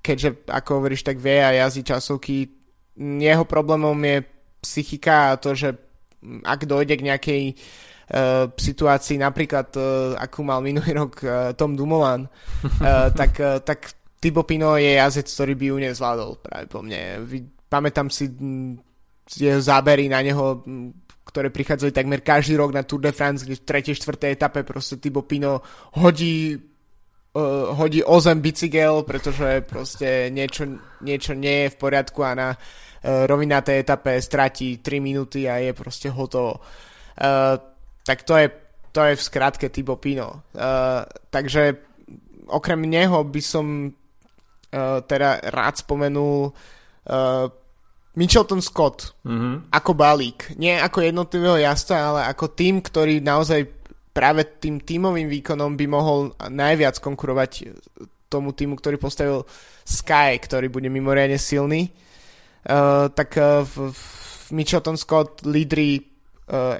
keďže, 0.00 0.48
ako 0.48 0.80
hovoríš, 0.80 1.04
tak 1.04 1.20
vie 1.20 1.44
a 1.44 1.52
jazdí 1.52 1.84
časovky. 1.84 2.48
Jeho 2.96 3.44
problémom 3.44 4.00
je 4.08 4.24
psychika 4.64 5.36
a 5.36 5.38
to, 5.38 5.52
že 5.52 5.76
ak 6.48 6.64
dojde 6.64 6.96
k 6.96 7.06
nejakej 7.12 7.42
uh, 7.52 7.87
situácii, 8.56 9.20
napríklad 9.20 9.68
uh, 9.76 10.16
akú 10.16 10.40
mal 10.40 10.64
minulý 10.64 10.96
rok 10.96 11.12
uh, 11.20 11.52
Tom 11.52 11.76
Dumoulin, 11.76 12.24
uh, 12.24 13.08
tak, 13.20 13.32
uh, 13.36 13.60
tak 13.60 13.92
Thibaut 14.16 14.48
Pino 14.48 14.74
je 14.80 14.96
jazdec, 14.96 15.28
ktorý 15.28 15.52
by 15.54 15.64
ju 15.68 15.76
nezvládol 15.78 16.30
práve 16.40 16.64
po 16.66 16.80
mne. 16.80 17.22
Pamätám 17.68 18.08
si 18.08 18.32
jeho 19.36 19.60
zábery 19.60 20.08
na 20.08 20.24
neho, 20.24 20.64
ktoré 21.28 21.52
prichádzali 21.52 21.92
takmer 21.92 22.24
každý 22.24 22.56
rok 22.56 22.72
na 22.72 22.82
Tour 22.82 23.04
de 23.04 23.12
France, 23.12 23.44
kde 23.44 23.60
v 23.60 23.92
3. 23.92 23.92
4. 23.92 24.32
etape 24.32 24.64
proste 24.64 24.96
Thibaut 24.96 25.28
Pino 25.28 25.60
hodí 26.00 26.56
uh, 27.36 27.76
hodí 27.76 28.00
o 28.00 28.16
zem 28.20 28.40
bicykel, 28.40 29.04
pretože 29.04 29.60
proste 29.68 30.32
niečo, 30.32 30.64
niečo 31.04 31.36
nie 31.36 31.68
je 31.68 31.72
v 31.76 31.76
poriadku 31.76 32.24
a 32.24 32.32
na 32.32 32.48
uh, 32.56 33.28
rovinaté 33.28 33.84
etape 33.84 34.16
stratí 34.24 34.80
3 34.80 35.04
minúty 35.04 35.44
a 35.44 35.60
je 35.60 35.76
proste 35.76 36.08
hotovo. 36.08 36.64
Uh, 37.18 37.67
tak 38.08 38.24
to 38.24 38.40
je, 38.40 38.48
to 38.88 39.04
je 39.04 39.20
v 39.20 39.26
skratke 39.28 39.68
Tibo 39.68 40.00
Pino. 40.00 40.48
Uh, 40.56 41.04
takže 41.28 41.76
okrem 42.48 42.88
neho 42.88 43.20
by 43.20 43.42
som 43.44 43.92
uh, 43.92 45.04
teda 45.04 45.52
rád 45.52 45.84
spomenul 45.84 46.48
uh, 46.48 47.46
Mitchelton 48.16 48.64
Scott 48.64 49.12
mm-hmm. 49.28 49.68
ako 49.68 49.92
balík. 49.92 50.56
Nie 50.56 50.80
ako 50.80 51.04
jednotlivého 51.04 51.60
jazda, 51.60 52.00
ale 52.00 52.20
ako 52.32 52.56
tým, 52.56 52.80
ktorý 52.80 53.20
naozaj 53.20 53.68
práve 54.16 54.48
tým 54.56 54.80
tímovým 54.80 55.28
výkonom 55.28 55.76
by 55.76 55.86
mohol 55.86 56.32
najviac 56.48 56.98
konkurovať 57.04 57.76
tomu 58.32 58.56
týmu, 58.56 58.80
ktorý 58.80 58.96
postavil 58.96 59.44
Sky, 59.84 60.40
ktorý 60.40 60.72
bude 60.72 60.88
mimoriadne 60.88 61.36
silný. 61.36 61.92
Uh, 62.64 63.12
tak 63.12 63.36
uh, 63.36 63.62
v, 63.62 63.92
v 63.92 64.02
Mitchelton 64.56 64.96
Scott 64.96 65.44
lídri 65.44 66.17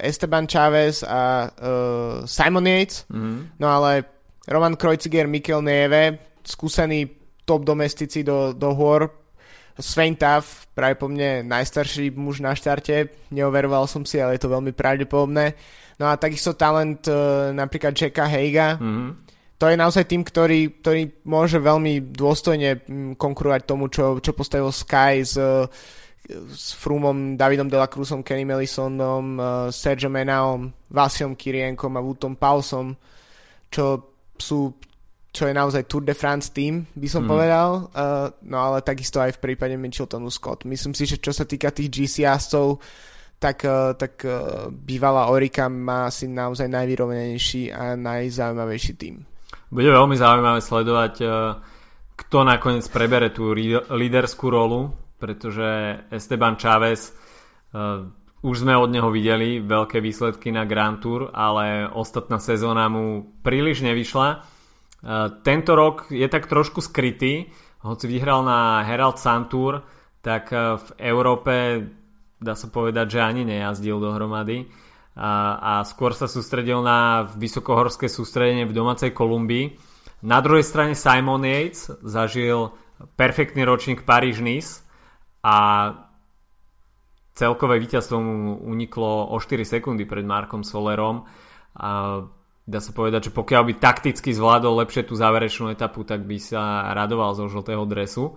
Esteban 0.01 0.49
Chávez 0.49 1.05
a 1.05 1.49
uh, 1.49 2.25
Simon 2.25 2.65
Yates, 2.65 3.05
mm. 3.09 3.61
no 3.61 3.67
ale 3.69 4.05
Roman 4.49 4.73
Kreuziger, 4.73 5.29
Mikel 5.29 5.61
Neve, 5.61 6.17
skúsený 6.41 7.05
top 7.45 7.65
domestici 7.65 8.25
do, 8.25 8.53
do 8.53 8.73
hôr, 8.73 9.09
Sven 9.79 10.17
Taff, 10.19 10.67
práve 10.75 10.99
po 10.99 11.07
mne 11.07 11.47
najstarší 11.47 12.11
muž 12.11 12.43
na 12.43 12.51
štarte, 12.51 13.29
neoveroval 13.31 13.87
som 13.87 14.03
si, 14.03 14.19
ale 14.19 14.35
je 14.35 14.43
to 14.43 14.51
veľmi 14.51 14.75
pravdepodobné. 14.75 15.55
No 15.99 16.11
a 16.11 16.19
takisto 16.19 16.57
talent 16.57 17.07
uh, 17.07 17.55
napríklad 17.55 17.95
Jacka 17.95 18.27
Heiga. 18.27 18.75
Mm-hmm. 18.75 19.09
To 19.59 19.67
je 19.67 19.75
naozaj 19.75 20.07
tým, 20.07 20.23
ktorý, 20.23 20.79
ktorý 20.79 21.01
môže 21.27 21.59
veľmi 21.59 22.15
dôstojne 22.15 22.79
mm, 22.79 23.11
konkurovať 23.19 23.61
tomu, 23.67 23.91
čo, 23.91 24.23
čo 24.23 24.31
postavil 24.31 24.71
Sky 24.71 25.27
s, 25.27 25.35
s 26.53 26.77
Frumom, 26.77 27.33
Davidom 27.33 27.65
Delacruzom, 27.65 28.21
Kenny 28.21 28.45
Mellisonom, 28.45 29.25
uh, 29.35 29.45
Sergio 29.73 30.13
Menaom, 30.13 30.69
Vasiom 30.93 31.33
Kirienkom 31.33 31.97
a 31.97 32.01
Vutom 32.01 32.37
Paulsom, 32.37 32.93
čo 33.69 34.15
sú 34.37 34.73
čo 35.29 35.45
je 35.45 35.53
naozaj 35.53 35.85
Tour 35.85 36.01
de 36.09 36.17
France 36.17 36.49
tým, 36.49 36.89
by 36.89 37.05
som 37.05 37.21
mm. 37.21 37.29
povedal, 37.29 37.69
uh, 37.93 38.33
no 38.49 38.57
ale 38.65 38.81
takisto 38.81 39.21
aj 39.21 39.37
v 39.37 39.41
prípade 39.45 39.77
Mitcheltonu 39.77 40.33
Scott. 40.33 40.65
Myslím 40.65 40.97
si, 40.97 41.05
že 41.05 41.21
čo 41.21 41.29
sa 41.29 41.45
týka 41.45 41.69
tých 41.69 41.85
GC 41.85 42.25
jazdcov, 42.25 42.81
tak, 43.39 43.65
eh, 43.65 43.93
tak 43.95 44.13
eh, 44.27 44.35
bývalá 44.69 45.31
Orika 45.31 45.71
má 45.71 46.11
asi 46.11 46.27
naozaj 46.27 46.67
najvyrovnenejší 46.67 47.71
a 47.71 47.95
najzaujímavejší 47.95 48.93
tým. 48.99 49.23
Bude 49.71 49.89
veľmi 49.89 50.15
zaujímavé 50.19 50.59
sledovať, 50.59 51.13
eh, 51.23 51.29
kto 52.19 52.37
nakoniec 52.43 52.85
prebere 52.91 53.31
tú 53.31 53.55
líderskú 53.95 54.51
rolu, 54.51 54.91
pretože 55.19 55.99
Esteban 56.09 56.55
Chávez 56.55 57.13
už 58.39 58.63
sme 58.63 58.73
od 58.79 58.87
neho 58.87 59.11
videli 59.11 59.59
veľké 59.59 59.99
výsledky 59.99 60.49
na 60.49 60.63
Grand 60.63 60.97
Tour, 60.97 61.29
ale 61.35 61.91
ostatná 61.91 62.39
sezóna 62.39 62.87
mu 62.87 63.35
príliš 63.43 63.83
nevyšla. 63.83 64.47
Tento 65.43 65.71
rok 65.75 66.07
je 66.07 66.23
tak 66.31 66.47
trošku 66.47 66.79
skrytý, 66.79 67.51
hoci 67.83 68.07
vyhral 68.07 68.47
na 68.47 68.83
Herald 68.87 69.19
Sun 69.19 69.51
Tour, 69.51 69.83
tak 70.23 70.51
v 70.55 70.87
Európe 70.99 71.83
dá 72.39 72.55
sa 72.55 72.71
povedať, 72.71 73.19
že 73.19 73.23
ani 73.23 73.43
nejazdil 73.43 73.99
dohromady 73.99 74.71
a, 75.19 75.59
a 75.59 75.73
skôr 75.83 76.15
sa 76.15 76.27
sústredil 76.31 76.79
na 76.79 77.27
vysokohorské 77.35 78.07
sústredenie 78.07 78.63
v 78.63 78.75
domácej 78.75 79.11
Kolumbii. 79.11 79.75
Na 80.23 80.39
druhej 80.39 80.63
strane 80.63 80.95
Simon 80.95 81.43
Yates 81.43 81.91
zažil 82.03 82.71
perfektný 83.19 83.63
ročník 83.63 84.03
Paríž-Nice 84.03 84.87
a 85.43 85.55
celkové 87.39 87.79
víťazstvo 87.79 88.19
mu 88.19 88.59
uniklo 88.59 89.31
o 89.31 89.39
4 89.39 89.63
sekundy 89.63 90.03
pred 90.03 90.27
Markom 90.27 90.67
Solerom. 90.67 91.23
A 91.79 92.19
dá 92.67 92.79
sa 92.83 92.91
povedať, 92.91 93.31
že 93.31 93.35
pokiaľ 93.35 93.63
by 93.71 93.73
takticky 93.79 94.35
zvládol 94.35 94.83
lepšie 94.83 95.07
tú 95.07 95.15
záverečnú 95.15 95.71
etapu, 95.71 96.03
tak 96.03 96.27
by 96.27 96.37
sa 96.37 96.91
radoval 96.91 97.39
zo 97.39 97.47
žltého 97.47 97.87
dresu. 97.87 98.35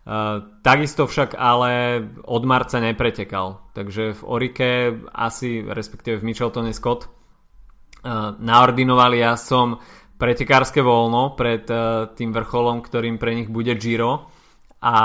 Uh, 0.00 0.58
takisto 0.64 1.04
však 1.04 1.36
ale 1.36 2.02
od 2.24 2.42
marca 2.48 2.80
nepretekal, 2.80 3.68
takže 3.76 4.16
v 4.16 4.22
Orike 4.24 4.70
asi, 5.12 5.60
respektíve 5.60 6.18
v 6.18 6.26
Micheltone 6.32 6.72
Scott 6.72 7.04
uh, 7.04 8.32
naordinovali 8.40 9.20
ja 9.20 9.36
som 9.36 9.76
pretekárske 10.16 10.80
voľno 10.80 11.36
pred 11.36 11.68
uh, 11.68 12.08
tým 12.16 12.32
vrcholom, 12.32 12.80
ktorým 12.80 13.20
pre 13.20 13.36
nich 13.36 13.52
bude 13.52 13.76
Giro. 13.76 14.32
A 14.80 14.96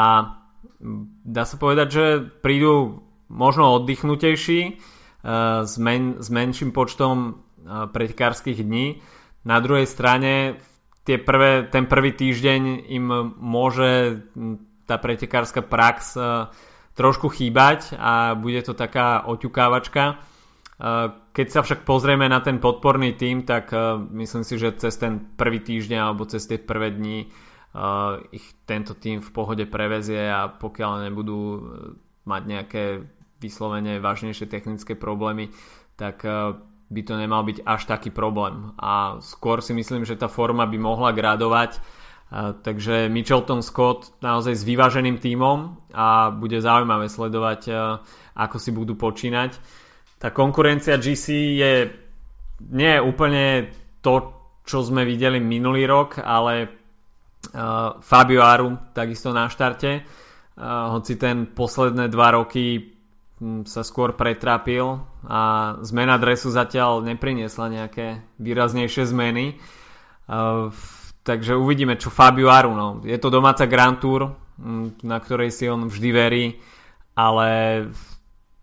dá 1.25 1.43
sa 1.49 1.57
povedať, 1.57 1.87
že 1.89 2.05
prídu 2.45 3.05
možno 3.31 3.73
oddychnutejší 3.81 4.61
uh, 4.69 5.65
s, 5.65 5.75
men, 5.81 6.21
s 6.21 6.29
menším 6.29 6.69
počtom 6.69 7.41
uh, 7.65 7.89
pretekárskych 7.89 8.61
dní. 8.61 9.01
Na 9.45 9.61
druhej 9.61 9.89
strane 9.89 10.61
tie 11.05 11.21
prvé, 11.21 11.69
ten 11.69 11.85
prvý 11.85 12.17
týždeň 12.17 12.89
im 12.89 13.05
môže 13.37 14.25
tá 14.89 14.97
pretekárska 14.97 15.61
prax 15.61 16.17
e, 16.17 16.49
trošku 16.97 17.29
chýbať 17.29 17.93
a 17.97 18.33
bude 18.33 18.61
to 18.65 18.73
taká 18.73 19.25
oťukávačka. 19.29 20.03
E, 20.09 20.15
keď 21.29 21.47
sa 21.49 21.61
však 21.61 21.85
pozrieme 21.85 22.25
na 22.25 22.41
ten 22.41 22.57
podporný 22.57 23.13
tým, 23.13 23.45
tak 23.45 23.69
e, 23.69 24.01
myslím 24.25 24.43
si, 24.45 24.57
že 24.57 24.77
cez 24.81 24.97
ten 24.97 25.21
prvý 25.37 25.61
týždeň 25.61 25.99
alebo 26.01 26.25
cez 26.25 26.45
tie 26.49 26.57
prvé 26.57 26.93
dni 26.93 27.29
ich 28.31 28.45
tento 28.63 28.95
tým 28.95 29.19
v 29.19 29.29
pohode 29.35 29.67
prevezie 29.67 30.31
a 30.31 30.47
pokiaľ 30.47 31.11
nebudú 31.11 31.39
mať 32.23 32.41
nejaké 32.47 32.83
vyslovene 33.43 33.99
vážnejšie 33.99 34.47
technické 34.47 34.95
problémy, 34.95 35.51
tak 35.99 36.23
by 36.85 37.01
to 37.03 37.13
nemal 37.19 37.43
byť 37.43 37.67
až 37.67 37.81
taký 37.89 38.15
problém. 38.15 38.71
A 38.79 39.19
skôr 39.19 39.59
si 39.59 39.75
myslím, 39.75 40.07
že 40.07 40.15
tá 40.15 40.31
forma 40.31 40.63
by 40.63 40.77
mohla 40.79 41.11
gradovať, 41.11 41.83
takže 42.63 43.11
Mitchelton 43.11 43.59
Scott 43.59 44.15
naozaj 44.23 44.55
s 44.55 44.63
vyváženým 44.63 45.19
tímom 45.19 45.75
a 45.91 46.31
bude 46.31 46.57
zaujímavé 46.63 47.11
sledovať, 47.11 47.61
ako 48.39 48.57
si 48.57 48.71
budú 48.71 48.95
počínať. 48.95 49.59
Tá 50.15 50.31
konkurencia 50.31 50.95
GC 50.95 51.25
je 51.59 51.71
nie 52.71 52.95
úplne 53.03 53.67
to, 53.99 54.31
čo 54.63 54.79
sme 54.79 55.03
videli 55.03 55.43
minulý 55.43 55.83
rok, 55.85 56.23
ale 56.23 56.84
uh, 57.51 57.99
Fabio 58.01 58.41
Aru 58.41 58.77
takisto 58.95 59.29
na 59.35 59.51
štarte. 59.51 60.05
Uh, 60.55 60.95
hoci 60.95 61.19
ten 61.19 61.51
posledné 61.51 62.07
dva 62.07 62.39
roky 62.39 62.95
um, 63.43 63.67
sa 63.67 63.83
skôr 63.83 64.15
pretrápil 64.15 65.03
a 65.27 65.75
zmena 65.83 66.15
dresu 66.15 66.47
zatiaľ 66.47 67.03
nepriniesla 67.03 67.67
nejaké 67.67 68.23
výraznejšie 68.39 69.03
zmeny. 69.11 69.59
Uh, 70.25 70.71
takže 71.27 71.59
uvidíme, 71.59 71.99
čo 71.99 72.13
Fabio 72.13 72.47
Aru. 72.47 72.71
No. 72.71 72.87
Je 73.03 73.19
to 73.19 73.27
domáca 73.27 73.67
Grand 73.67 73.99
Tour, 73.99 74.31
um, 74.57 74.95
na 75.03 75.19
ktorej 75.19 75.51
si 75.51 75.67
on 75.67 75.91
vždy 75.91 76.09
verí, 76.15 76.45
ale 77.13 77.47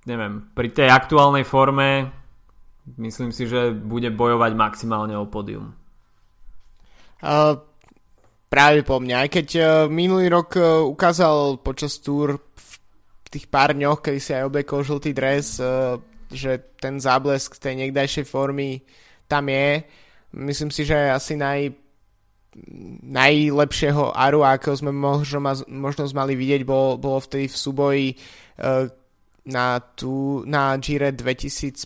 neviem, 0.08 0.48
pri 0.56 0.68
tej 0.72 0.88
aktuálnej 0.90 1.46
forme 1.46 2.10
myslím 2.98 3.30
si, 3.30 3.46
že 3.46 3.70
bude 3.70 4.10
bojovať 4.10 4.52
maximálne 4.58 5.14
o 5.14 5.28
pódium. 5.28 5.74
Uh, 7.22 7.62
práve 8.52 8.84
po 8.84 9.00
mňa. 9.00 9.16
Aj 9.24 9.30
keď 9.32 9.48
uh, 9.56 9.64
minulý 9.88 10.28
rok 10.28 10.60
uh, 10.60 10.84
ukázal 10.84 11.64
počas 11.64 11.96
túr 12.04 12.36
v 12.36 13.28
tých 13.32 13.48
pár 13.48 13.72
dňoch, 13.72 14.04
kedy 14.04 14.20
si 14.20 14.36
aj 14.36 14.52
oblekol 14.52 14.84
žltý 14.84 15.16
dres, 15.16 15.56
uh, 15.56 15.96
že 16.28 16.76
ten 16.76 17.00
záblesk 17.00 17.56
tej 17.56 17.80
niekdajšej 17.80 18.28
formy 18.28 18.84
tam 19.24 19.48
je. 19.48 19.88
Myslím 20.36 20.68
si, 20.68 20.84
že 20.84 21.08
asi 21.08 21.40
naj, 21.40 21.72
najlepšieho 23.08 24.12
Aru, 24.12 24.44
akého 24.44 24.76
sme 24.76 24.92
možno, 24.92 25.40
možno 25.72 26.04
mali 26.12 26.36
vidieť, 26.36 26.68
bol, 26.68 27.00
bolo 27.00 27.24
vtedy 27.24 27.48
v 27.48 27.56
súboji 27.56 28.06
uh, 28.12 28.84
na, 29.48 29.80
tú, 29.80 30.44
na 30.44 30.76
Gire 30.76 31.16
2015, 31.16 31.80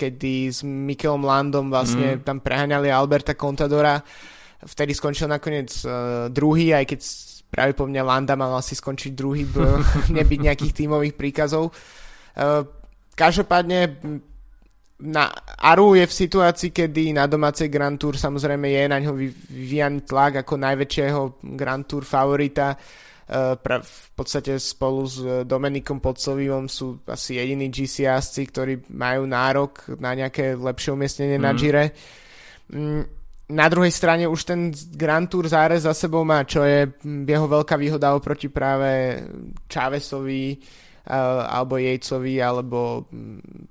kedy 0.00 0.48
s 0.48 0.64
Mikelom 0.64 1.28
Landom 1.28 1.68
vlastne 1.68 2.16
mm. 2.16 2.24
tam 2.24 2.40
preháňali 2.40 2.88
Alberta 2.88 3.36
Contadora 3.36 4.00
vtedy 4.64 4.92
skončil 4.92 5.28
nakoniec 5.28 5.72
uh, 5.84 6.28
druhý, 6.28 6.76
aj 6.76 6.84
keď 6.88 7.00
práve 7.50 7.72
po 7.74 7.88
mňa 7.88 8.02
Landa 8.04 8.34
mal 8.36 8.52
asi 8.56 8.76
skončiť 8.76 9.12
druhý, 9.12 9.48
nebyť 10.18 10.38
nejakých 10.40 10.76
tímových 10.76 11.14
príkazov. 11.16 11.72
Uh, 12.36 12.64
každopádne 13.16 14.00
na 15.00 15.32
Aru 15.56 15.96
je 15.96 16.04
v 16.04 16.12
situácii, 16.12 16.70
kedy 16.70 17.16
na 17.16 17.24
domácej 17.24 17.72
Grand 17.72 17.96
Tour 17.96 18.20
samozrejme 18.20 18.68
je 18.68 18.82
na 18.84 19.00
ňo 19.00 19.16
vyvíjaný 19.16 20.04
tlak 20.04 20.44
ako 20.44 20.60
najväčšieho 20.60 21.20
Grand 21.56 21.84
Tour 21.88 22.04
favorita. 22.04 22.76
Pra, 23.30 23.78
v 23.78 24.08
podstate 24.18 24.58
spolu 24.58 25.06
s 25.06 25.22
Dominikom 25.46 26.02
Podsovivom 26.02 26.66
sú 26.66 26.98
asi 27.06 27.38
jediní 27.38 27.70
GC 27.70 28.10
ktorí 28.50 28.90
majú 28.90 29.22
nárok 29.22 29.94
na 30.02 30.18
nejaké 30.18 30.58
lepšie 30.58 30.90
umiestnenie 30.90 31.38
mm. 31.38 31.44
na 31.46 31.52
Gire. 31.54 31.84
Na 33.50 33.66
druhej 33.66 33.90
strane 33.90 34.30
už 34.30 34.46
ten 34.46 34.70
Grand 34.94 35.26
Tour 35.26 35.50
zárez 35.50 35.82
za 35.82 35.90
sebou 35.90 36.22
má, 36.22 36.46
čo 36.46 36.62
je 36.62 36.86
jeho 37.02 37.46
veľká 37.50 37.74
výhoda 37.74 38.14
oproti 38.14 38.46
práve 38.46 39.18
Chávesovi 39.66 40.54
uh, 40.54 41.50
alebo 41.50 41.74
Jejcovi 41.74 42.38
alebo 42.38 43.10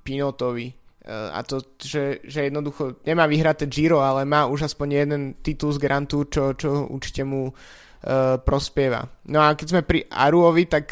Pinotovi. 0.03 0.67
Uh, 1.07 1.31
a 1.31 1.39
to, 1.47 1.63
že, 1.79 2.19
že 2.27 2.51
jednoducho 2.51 2.99
nemá 3.07 3.23
vyhraté 3.23 3.71
Giro, 3.71 4.03
ale 4.03 4.27
má 4.27 4.51
už 4.51 4.67
aspoň 4.67 4.87
jeden 4.91 5.21
titul 5.39 5.71
z 5.71 5.79
Grand 5.79 6.03
Tour, 6.03 6.27
čo, 6.27 6.51
čo 6.59 6.91
určite 6.91 7.23
mu 7.23 7.47
uh, 7.47 8.35
prospieva. 8.43 9.07
No 9.31 9.39
a 9.39 9.55
keď 9.55 9.67
sme 9.71 9.81
pri 9.87 10.03
Aruovi, 10.11 10.67
tak 10.67 10.91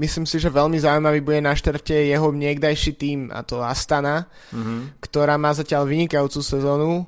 myslím 0.00 0.24
si, 0.24 0.38
že 0.38 0.54
veľmi 0.54 0.78
zaujímavý 0.78 1.20
bude 1.20 1.40
na 1.42 1.52
štarte 1.52 1.92
jeho 1.92 2.30
niekdajší 2.30 2.92
tým, 2.94 3.28
a 3.34 3.42
to 3.42 3.60
Astana, 3.60 4.30
mm-hmm. 4.54 5.02
ktorá 5.02 5.34
má 5.36 5.50
zatiaľ 5.50 5.84
vynikajúcu 5.84 6.40
sezónu 6.40 7.04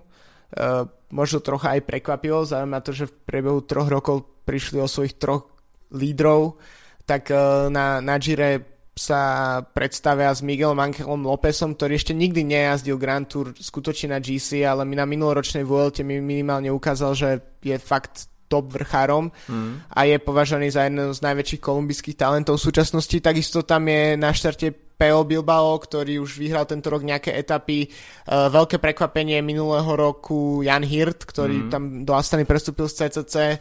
možno 1.12 1.38
trocha 1.44 1.76
aj 1.76 1.84
prekvapilo, 1.84 2.48
zaujímavé 2.48 2.84
to, 2.84 2.92
že 2.92 3.08
v 3.08 3.16
priebehu 3.28 3.60
troch 3.64 3.88
rokov 3.88 4.24
prišli 4.48 4.80
o 4.80 4.88
svojich 4.88 5.16
troch 5.20 5.48
lídrov, 5.92 6.56
tak 7.04 7.28
uh, 7.28 7.68
na, 7.68 8.00
na 8.00 8.16
Gire 8.16 8.72
sa 8.92 9.60
predstavia 9.64 10.28
s 10.28 10.44
Miguelom 10.44 10.76
Angelom 10.76 11.24
Lópezom, 11.24 11.72
ktorý 11.72 11.96
ešte 11.96 12.12
nikdy 12.12 12.44
nejazdil 12.44 13.00
Grand 13.00 13.24
Tour 13.24 13.56
skutočne 13.56 14.12
na 14.12 14.20
GC, 14.20 14.68
ale 14.68 14.84
mi 14.84 15.00
na 15.00 15.08
minuloročnej 15.08 15.64
Vuelte 15.64 16.04
mi 16.04 16.20
minimálne 16.20 16.68
ukázal, 16.68 17.16
že 17.16 17.28
je 17.64 17.80
fakt 17.80 18.28
top 18.52 18.68
vrchárom 18.68 19.32
mm. 19.32 19.96
a 19.96 20.00
je 20.04 20.20
považovaný 20.20 20.68
za 20.68 20.84
jedného 20.84 21.08
z 21.16 21.24
najväčších 21.24 21.64
kolumbijských 21.64 22.20
talentov 22.20 22.60
v 22.60 22.66
súčasnosti. 22.68 23.16
Takisto 23.16 23.64
tam 23.64 23.88
je 23.88 24.12
na 24.20 24.28
štarte 24.28 24.76
PO 25.02 25.26
Bilbao, 25.26 25.74
ktorý 25.82 26.22
už 26.22 26.38
vyhral 26.38 26.62
tento 26.62 26.86
rok 26.86 27.02
nejaké 27.02 27.34
etapy. 27.34 27.90
Uh, 28.22 28.46
veľké 28.46 28.78
prekvapenie 28.78 29.42
minulého 29.42 29.90
roku 29.98 30.62
Jan 30.62 30.86
Hirt, 30.86 31.26
ktorý 31.26 31.66
mm. 31.66 31.70
tam 31.74 31.82
do 32.06 32.14
Astany 32.14 32.46
prestúpil 32.46 32.86
z 32.86 33.10
CCC. 33.10 33.58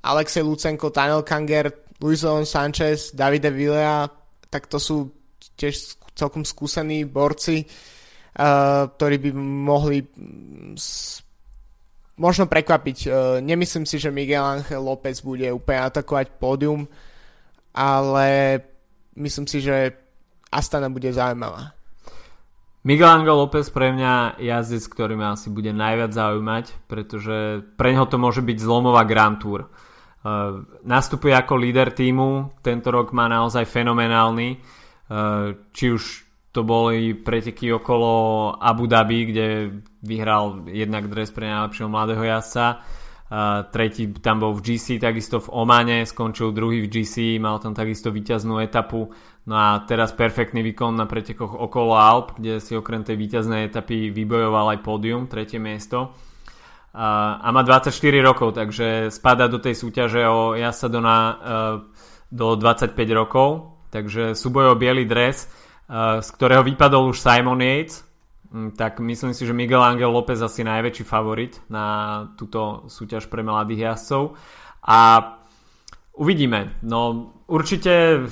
Alexej 0.00 0.40
Lucenko, 0.40 0.88
Daniel 0.88 1.20
Kanger, 1.20 1.68
Luis 2.00 2.24
Leon 2.24 2.48
Sanchez, 2.48 3.12
Davide 3.12 3.52
Villea, 3.52 4.08
tak 4.48 4.66
to 4.66 4.80
sú 4.80 5.12
tiež 5.60 6.00
celkom 6.16 6.42
skúsení 6.48 7.04
borci, 7.04 7.68
uh, 7.68 8.88
ktorí 8.96 9.28
by 9.28 9.30
mohli 9.36 10.08
možno 12.16 12.48
prekvapiť. 12.48 12.98
Uh, 13.04 13.12
nemyslím 13.44 13.84
si, 13.84 14.00
že 14.00 14.08
Miguel 14.08 14.40
Ángel 14.40 14.80
López 14.80 15.20
bude 15.20 15.52
úplne 15.52 15.84
atakovať 15.84 16.32
pódium, 16.40 16.88
ale 17.76 18.58
myslím 19.20 19.44
si, 19.44 19.60
že 19.60 20.01
Astana 20.52 20.92
bude 20.92 21.08
zaujímavá. 21.08 21.72
Miguel 22.82 23.08
Angel 23.08 23.38
López 23.38 23.70
pre 23.70 23.94
mňa 23.94 24.42
jazdec, 24.42 24.84
ktorý 24.90 25.14
ma 25.14 25.38
asi 25.38 25.54
bude 25.54 25.70
najviac 25.70 26.10
zaujímať, 26.10 26.90
pretože 26.90 27.62
pre 27.78 27.94
neho 27.94 28.10
to 28.10 28.18
môže 28.18 28.42
byť 28.42 28.58
zlomová 28.58 29.06
Grand 29.06 29.38
Tour. 29.38 29.70
Uh, 30.22 30.66
nastupuje 30.82 31.30
ako 31.30 31.62
líder 31.62 31.94
týmu, 31.94 32.58
tento 32.58 32.90
rok 32.90 33.14
má 33.14 33.30
naozaj 33.30 33.70
fenomenálny, 33.70 34.58
uh, 34.58 35.54
či 35.70 35.94
už 35.94 36.02
to 36.52 36.66
boli 36.66 37.14
preteky 37.14 37.70
okolo 37.70 38.10
Abu 38.58 38.90
Dhabi, 38.90 39.30
kde 39.30 39.46
vyhral 40.02 40.66
jednak 40.68 41.08
dres 41.08 41.30
pre 41.30 41.48
najlepšieho 41.48 41.88
mladého 41.88 42.22
jazdca, 42.22 42.82
Tretí 43.72 44.12
tam 44.20 44.44
bol 44.44 44.52
v 44.52 44.60
GC, 44.60 45.00
takisto 45.00 45.40
v 45.40 45.48
Omane, 45.56 46.04
skončil 46.04 46.52
druhý 46.52 46.84
v 46.84 46.92
GC, 46.92 47.40
mal 47.40 47.56
tam 47.64 47.72
takisto 47.72 48.12
víťaznú 48.12 48.60
etapu. 48.60 49.08
No 49.48 49.54
a 49.56 49.80
teraz 49.88 50.12
perfektný 50.12 50.60
výkon 50.60 50.92
na 50.92 51.08
pretekoch 51.08 51.56
okolo 51.56 51.96
Alp, 51.96 52.36
kde 52.36 52.60
si 52.60 52.76
okrem 52.76 53.00
tej 53.00 53.16
víťaznej 53.16 53.72
etapy 53.72 54.12
vybojoval 54.12 54.76
aj 54.76 54.84
pódium, 54.84 55.32
tretie 55.32 55.56
miesto. 55.56 56.12
A 56.92 57.48
má 57.48 57.64
24 57.64 57.88
rokov, 58.20 58.52
takže 58.52 59.08
spada 59.08 59.48
do 59.48 59.56
tej 59.56 59.80
súťaže 59.80 60.28
o 60.28 60.52
jasa 60.52 60.92
do, 60.92 61.00
na, 61.00 61.18
uh, 61.40 61.76
do 62.28 62.52
25 62.52 62.92
rokov. 63.16 63.80
Takže 63.88 64.36
súboj 64.36 64.72
o 64.72 64.74
biely 64.76 65.08
dres, 65.08 65.48
uh, 65.88 66.20
z 66.20 66.28
ktorého 66.36 66.60
vypadol 66.60 67.08
už 67.08 67.16
Simon 67.16 67.64
Yates, 67.64 68.04
tak 68.76 69.00
myslím 69.00 69.32
si, 69.32 69.48
že 69.48 69.56
Miguel 69.56 69.80
Angel 69.80 70.12
López 70.12 70.36
asi 70.36 70.60
najväčší 70.60 71.04
favorit 71.08 71.56
na 71.72 72.28
túto 72.36 72.84
súťaž 72.84 73.32
pre 73.32 73.40
mladých 73.40 73.96
jazdcov. 73.96 74.36
A 74.84 74.98
uvidíme. 76.12 76.76
No 76.84 77.32
určite 77.48 78.28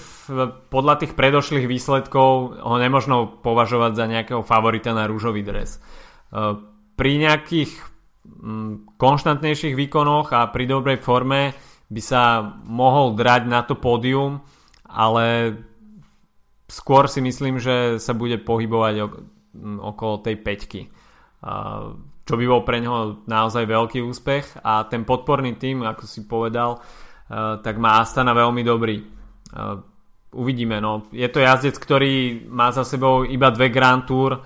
podľa 0.68 0.95
tých 1.01 1.16
predošlých 1.16 1.64
výsledkov 1.64 2.61
ho 2.61 2.77
nemožno 2.77 3.41
považovať 3.41 3.93
za 3.97 4.05
nejakého 4.05 4.43
favorita 4.45 4.93
na 4.93 5.09
rúžový 5.09 5.41
dres. 5.41 5.77
E, 5.77 5.81
pri 7.01 7.12
nejakých 7.16 7.73
mm, 8.29 9.01
konštantnejších 9.01 9.73
výkonoch 9.73 10.37
a 10.37 10.53
pri 10.53 10.68
dobrej 10.68 11.01
forme 11.01 11.57
by 11.89 12.03
sa 12.05 12.45
mohol 12.68 13.16
drať 13.16 13.43
na 13.49 13.64
to 13.64 13.73
pódium, 13.73 14.45
ale 14.85 15.57
skôr 16.68 17.09
si 17.09 17.25
myslím, 17.25 17.57
že 17.57 17.97
sa 17.99 18.12
bude 18.12 18.37
pohybovať 18.37 18.95
okolo 19.59 20.23
tej 20.23 20.37
peťky. 20.39 20.83
Čo 22.21 22.35
by 22.39 22.45
bol 22.47 22.63
pre 22.63 22.79
neho 22.79 23.27
naozaj 23.27 23.67
veľký 23.67 24.05
úspech 24.07 24.63
a 24.63 24.87
ten 24.87 25.03
podporný 25.03 25.59
tým, 25.59 25.83
ako 25.83 26.05
si 26.07 26.29
povedal, 26.31 26.79
tak 27.63 27.75
má 27.79 27.99
Astana 27.99 28.31
veľmi 28.35 28.63
dobrý. 28.63 28.97
Uvidíme, 30.31 30.79
no. 30.79 31.11
Je 31.11 31.27
to 31.27 31.43
jazdec, 31.43 31.75
ktorý 31.75 32.47
má 32.47 32.71
za 32.71 32.87
sebou 32.87 33.27
iba 33.27 33.51
dve 33.51 33.67
Grand 33.75 34.07
Tour, 34.07 34.39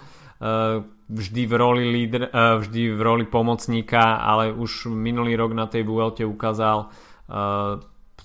vždy 1.04 1.42
v 1.44 1.54
roli, 1.60 1.84
lídr, 1.84 2.32
vždy 2.32 2.96
v 2.96 3.00
roli 3.04 3.24
pomocníka, 3.28 4.24
ale 4.24 4.48
už 4.48 4.88
minulý 4.88 5.36
rok 5.36 5.52
na 5.52 5.68
tej 5.68 5.84
Vuelte 5.84 6.24
ukázal 6.24 6.88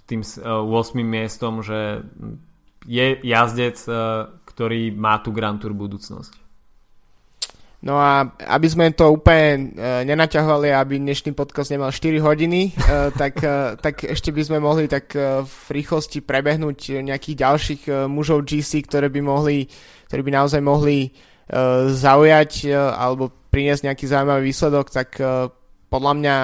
tým 0.08 0.24
8. 0.24 0.64
miestom, 1.04 1.60
že 1.60 2.08
je 2.88 3.20
jazdec, 3.28 3.76
ktorý 4.48 4.96
má 4.96 5.20
tú 5.20 5.36
Grand 5.36 5.60
Tour 5.60 5.76
budúcnosť. 5.76 6.49
No 7.80 7.96
a 7.96 8.28
aby 8.52 8.68
sme 8.68 8.92
to 8.92 9.08
úplne 9.08 9.72
uh, 9.72 10.04
nenaťahovali, 10.04 10.76
aby 10.76 11.00
dnešný 11.00 11.32
podcast 11.32 11.72
nemal 11.72 11.96
4 11.96 12.20
hodiny, 12.20 12.76
uh, 12.76 13.08
tak, 13.16 13.40
uh, 13.40 13.80
tak 13.80 14.04
ešte 14.04 14.36
by 14.36 14.42
sme 14.44 14.60
mohli 14.60 14.92
tak 14.92 15.16
uh, 15.16 15.48
v 15.48 15.80
rýchlosti 15.80 16.20
prebehnúť 16.20 17.00
nejakých 17.00 17.40
ďalších 17.40 17.82
uh, 17.88 17.96
mužov 18.12 18.44
GC, 18.44 18.84
ktoré 18.84 19.08
by 19.08 19.24
mohli, 19.24 19.72
ktorí 20.12 20.22
by 20.28 20.32
naozaj 20.44 20.60
mohli 20.60 21.08
uh, 21.08 21.88
zaujať 21.88 22.68
uh, 22.68 23.00
alebo 23.00 23.32
priniesť 23.48 23.88
nejaký 23.88 24.06
zaujímavý 24.12 24.44
výsledok, 24.52 24.92
tak 24.92 25.16
uh, 25.24 25.48
podľa 25.88 26.14
mňa 26.20 26.38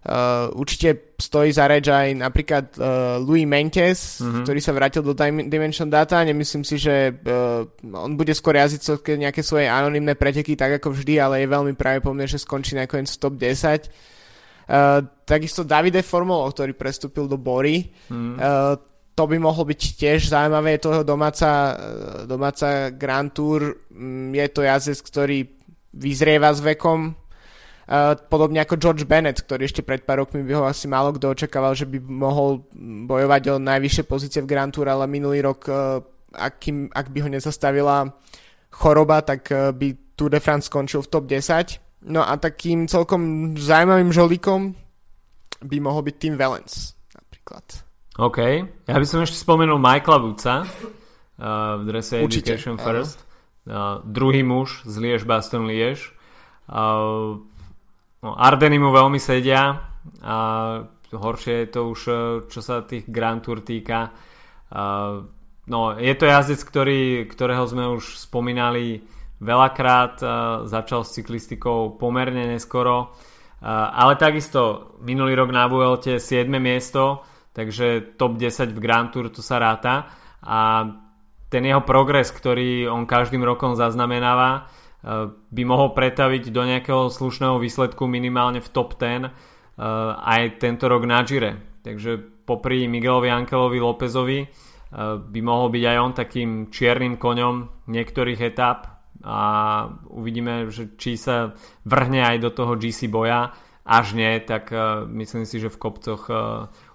Uh, 0.00 0.48
určite 0.56 1.12
stojí 1.20 1.52
za 1.52 1.68
reč 1.68 1.84
aj 1.92 2.16
napríklad 2.16 2.72
uh, 2.80 3.20
Louis 3.20 3.44
Menkes, 3.44 4.24
mm-hmm. 4.24 4.48
ktorý 4.48 4.60
sa 4.64 4.72
vrátil 4.72 5.04
do 5.04 5.12
Dim- 5.12 5.52
Dimension 5.52 5.92
Data. 5.92 6.24
Nemyslím 6.24 6.64
si, 6.64 6.80
že 6.80 7.12
uh, 7.12 7.68
on 7.84 8.16
bude 8.16 8.32
skôr 8.32 8.56
jazdiť 8.56 9.04
nejaké 9.20 9.44
svoje 9.44 9.68
anonimné 9.68 10.16
preteky, 10.16 10.56
tak 10.56 10.80
ako 10.80 10.96
vždy, 10.96 11.20
ale 11.20 11.44
je 11.44 11.52
veľmi 11.52 11.76
pravdepodobné, 11.76 12.24
že 12.24 12.40
skončí 12.40 12.80
nakoniec 12.80 13.12
v 13.12 13.20
top 13.20 13.34
10. 13.36 13.92
Uh, 14.72 15.04
takisto 15.28 15.68
Davide 15.68 16.00
Formolo, 16.00 16.48
ktorý 16.48 16.72
prestúpil 16.72 17.28
do 17.28 17.36
Bory. 17.36 17.92
Mm-hmm. 18.08 18.36
Uh, 18.40 18.80
to 19.12 19.28
by 19.28 19.36
mohlo 19.36 19.68
byť 19.68 19.80
tiež 20.00 20.32
zaujímavé, 20.32 20.80
je 20.80 20.80
to 20.80 20.96
jeho 20.96 21.04
domáca, 21.04 21.76
domáca 22.24 22.88
Grand 22.88 23.28
Tour. 23.28 23.84
Mm, 23.92 24.32
je 24.32 24.48
to 24.48 24.64
jazdec, 24.64 24.98
ktorý 25.04 25.38
vyzrieva 25.92 26.48
s 26.56 26.64
vekom, 26.64 27.12
podobne 28.30 28.62
ako 28.62 28.78
George 28.78 29.02
Bennett, 29.02 29.42
ktorý 29.42 29.66
ešte 29.66 29.82
pred 29.82 30.06
pár 30.06 30.22
rokmi 30.22 30.46
by 30.46 30.52
ho 30.54 30.64
asi 30.64 30.86
málo 30.86 31.10
kto 31.10 31.34
očakával, 31.34 31.74
že 31.74 31.90
by 31.90 31.98
mohol 31.98 32.62
bojovať 33.10 33.42
o 33.50 33.54
najvyššie 33.58 34.04
pozície 34.06 34.38
v 34.38 34.46
Grand 34.46 34.70
Tour, 34.70 34.86
ale 34.86 35.10
minulý 35.10 35.42
rok, 35.42 35.66
uh, 35.66 35.98
ak, 36.30 36.70
ak 36.94 37.06
by 37.10 37.18
ho 37.26 37.28
nezastavila 37.34 38.06
choroba, 38.70 39.26
tak 39.26 39.50
uh, 39.50 39.74
by 39.74 40.14
Tour 40.14 40.30
de 40.30 40.38
France 40.38 40.70
skončil 40.70 41.02
v 41.02 41.10
top 41.10 41.24
10. 41.26 42.06
No 42.06 42.22
a 42.22 42.38
takým 42.38 42.86
celkom 42.86 43.52
zaujímavým 43.58 44.14
žolíkom 44.14 44.72
by 45.60 45.76
mohol 45.82 46.06
byť 46.06 46.14
Tim 46.16 46.38
Valence 46.38 46.94
napríklad. 47.12 47.64
OK. 48.20 48.38
Ja 48.86 48.96
by 48.96 49.06
som 49.06 49.26
ešte 49.26 49.36
spomenul 49.40 49.82
Michaela 49.82 50.22
Woodsa 50.22 50.62
uh, 50.62 50.68
v 51.80 51.82
drese 51.90 52.22
Určite, 52.22 52.54
Education 52.54 52.78
áno. 52.78 52.84
First. 52.86 53.18
Uh, 53.66 54.00
druhý 54.06 54.46
muž 54.46 54.86
z 54.86 54.94
Liež 55.02 55.26
Baston 55.26 55.66
Liež. 55.66 56.14
Uh, 56.70 57.42
No, 58.20 58.36
Ardeny 58.36 58.76
mu 58.76 58.92
veľmi 58.92 59.16
sedia 59.16 59.80
a 60.20 60.36
horšie 61.08 61.54
je 61.64 61.68
to 61.72 61.80
už, 61.88 62.00
e, 62.08 62.14
čo 62.52 62.60
sa 62.60 62.84
tých 62.84 63.08
Grand 63.08 63.40
Tour 63.40 63.64
týka. 63.64 64.12
No, 65.70 65.80
je 65.98 66.14
to 66.14 66.24
jazdec, 66.30 66.62
ktorý, 66.62 67.26
ktorého 67.26 67.66
sme 67.66 67.90
už 67.90 68.22
spomínali 68.22 69.02
veľakrát, 69.42 70.22
začal 70.66 71.02
s 71.02 71.14
cyklistikou 71.18 71.98
pomerne 71.98 72.46
neskoro, 72.54 73.18
ale 73.62 74.14
takisto 74.14 74.94
minulý 75.02 75.34
rok 75.34 75.50
na 75.50 75.66
Vuelte 75.66 76.22
7. 76.22 76.46
miesto, 76.62 77.26
takže 77.50 78.14
top 78.14 78.38
10 78.38 78.70
v 78.70 78.78
Grand 78.78 79.10
Tour 79.10 79.26
to 79.34 79.42
sa 79.42 79.58
ráta 79.58 80.06
a 80.38 80.86
ten 81.50 81.66
jeho 81.66 81.82
progres, 81.82 82.30
ktorý 82.30 82.86
on 82.86 83.10
každým 83.10 83.42
rokom 83.42 83.74
zaznamenáva, 83.74 84.70
by 85.00 85.62
mohol 85.64 85.96
pretaviť 85.96 86.52
do 86.52 86.62
nejakého 86.64 87.08
slušného 87.08 87.56
výsledku 87.56 88.04
minimálne 88.04 88.60
v 88.60 88.68
top 88.68 89.00
10 89.00 89.24
eh, 89.24 89.30
aj 90.16 90.60
tento 90.60 90.86
rok 90.88 91.08
na 91.08 91.24
Gire. 91.24 91.80
Takže 91.80 92.44
popri 92.44 92.84
Miguelovi 92.84 93.32
Ankelovi 93.32 93.80
Lópezovi 93.80 94.38
eh, 94.44 94.48
by 95.16 95.40
mohol 95.40 95.72
byť 95.72 95.84
aj 95.88 95.96
on 95.96 96.12
takým 96.12 96.50
čiernym 96.68 97.16
koňom 97.16 97.88
niektorých 97.88 98.40
etap 98.44 99.00
a 99.20 99.40
uvidíme, 100.08 100.72
že 100.72 100.96
či 100.96 101.20
sa 101.20 101.52
vrhne 101.84 102.24
aj 102.24 102.36
do 102.40 102.50
toho 102.56 102.72
GC 102.76 103.12
boja. 103.12 103.52
Až 103.84 104.16
nie, 104.16 104.40
tak 104.44 104.72
myslím 105.12 105.44
si, 105.44 105.60
že 105.60 105.68
v 105.68 105.76
kopcoch 105.76 106.30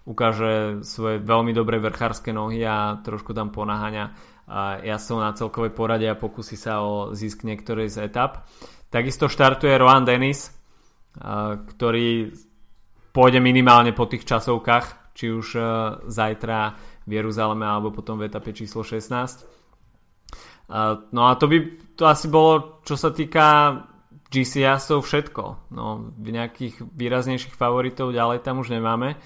ukáže 0.10 0.82
svoje 0.82 1.22
veľmi 1.22 1.54
dobré 1.54 1.78
vrchárske 1.78 2.34
nohy 2.34 2.66
a 2.66 2.98
trošku 3.06 3.34
tam 3.34 3.54
ponáhania 3.54 4.14
ja 4.86 4.98
som 5.02 5.18
na 5.18 5.34
celkovej 5.34 5.74
porade 5.74 6.06
a 6.06 6.14
pokusí 6.14 6.54
sa 6.54 6.86
o 6.86 7.18
zisk 7.18 7.42
niektorej 7.42 7.90
z 7.90 8.06
etap. 8.06 8.46
Takisto 8.94 9.26
štartuje 9.26 9.74
Rohan 9.74 10.06
Dennis, 10.06 10.54
ktorý 11.76 12.30
pôjde 13.10 13.42
minimálne 13.42 13.96
po 13.96 14.06
tých 14.06 14.28
časovkách, 14.28 15.16
či 15.18 15.34
už 15.34 15.48
zajtra 16.06 16.78
v 17.08 17.12
Jeruzaleme 17.18 17.66
alebo 17.66 17.90
potom 17.90 18.22
v 18.22 18.30
etape 18.30 18.54
číslo 18.54 18.86
16. 18.86 20.70
No 21.14 21.22
a 21.26 21.32
to 21.38 21.46
by 21.50 21.58
to 21.98 22.04
asi 22.06 22.30
bolo, 22.30 22.82
čo 22.86 22.98
sa 22.98 23.10
týka 23.10 23.78
GC 24.30 24.66
jazdcov 24.66 25.00
všetko. 25.06 25.44
No, 25.74 26.12
nejakých 26.20 26.82
výraznejších 26.86 27.56
favoritov 27.56 28.14
ďalej 28.14 28.42
tam 28.46 28.62
už 28.62 28.74
nemáme. 28.74 29.18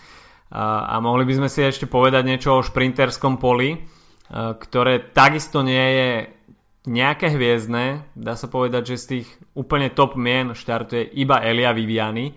A, 0.49 0.85
a 0.91 0.95
mohli 1.03 1.27
by 1.27 1.43
sme 1.43 1.49
si 1.49 1.61
ešte 1.65 1.85
povedať 1.85 2.23
niečo 2.25 2.57
o 2.57 2.65
šprinterskom 2.65 3.37
poli 3.37 3.98
ktoré 4.29 5.09
takisto 5.09 5.65
nie 5.65 5.87
je 5.97 6.11
nejaké 6.85 7.33
hviezdne. 7.33 8.05
Dá 8.13 8.37
sa 8.37 8.47
povedať, 8.47 8.95
že 8.95 9.01
z 9.01 9.05
tých 9.05 9.27
úplne 9.57 9.91
top 9.91 10.15
mien 10.15 10.53
štartuje 10.53 11.17
iba 11.17 11.41
Elia 11.41 11.73
Viviani 11.73 12.33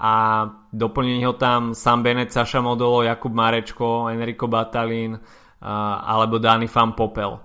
a 0.00 0.46
doplní 0.72 1.22
ho 1.24 1.36
tam 1.36 1.76
Sam 1.76 2.02
Bennett, 2.02 2.32
Saša 2.32 2.60
Modolo, 2.60 3.04
Jakub 3.04 3.32
Marečko, 3.32 4.08
Enrico 4.08 4.48
Batalín 4.48 5.14
eh, 5.14 5.20
alebo 6.04 6.38
Dani 6.40 6.66
Fan 6.66 6.92
Popel. 6.92 7.38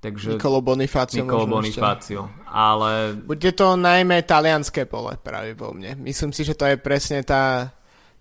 Takže 0.00 0.40
Nicolo 0.40 0.64
Bonifacio. 0.64 1.20
Nicolo 1.20 1.60
Bonifacio. 1.60 2.32
Ale... 2.48 3.20
Bude 3.20 3.52
to 3.52 3.76
najmä 3.76 4.24
talianské 4.24 4.88
pole 4.88 5.20
práve 5.20 5.52
vo 5.52 5.76
mne. 5.76 6.00
Myslím 6.00 6.32
si, 6.32 6.40
že 6.40 6.56
to 6.56 6.64
je 6.64 6.80
presne 6.80 7.20
tá, 7.20 7.68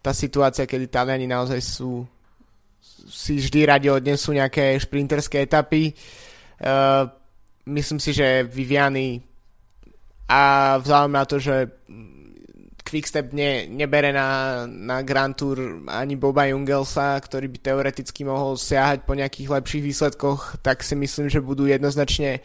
tá 0.03 0.11
situácia, 0.11 0.67
kedy 0.67 0.91
Taliani 0.91 1.23
naozaj 1.23 1.63
sú 1.63 2.03
si 3.07 3.39
vždy 3.39 3.59
radi 3.63 3.87
odnesú 3.87 4.35
nejaké 4.35 4.75
šprinterské 4.81 5.47
etapy. 5.47 5.95
Uh, 6.59 7.07
myslím 7.69 7.99
si, 8.03 8.11
že 8.11 8.43
Viviany 8.43 9.23
a 10.29 10.75
vzhľadom 10.77 11.13
na 11.13 11.23
to, 11.25 11.39
že 11.39 11.69
Quickstep 12.89 13.37
ne, 13.37 13.69
nebere 13.69 14.09
na, 14.09 14.65
na 14.65 15.05
Grand 15.05 15.37
Tour 15.37 15.85
ani 15.85 16.17
Boba 16.17 16.49
Jungelsa, 16.49 17.21
ktorý 17.21 17.45
by 17.53 17.57
teoreticky 17.61 18.25
mohol 18.25 18.57
siahať 18.57 19.05
po 19.05 19.13
nejakých 19.13 19.49
lepších 19.53 19.83
výsledkoch, 19.85 20.65
tak 20.65 20.81
si 20.81 20.97
myslím, 20.97 21.29
že 21.29 21.37
budú 21.37 21.69
jednoznačne 21.69 22.41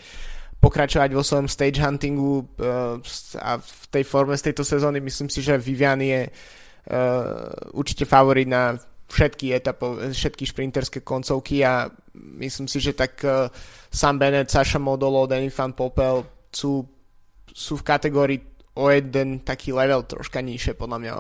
pokračovať 0.61 1.11
vo 1.13 1.25
svojom 1.25 1.49
stage 1.49 1.81
huntingu 1.81 2.45
uh, 2.61 2.97
a 3.41 3.51
v 3.61 3.85
tej 3.89 4.05
forme 4.05 4.37
z 4.37 4.53
tejto 4.53 4.65
sezóny 4.65 5.01
myslím 5.01 5.29
si, 5.29 5.45
že 5.45 5.61
Vivian 5.61 6.01
je 6.01 6.29
uh, 6.29 7.73
určite 7.77 8.09
favorit 8.09 8.49
na 8.49 8.77
všetky 9.15 9.55
etapov, 9.55 10.11
všetky 10.11 10.43
šprinterské 10.43 11.07
koncovky 11.07 11.63
a 11.63 11.87
myslím 12.43 12.67
si, 12.67 12.83
že 12.83 12.99
tak 12.99 13.23
uh, 13.23 13.47
Sam 13.89 14.19
Bennett, 14.19 14.51
Sasha 14.51 14.83
Modolo, 14.83 15.31
Danny 15.31 15.55
Van 15.55 15.71
Popel 15.71 16.27
sú, 16.51 16.83
sú 17.47 17.79
v 17.79 17.87
kategórii 17.87 18.43
o 18.75 18.91
jeden 18.91 19.47
taký 19.47 19.71
level 19.71 20.03
troška 20.03 20.43
nižšie 20.43 20.75
podľa 20.75 20.99
mňa 20.99 21.13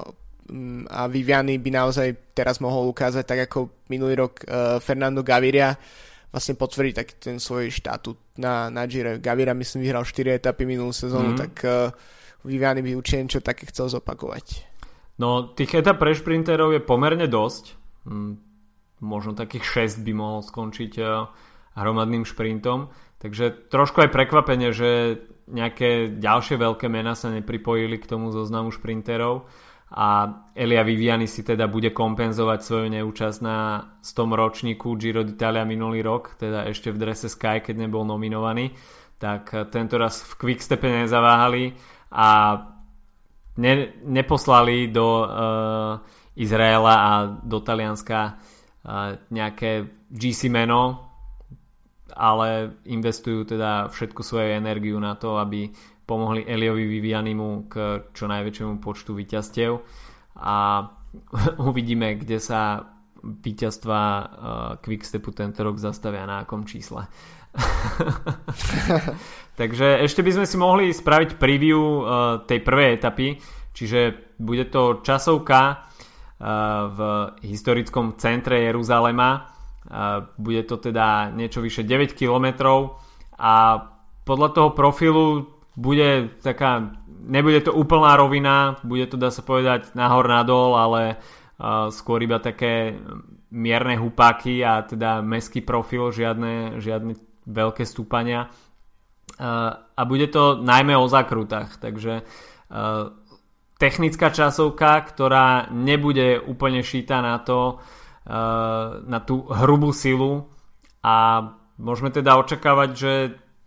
mm, 0.50 0.82
a 0.90 1.06
Viviany 1.06 1.62
by 1.62 1.70
naozaj 1.70 2.34
teraz 2.34 2.58
mohol 2.58 2.90
ukázať 2.90 3.22
tak 3.22 3.40
ako 3.46 3.86
minulý 3.86 4.18
rok 4.26 4.42
uh, 4.42 4.82
Fernando 4.82 5.22
Gaviria 5.22 5.78
vlastne 6.34 6.58
potvrdiť 6.58 6.94
taký 6.98 7.14
ten 7.22 7.36
svoj 7.38 7.70
štatút 7.70 8.42
na, 8.42 8.66
na 8.66 8.90
Gire. 8.90 9.22
Gaviria 9.22 9.54
myslím 9.54 9.86
vyhral 9.86 10.02
4 10.02 10.42
etapy 10.42 10.66
minulú 10.66 10.90
sezónu, 10.90 11.30
mm. 11.30 11.38
tak 11.38 11.52
uh, 11.62 11.94
Viviany 12.42 12.82
by 12.82 12.98
určite 12.98 13.22
niečo 13.22 13.38
také 13.38 13.70
chcel 13.70 13.86
zopakovať. 13.86 14.74
No, 15.22 15.54
tých 15.54 15.78
etap 15.78 16.02
pre 16.02 16.10
šprinterov 16.10 16.74
je 16.74 16.82
pomerne 16.82 17.30
dosť. 17.30 17.83
Mm, 18.04 18.40
možno 19.04 19.36
takých 19.36 19.88
6 20.00 20.04
by 20.04 20.12
mohol 20.16 20.40
skončiť 20.40 20.92
eh, 21.00 21.08
hromadným 21.76 22.24
šprintom. 22.24 22.92
Takže 23.20 23.72
trošku 23.72 24.04
aj 24.04 24.12
prekvapenie, 24.12 24.70
že 24.76 25.20
nejaké 25.48 26.12
ďalšie 26.20 26.60
veľké 26.60 26.88
mená 26.88 27.16
sa 27.16 27.32
nepripojili 27.32 28.00
k 28.00 28.08
tomu 28.08 28.32
zoznamu 28.32 28.72
šprinterov 28.72 29.48
a 29.92 30.08
Elia 30.56 30.82
Viviani 30.82 31.28
si 31.28 31.44
teda 31.44 31.68
bude 31.68 31.92
kompenzovať 31.92 32.60
svoju 32.64 32.88
neúčasť 32.88 33.38
na 33.44 33.58
100 34.00 34.40
ročníku 34.40 34.96
Giro 34.96 35.22
d'Italia 35.22 35.68
minulý 35.68 36.00
rok, 36.00 36.40
teda 36.40 36.66
ešte 36.68 36.90
v 36.90 37.00
drese 37.00 37.28
Sky, 37.28 37.60
keď 37.60 37.84
nebol 37.84 38.04
nominovaný, 38.08 38.72
tak 39.20 39.52
eh, 39.52 39.64
tento 39.68 39.96
raz 39.96 40.20
v 40.20 40.32
Quickstepe 40.40 40.88
nezaváhali 40.88 41.76
a 42.14 42.28
ne, 43.56 43.74
neposlali 44.02 44.90
do 44.90 45.06
uh, 45.22 45.98
Izraela 46.34 46.94
a 46.94 47.12
do 47.42 47.62
Talianska 47.62 48.38
nejaké 49.32 49.88
GC 50.12 50.52
meno, 50.52 51.08
ale 52.12 52.76
investujú 52.84 53.56
teda 53.56 53.88
všetku 53.88 54.20
svoju 54.20 54.54
energiu 54.54 55.00
na 55.00 55.16
to, 55.16 55.40
aby 55.40 55.72
pomohli 56.04 56.44
Eliovi 56.44 56.84
Vivianimu 56.84 57.66
k 57.66 58.04
čo 58.12 58.28
najväčšiemu 58.28 58.78
počtu 58.78 59.16
vyťastiev 59.16 59.72
a 60.36 60.84
uvidíme, 61.68 62.20
kde 62.20 62.38
sa 62.38 62.92
víťazstva 63.24 64.00
Quickstepu 64.84 65.32
tento 65.32 65.64
rok 65.64 65.80
zastavia 65.80 66.28
na 66.28 66.44
akom 66.44 66.68
čísle. 66.68 67.08
Takže 69.60 70.04
ešte 70.04 70.20
by 70.20 70.30
sme 70.36 70.46
si 70.46 70.56
mohli 70.60 70.92
spraviť 70.92 71.40
preview 71.40 71.80
tej 72.44 72.60
prvej 72.60 73.00
etapy, 73.00 73.40
čiže 73.72 74.36
bude 74.36 74.68
to 74.68 75.00
časovka 75.00 75.88
v 76.38 76.98
historickom 77.44 78.18
centre 78.18 78.66
Jeruzalema. 78.66 79.46
Bude 80.40 80.62
to 80.64 80.80
teda 80.80 81.28
niečo 81.30 81.60
vyše 81.60 81.84
9 81.84 82.16
km 82.16 82.46
a 83.36 83.54
podľa 84.24 84.48
toho 84.56 84.70
profilu 84.72 85.52
bude 85.76 86.40
taká, 86.40 86.96
nebude 87.26 87.60
to 87.60 87.74
úplná 87.74 88.16
rovina, 88.16 88.80
bude 88.86 89.04
to 89.10 89.20
dá 89.20 89.28
sa 89.28 89.44
povedať 89.44 89.92
nahor 89.92 90.24
nadol, 90.24 90.78
ale 90.78 91.20
skôr 91.92 92.22
iba 92.24 92.40
také 92.40 92.96
mierne 93.54 94.00
hupáky 94.00 94.64
a 94.64 94.82
teda 94.82 95.20
meský 95.20 95.60
profil, 95.62 96.10
žiadne, 96.10 96.80
žiadne 96.80 97.14
veľké 97.46 97.84
stúpania. 97.84 98.48
A 99.38 100.02
bude 100.06 100.26
to 100.32 100.62
najmä 100.62 100.96
o 100.96 101.06
zakrutách, 101.10 101.76
takže 101.78 102.24
technická 103.84 104.32
časovka, 104.32 105.04
ktorá 105.12 105.68
nebude 105.68 106.40
úplne 106.40 106.80
šíta 106.80 107.20
na 107.20 107.36
to, 107.44 107.84
na 109.04 109.20
tú 109.20 109.44
hrubú 109.44 109.92
silu 109.92 110.48
a 111.04 111.44
môžeme 111.76 112.08
teda 112.08 112.40
očakávať, 112.40 112.90
že 112.96 113.12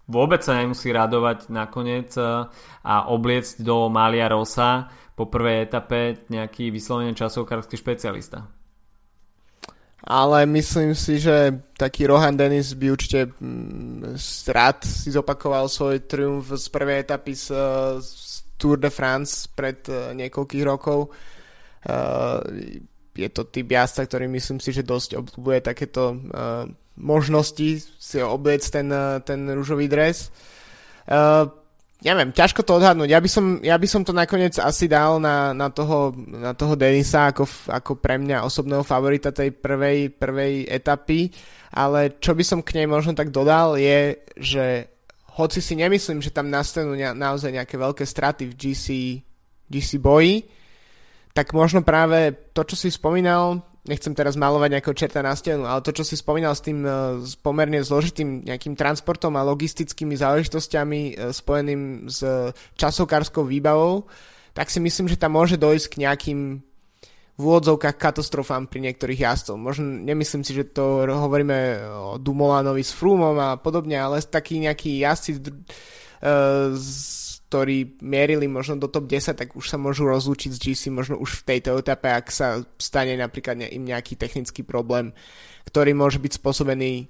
vôbec 0.09 0.41
sa 0.41 0.57
nemusí 0.57 0.89
radovať 0.89 1.53
nakoniec 1.53 2.18
a 2.18 2.95
obliecť 3.13 3.61
do 3.61 3.93
Malia 3.93 4.26
Rosa 4.26 4.89
po 5.13 5.30
prvej 5.30 5.70
etape 5.70 6.26
nejaký 6.34 6.74
vyslovene 6.74 7.13
časovkársky 7.13 7.78
špecialista. 7.78 8.49
Ale 10.07 10.47
myslím 10.49 10.95
si, 10.95 11.20
že 11.20 11.51
taký 11.76 12.07
Rohan 12.07 12.39
Dennis 12.39 12.72
by 12.74 12.88
určite 12.89 13.28
mm, 13.28 14.15
rád 14.49 14.88
si 14.88 15.11
zopakoval 15.11 15.68
svoj 15.68 16.07
triumf 16.07 16.47
z 16.47 16.65
prvej 16.72 17.03
etapy 17.03 17.36
z, 17.36 17.51
z 17.99 18.47
Tour 18.58 18.82
de 18.82 18.89
France 18.89 19.47
pred 19.47 19.80
uh, 19.88 20.12
niekoľkých 20.18 20.66
rokov. 20.66 21.14
Uh, 21.88 22.41
je 23.14 23.30
to 23.30 23.45
typ 23.49 23.70
jazda, 23.70 24.05
ktorý 24.05 24.26
myslím 24.30 24.60
si, 24.60 24.74
že 24.74 24.86
dosť 24.86 25.18
obľúbuje 25.18 25.62
takéto 25.62 26.14
uh, 26.14 26.66
možnosti 26.97 27.70
si 27.86 28.18
obliec 28.22 28.66
ten, 28.74 28.89
ten 29.22 29.39
rúžový 29.53 29.86
dres. 29.86 30.34
Neviem, 31.97 32.30
ťažko 32.30 32.62
to 32.62 32.78
odhadnúť. 32.78 33.10
Ja 33.10 33.18
by 33.18 33.30
som, 33.30 33.45
ja 33.66 33.74
by 33.74 33.88
som 33.89 34.05
to 34.05 34.14
nakoniec 34.14 34.53
asi 34.62 34.86
dal 34.86 35.18
na, 35.18 35.49
na, 35.49 35.74
toho, 35.74 36.14
na 36.30 36.53
toho 36.53 36.78
Denisa 36.78 37.34
ako, 37.34 37.49
ako 37.74 37.97
pre 37.97 38.22
mňa 38.22 38.45
osobného 38.45 38.86
favorita 38.86 39.34
tej 39.34 39.49
prvej, 39.49 40.14
prvej 40.14 40.70
etapy, 40.70 41.34
ale 41.74 42.22
čo 42.22 42.38
by 42.38 42.43
som 42.45 42.62
k 42.62 42.78
nej 42.78 42.86
možno 42.86 43.18
tak 43.18 43.34
dodal 43.34 43.82
je, 43.82 44.14
že 44.38 44.66
hoci 45.38 45.62
si 45.62 45.78
nemyslím, 45.78 46.18
že 46.20 46.34
tam 46.34 46.50
nastanú 46.50 46.98
na, 46.98 47.14
naozaj 47.14 47.54
nejaké 47.54 47.78
veľké 47.78 48.02
straty 48.04 48.50
v 48.50 48.58
GC, 48.58 48.86
GC 49.70 50.02
boji, 50.02 50.50
tak 51.38 51.54
možno 51.54 51.86
práve 51.86 52.34
to, 52.58 52.66
čo 52.66 52.74
si 52.74 52.90
spomínal, 52.90 53.62
nechcem 53.86 54.18
teraz 54.18 54.34
malovať 54.34 54.70
nejakého 54.74 54.98
čerta 54.98 55.22
na 55.22 55.38
stenu, 55.38 55.70
ale 55.70 55.86
to, 55.86 55.94
čo 55.94 56.02
si 56.02 56.18
spomínal 56.18 56.58
s 56.58 56.66
tým 56.66 56.82
uh, 56.82 57.22
s 57.22 57.38
pomerne 57.38 57.78
zložitým 57.80 58.50
nejakým 58.50 58.74
transportom 58.74 59.38
a 59.38 59.46
logistickými 59.46 60.18
záležitosťami 60.18 61.02
uh, 61.14 61.30
spojeným 61.30 62.10
s 62.10 62.26
časokárskou 62.74 63.46
výbavou, 63.46 64.10
tak 64.58 64.74
si 64.74 64.82
myslím, 64.82 65.06
že 65.06 65.22
tam 65.22 65.38
môže 65.38 65.56
dojsť 65.56 65.86
k 65.94 66.00
nejakým 66.02 66.40
v 67.38 67.42
úvodzovkách 67.46 68.02
katastrofám 68.02 68.66
pri 68.66 68.90
niektorých 68.90 69.22
jazdcov. 69.22 69.62
Možno 69.62 69.86
nemyslím 69.86 70.42
si, 70.42 70.58
že 70.58 70.74
to 70.74 71.06
hovoríme 71.06 71.86
o 71.86 72.18
Dumolanovi 72.18 72.82
s 72.82 72.98
Frumom 72.98 73.38
a 73.38 73.62
podobne, 73.62 73.94
ale 73.94 74.26
taký 74.26 74.58
nejaký 74.58 75.06
jazdci 75.06 75.38
z 76.74 77.28
ktorí 77.48 78.04
mierili 78.04 78.44
možno 78.52 78.76
do 78.76 78.92
top 78.92 79.08
10, 79.08 79.32
tak 79.32 79.56
už 79.56 79.72
sa 79.72 79.80
môžu 79.80 80.04
rozlúčiť 80.04 80.52
s 80.52 80.60
GC 80.60 80.92
možno 80.92 81.16
už 81.16 81.40
v 81.44 81.56
tejto 81.56 81.80
etape, 81.80 82.12
ak 82.12 82.28
sa 82.28 82.60
stane 82.76 83.16
napríklad 83.16 83.72
im 83.72 83.88
nejaký 83.88 84.20
technický 84.20 84.68
problém, 84.68 85.16
ktorý 85.64 85.96
môže 85.96 86.20
byť 86.20 86.44
spôsobený 86.44 87.08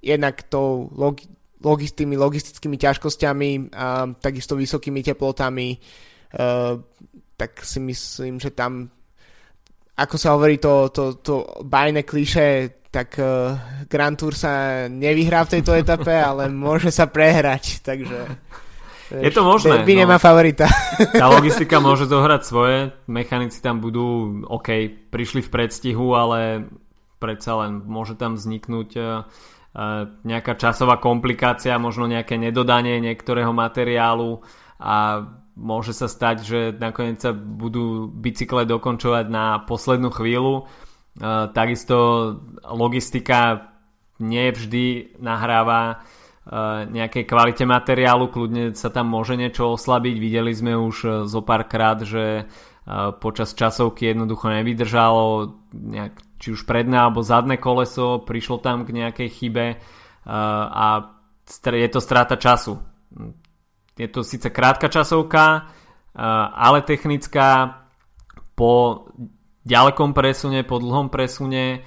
jednak 0.00 0.48
tou 0.48 0.88
log- 0.96 1.28
logistými, 1.60 2.16
logistickými 2.16 2.80
ťažkosťami 2.80 3.76
a 3.76 4.08
takisto 4.16 4.56
vysokými 4.56 5.04
teplotami, 5.04 5.76
uh, 5.76 6.80
tak 7.36 7.60
si 7.60 7.76
myslím, 7.84 8.40
že 8.40 8.56
tam 8.56 8.88
ako 9.94 10.16
sa 10.18 10.34
hovorí 10.34 10.58
to, 10.58 10.90
to, 10.90 11.22
to 11.22 11.46
bajné 11.62 12.02
kliše, 12.02 12.82
tak 12.90 13.18
uh, 13.18 13.54
Grand 13.90 14.14
Tour 14.14 14.34
sa 14.34 14.86
nevyhrá 14.86 15.46
v 15.46 15.58
tejto 15.58 15.74
etape, 15.74 16.14
ale 16.34 16.50
môže 16.50 16.90
sa 16.90 17.06
prehrať, 17.10 17.82
takže 17.82 18.18
je 19.14 19.30
to 19.30 19.44
možné. 19.44 19.84
Derby 19.84 19.94
no. 19.94 20.00
nemá 20.06 20.16
favorita. 20.18 20.66
Tá 21.22 21.26
logistika 21.30 21.78
môže 21.78 22.08
zohrať 22.08 22.42
svoje, 22.42 22.78
mechanici 23.06 23.58
tam 23.60 23.78
budú, 23.78 24.40
OK, 24.46 24.90
prišli 25.10 25.44
v 25.44 25.52
predstihu, 25.52 26.14
ale 26.14 26.70
predsa 27.18 27.58
len 27.62 27.82
môže 27.84 28.14
tam 28.18 28.34
vzniknúť 28.34 28.90
uh, 28.98 29.26
nejaká 30.22 30.54
časová 30.54 31.02
komplikácia, 31.02 31.82
možno 31.82 32.06
nejaké 32.06 32.38
nedodanie 32.38 33.02
niektorého 33.02 33.50
materiálu 33.50 34.38
a 34.78 35.26
môže 35.54 35.94
sa 35.94 36.10
stať, 36.10 36.36
že 36.42 36.60
nakoniec 36.74 37.22
sa 37.22 37.30
budú 37.34 38.10
bicykle 38.10 38.66
dokončovať 38.66 39.26
na 39.30 39.62
poslednú 39.62 40.10
chvíľu. 40.10 40.66
Uh, 41.14 41.46
takisto 41.54 41.96
logistika 42.66 43.70
nie 44.18 44.50
vždy 44.50 45.18
nahráva 45.22 46.02
nejakej 46.92 47.24
kvalite 47.24 47.64
materiálu, 47.64 48.28
kľudne 48.28 48.76
sa 48.76 48.92
tam 48.92 49.08
môže 49.08 49.32
niečo 49.40 49.80
oslabiť. 49.80 50.16
Videli 50.20 50.52
sme 50.52 50.76
už 50.76 50.96
e, 51.04 51.08
zo 51.24 51.40
pár 51.40 51.64
krát, 51.64 52.04
že 52.04 52.24
e, 52.24 52.42
počas 53.16 53.56
časovky 53.56 54.12
jednoducho 54.12 54.52
nevydržalo 54.52 55.56
nejak, 55.72 56.20
či 56.36 56.52
už 56.52 56.68
predné 56.68 57.00
alebo 57.00 57.24
zadné 57.24 57.56
koleso, 57.56 58.20
prišlo 58.20 58.60
tam 58.60 58.84
k 58.84 58.92
nejakej 58.92 59.28
chybe 59.32 59.66
e, 59.72 59.76
a 60.68 61.16
je 61.64 61.88
to 61.88 62.00
strata 62.04 62.36
času. 62.36 62.76
Je 63.94 64.08
to 64.10 64.26
síce 64.26 64.50
krátka 64.50 64.90
časovka, 64.90 65.70
ale 66.54 66.82
technická 66.82 67.82
po 68.58 69.06
ďalekom 69.62 70.10
presune, 70.10 70.66
po 70.66 70.82
dlhom 70.82 71.10
presune 71.10 71.86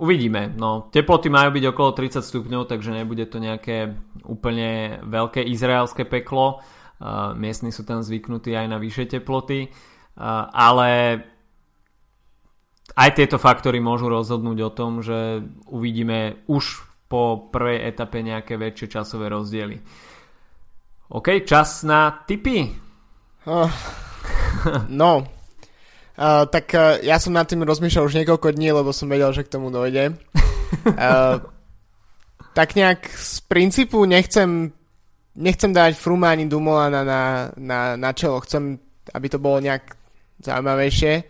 Uvidíme. 0.00 0.48
No, 0.56 0.88
teploty 0.88 1.28
majú 1.28 1.52
byť 1.52 1.64
okolo 1.76 1.90
30 1.92 2.24
stupňov, 2.24 2.64
takže 2.64 2.96
nebude 2.96 3.28
to 3.28 3.36
nejaké 3.36 4.00
úplne 4.24 4.96
veľké 5.04 5.44
izraelské 5.44 6.08
peklo. 6.08 6.64
Uh, 6.96 7.36
miestni 7.36 7.68
sú 7.68 7.84
tam 7.84 8.00
zvyknutí 8.00 8.56
aj 8.56 8.66
na 8.70 8.80
vyššie 8.80 9.20
teploty. 9.20 9.68
Ale 10.52 11.20
aj 12.96 13.10
tieto 13.12 13.36
faktory 13.36 13.80
môžu 13.80 14.08
rozhodnúť 14.08 14.58
o 14.64 14.74
tom, 14.74 15.00
že 15.00 15.44
uvidíme 15.68 16.44
už 16.48 16.84
po 17.08 17.48
prvej 17.52 17.88
etape 17.88 18.20
nejaké 18.24 18.56
väčšie 18.56 19.00
časové 19.00 19.32
rozdiely. 19.32 19.80
OK, 21.10 21.42
čas 21.42 21.82
na 21.82 22.22
tipy. 22.22 22.70
Uh, 23.42 23.66
no, 25.02 25.26
Uh, 26.20 26.44
tak 26.52 26.76
uh, 26.76 27.00
ja 27.00 27.16
som 27.16 27.32
nad 27.32 27.48
tým 27.48 27.64
rozmýšľal 27.64 28.04
už 28.04 28.18
niekoľko 28.20 28.52
dní, 28.52 28.76
lebo 28.76 28.92
som 28.92 29.08
vedel, 29.08 29.32
že 29.32 29.40
k 29.40 29.52
tomu 29.56 29.72
dojde. 29.72 30.12
Uh, 30.86 31.42
tak 32.54 32.78
nejak 32.78 33.10
z 33.10 33.42
princípu 33.50 34.06
nechcem, 34.06 34.70
nechcem 35.34 35.74
dať 35.74 35.98
Fruma 35.98 36.30
ani 36.30 36.46
Dumolana 36.46 37.02
na, 37.02 37.22
na, 37.58 37.98
na 37.98 38.10
čelo. 38.14 38.38
Chcem, 38.46 38.78
aby 39.10 39.26
to 39.26 39.42
bolo 39.42 39.58
nejak 39.58 39.98
zaujímavejšie. 40.38 41.26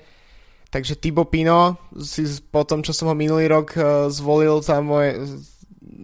Takže 0.68 1.00
Tibo 1.00 1.24
Pino 1.24 1.88
si 2.04 2.28
po 2.52 2.68
tom, 2.68 2.84
čo 2.84 2.92
som 2.92 3.08
ho 3.08 3.16
minulý 3.16 3.48
rok 3.48 3.68
uh, 3.80 4.12
zvolil 4.12 4.60
za, 4.60 4.84
moje, 4.84 5.40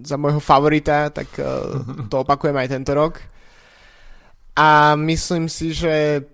za 0.00 0.16
môjho 0.16 0.40
favorita, 0.40 1.12
tak 1.12 1.28
uh, 1.36 1.76
to 2.10 2.24
opakujem 2.24 2.56
aj 2.56 2.72
tento 2.72 2.96
rok. 2.96 3.20
A 4.56 4.96
myslím 4.96 5.48
si, 5.48 5.74
že 5.76 6.24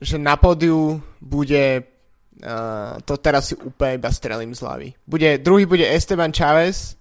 že 0.00 0.16
na 0.16 0.36
pódiu 0.40 0.96
bude 1.20 1.84
uh, 2.40 2.96
to 3.04 3.20
teraz 3.20 3.52
si 3.52 3.54
úplne 3.54 4.00
iba 4.00 4.08
strelím 4.08 4.56
z 4.56 4.64
hlavy. 4.64 4.88
Bude, 5.04 5.38
druhý 5.38 5.68
bude 5.68 5.84
Esteban 5.84 6.32
Chávez 6.32 6.96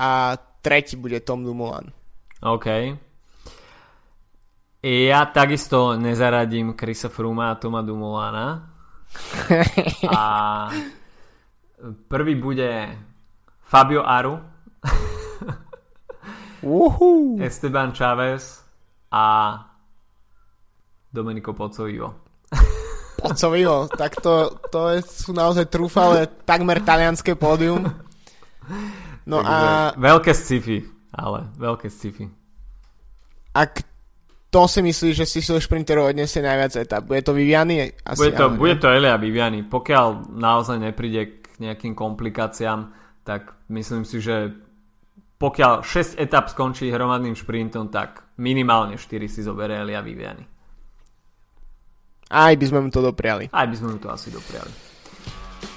a 0.00 0.36
tretí 0.64 0.96
bude 0.96 1.20
Tom 1.20 1.44
Dumoulin. 1.44 1.92
OK. 2.40 2.66
Ja 4.86 5.26
takisto 5.28 5.98
nezaradím 5.98 6.72
Krisa 6.72 7.08
Fruma 7.08 7.50
a 7.50 7.58
Toma 7.58 7.82
Dumoulana. 7.82 8.70
a 10.16 10.22
prvý 12.08 12.34
bude 12.34 12.98
Fabio 13.60 14.06
Aru. 14.06 14.40
Esteban 17.40 17.92
Chávez 17.92 18.65
a 19.10 19.24
Domenico 21.12 21.52
Pozzovivo. 21.56 22.14
Pozovilo, 23.22 23.88
tak 23.88 24.20
to, 24.20 24.60
to 24.68 25.00
sú 25.00 25.32
naozaj 25.32 25.66
trúfale 25.72 26.28
takmer 26.44 26.84
talianské 26.84 27.34
pódium. 27.34 27.88
No 29.26 29.42
Takže 29.42 29.66
a... 29.66 29.96
Veľké 29.96 30.32
sci-fi, 30.36 30.78
ale 31.10 31.50
veľké 31.56 31.88
sci-fi. 31.88 32.28
A 33.56 33.60
to 34.52 34.62
si 34.68 34.80
myslíš, 34.84 35.14
že 35.24 35.26
si 35.26 35.40
svoj 35.42 35.64
šprinterov 35.64 36.12
odniesie 36.12 36.44
najviac 36.44 36.76
etap? 36.76 37.02
Bude 37.08 37.24
to 37.24 37.32
Viviani? 37.34 37.92
Asi, 38.04 38.20
bude, 38.20 38.32
to, 38.36 38.46
bude 38.54 38.76
to 38.78 38.88
Elia 38.92 39.16
Viviani. 39.16 39.64
Pokiaľ 39.64 40.32
naozaj 40.36 40.80
nepríde 40.80 41.42
k 41.42 41.46
nejakým 41.60 41.96
komplikáciám, 41.96 42.92
tak 43.26 43.56
myslím 43.72 44.04
si, 44.06 44.22
že 44.22 44.54
pokiaľ 45.36 45.84
6 45.84 46.16
etap 46.16 46.48
skončí 46.48 46.88
hromadným 46.88 47.36
šprintom, 47.36 47.92
tak 47.92 48.24
minimálne 48.40 48.96
4 48.96 49.28
si 49.28 49.40
zoberie 49.44 49.76
Elia 49.76 50.00
Viviani. 50.00 50.44
Aj 52.26 52.52
by 52.56 52.64
sme 52.66 52.78
mu 52.82 52.90
to 52.90 53.04
dopriali. 53.04 53.52
Aj 53.52 53.66
by 53.68 53.74
sme 53.76 53.96
mu 53.96 53.98
to 54.02 54.10
asi 54.10 54.34
dopriali. 54.34 54.72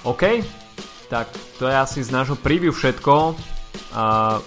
OK, 0.08 0.42
tak 1.06 1.30
to 1.60 1.68
je 1.68 1.76
asi 1.76 2.00
z 2.02 2.10
nášho 2.10 2.40
preview 2.40 2.72
všetko. 2.74 3.36
Uh, 3.94 4.40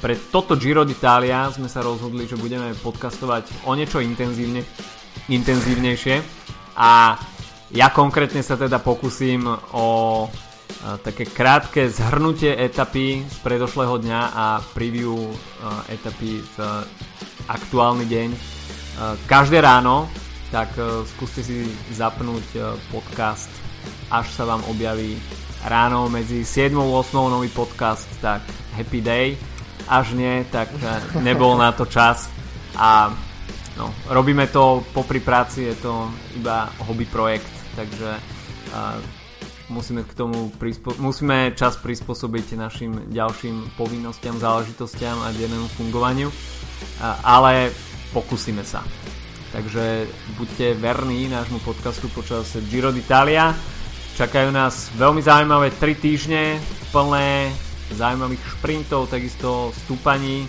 pre 0.00 0.16
toto 0.32 0.56
Giro 0.56 0.86
d'Italia 0.86 1.52
sme 1.52 1.68
sa 1.68 1.84
rozhodli, 1.84 2.24
že 2.24 2.40
budeme 2.40 2.72
podcastovať 2.72 3.68
o 3.68 3.76
niečo 3.76 4.00
intenzívne, 4.00 4.64
intenzívnejšie 5.28 6.16
a 6.80 7.20
ja 7.70 7.92
konkrétne 7.92 8.40
sa 8.40 8.56
teda 8.56 8.80
pokúsim 8.80 9.44
o 9.76 9.86
také 11.04 11.28
krátke 11.28 11.90
zhrnutie 11.90 12.54
etapy 12.56 13.24
z 13.24 13.36
predošlého 13.44 14.00
dňa 14.00 14.20
a 14.32 14.46
preview 14.72 15.16
etapy 15.92 16.40
v 16.40 16.56
aktuálny 17.48 18.06
deň. 18.08 18.28
Každé 19.28 19.60
ráno, 19.60 20.08
tak 20.50 20.74
skúste 21.16 21.44
si 21.46 21.68
zapnúť 21.94 22.78
podcast, 22.90 23.50
až 24.10 24.26
sa 24.34 24.44
vám 24.44 24.64
objaví 24.66 25.16
ráno 25.68 26.08
medzi 26.08 26.42
7 26.42 26.72
a 26.76 26.84
8 27.04 27.16
nový 27.28 27.52
podcast, 27.52 28.08
tak 28.24 28.40
happy 28.74 29.00
day 29.00 29.26
až 29.90 30.14
nie, 30.14 30.46
tak 30.48 30.70
nebol 31.20 31.58
na 31.58 31.74
to 31.74 31.84
čas 31.84 32.30
a 32.78 33.10
no, 33.74 33.90
robíme 34.06 34.46
to 34.48 34.86
popri 34.94 35.18
práci, 35.18 35.66
je 35.66 35.76
to 35.82 36.06
iba 36.38 36.70
hobby 36.86 37.04
projekt, 37.10 37.50
takže 37.74 38.16
musíme 39.70 40.02
k 40.02 40.12
tomu 40.12 40.50
prispo- 40.58 40.98
musíme 40.98 41.54
čas 41.54 41.78
prispôsobiť 41.78 42.58
našim 42.58 43.08
ďalším 43.08 43.78
povinnostiam, 43.78 44.36
záležitostiam 44.36 45.22
a 45.22 45.30
dennému 45.30 45.70
fungovaniu, 45.78 46.28
ale 47.22 47.70
pokúsime 48.10 48.66
sa. 48.66 48.82
Takže 49.54 50.06
buďte 50.38 50.78
verní 50.78 51.26
nášmu 51.30 51.62
podcastu 51.62 52.10
počas 52.10 52.54
Giro 52.70 52.90
d'Italia. 52.90 53.54
Čakajú 54.14 54.50
nás 54.50 54.90
veľmi 54.94 55.22
zaujímavé 55.22 55.74
3 55.74 55.96
týždne 55.96 56.58
plné 56.94 57.50
zaujímavých 57.94 58.42
šprintov, 58.58 59.10
takisto 59.10 59.74
stúpaní, 59.86 60.46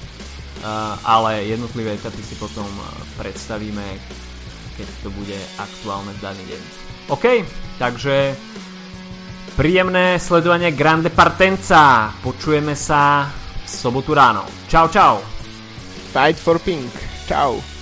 ale 1.01 1.49
jednotlivé 1.49 1.97
etapy 1.97 2.21
si 2.21 2.37
potom 2.37 2.69
predstavíme, 3.17 3.85
keď 4.77 4.87
to 5.01 5.09
bude 5.13 5.37
aktuálne 5.57 6.13
v 6.13 6.21
daný 6.21 6.43
deň. 6.53 6.61
OK, 7.09 7.25
takže 7.81 8.37
príjemné 9.55 10.19
sledovanie 10.21 10.71
Grande 10.71 11.09
Partenza. 11.11 12.11
Počujeme 12.23 12.75
sa 12.77 13.27
v 13.27 13.67
sobotu 13.67 14.15
ráno. 14.15 14.47
Čau, 14.71 14.87
čau. 14.87 15.19
Fight 16.11 16.39
for 16.39 16.59
Pink. 16.59 16.91
Čau. 17.27 17.80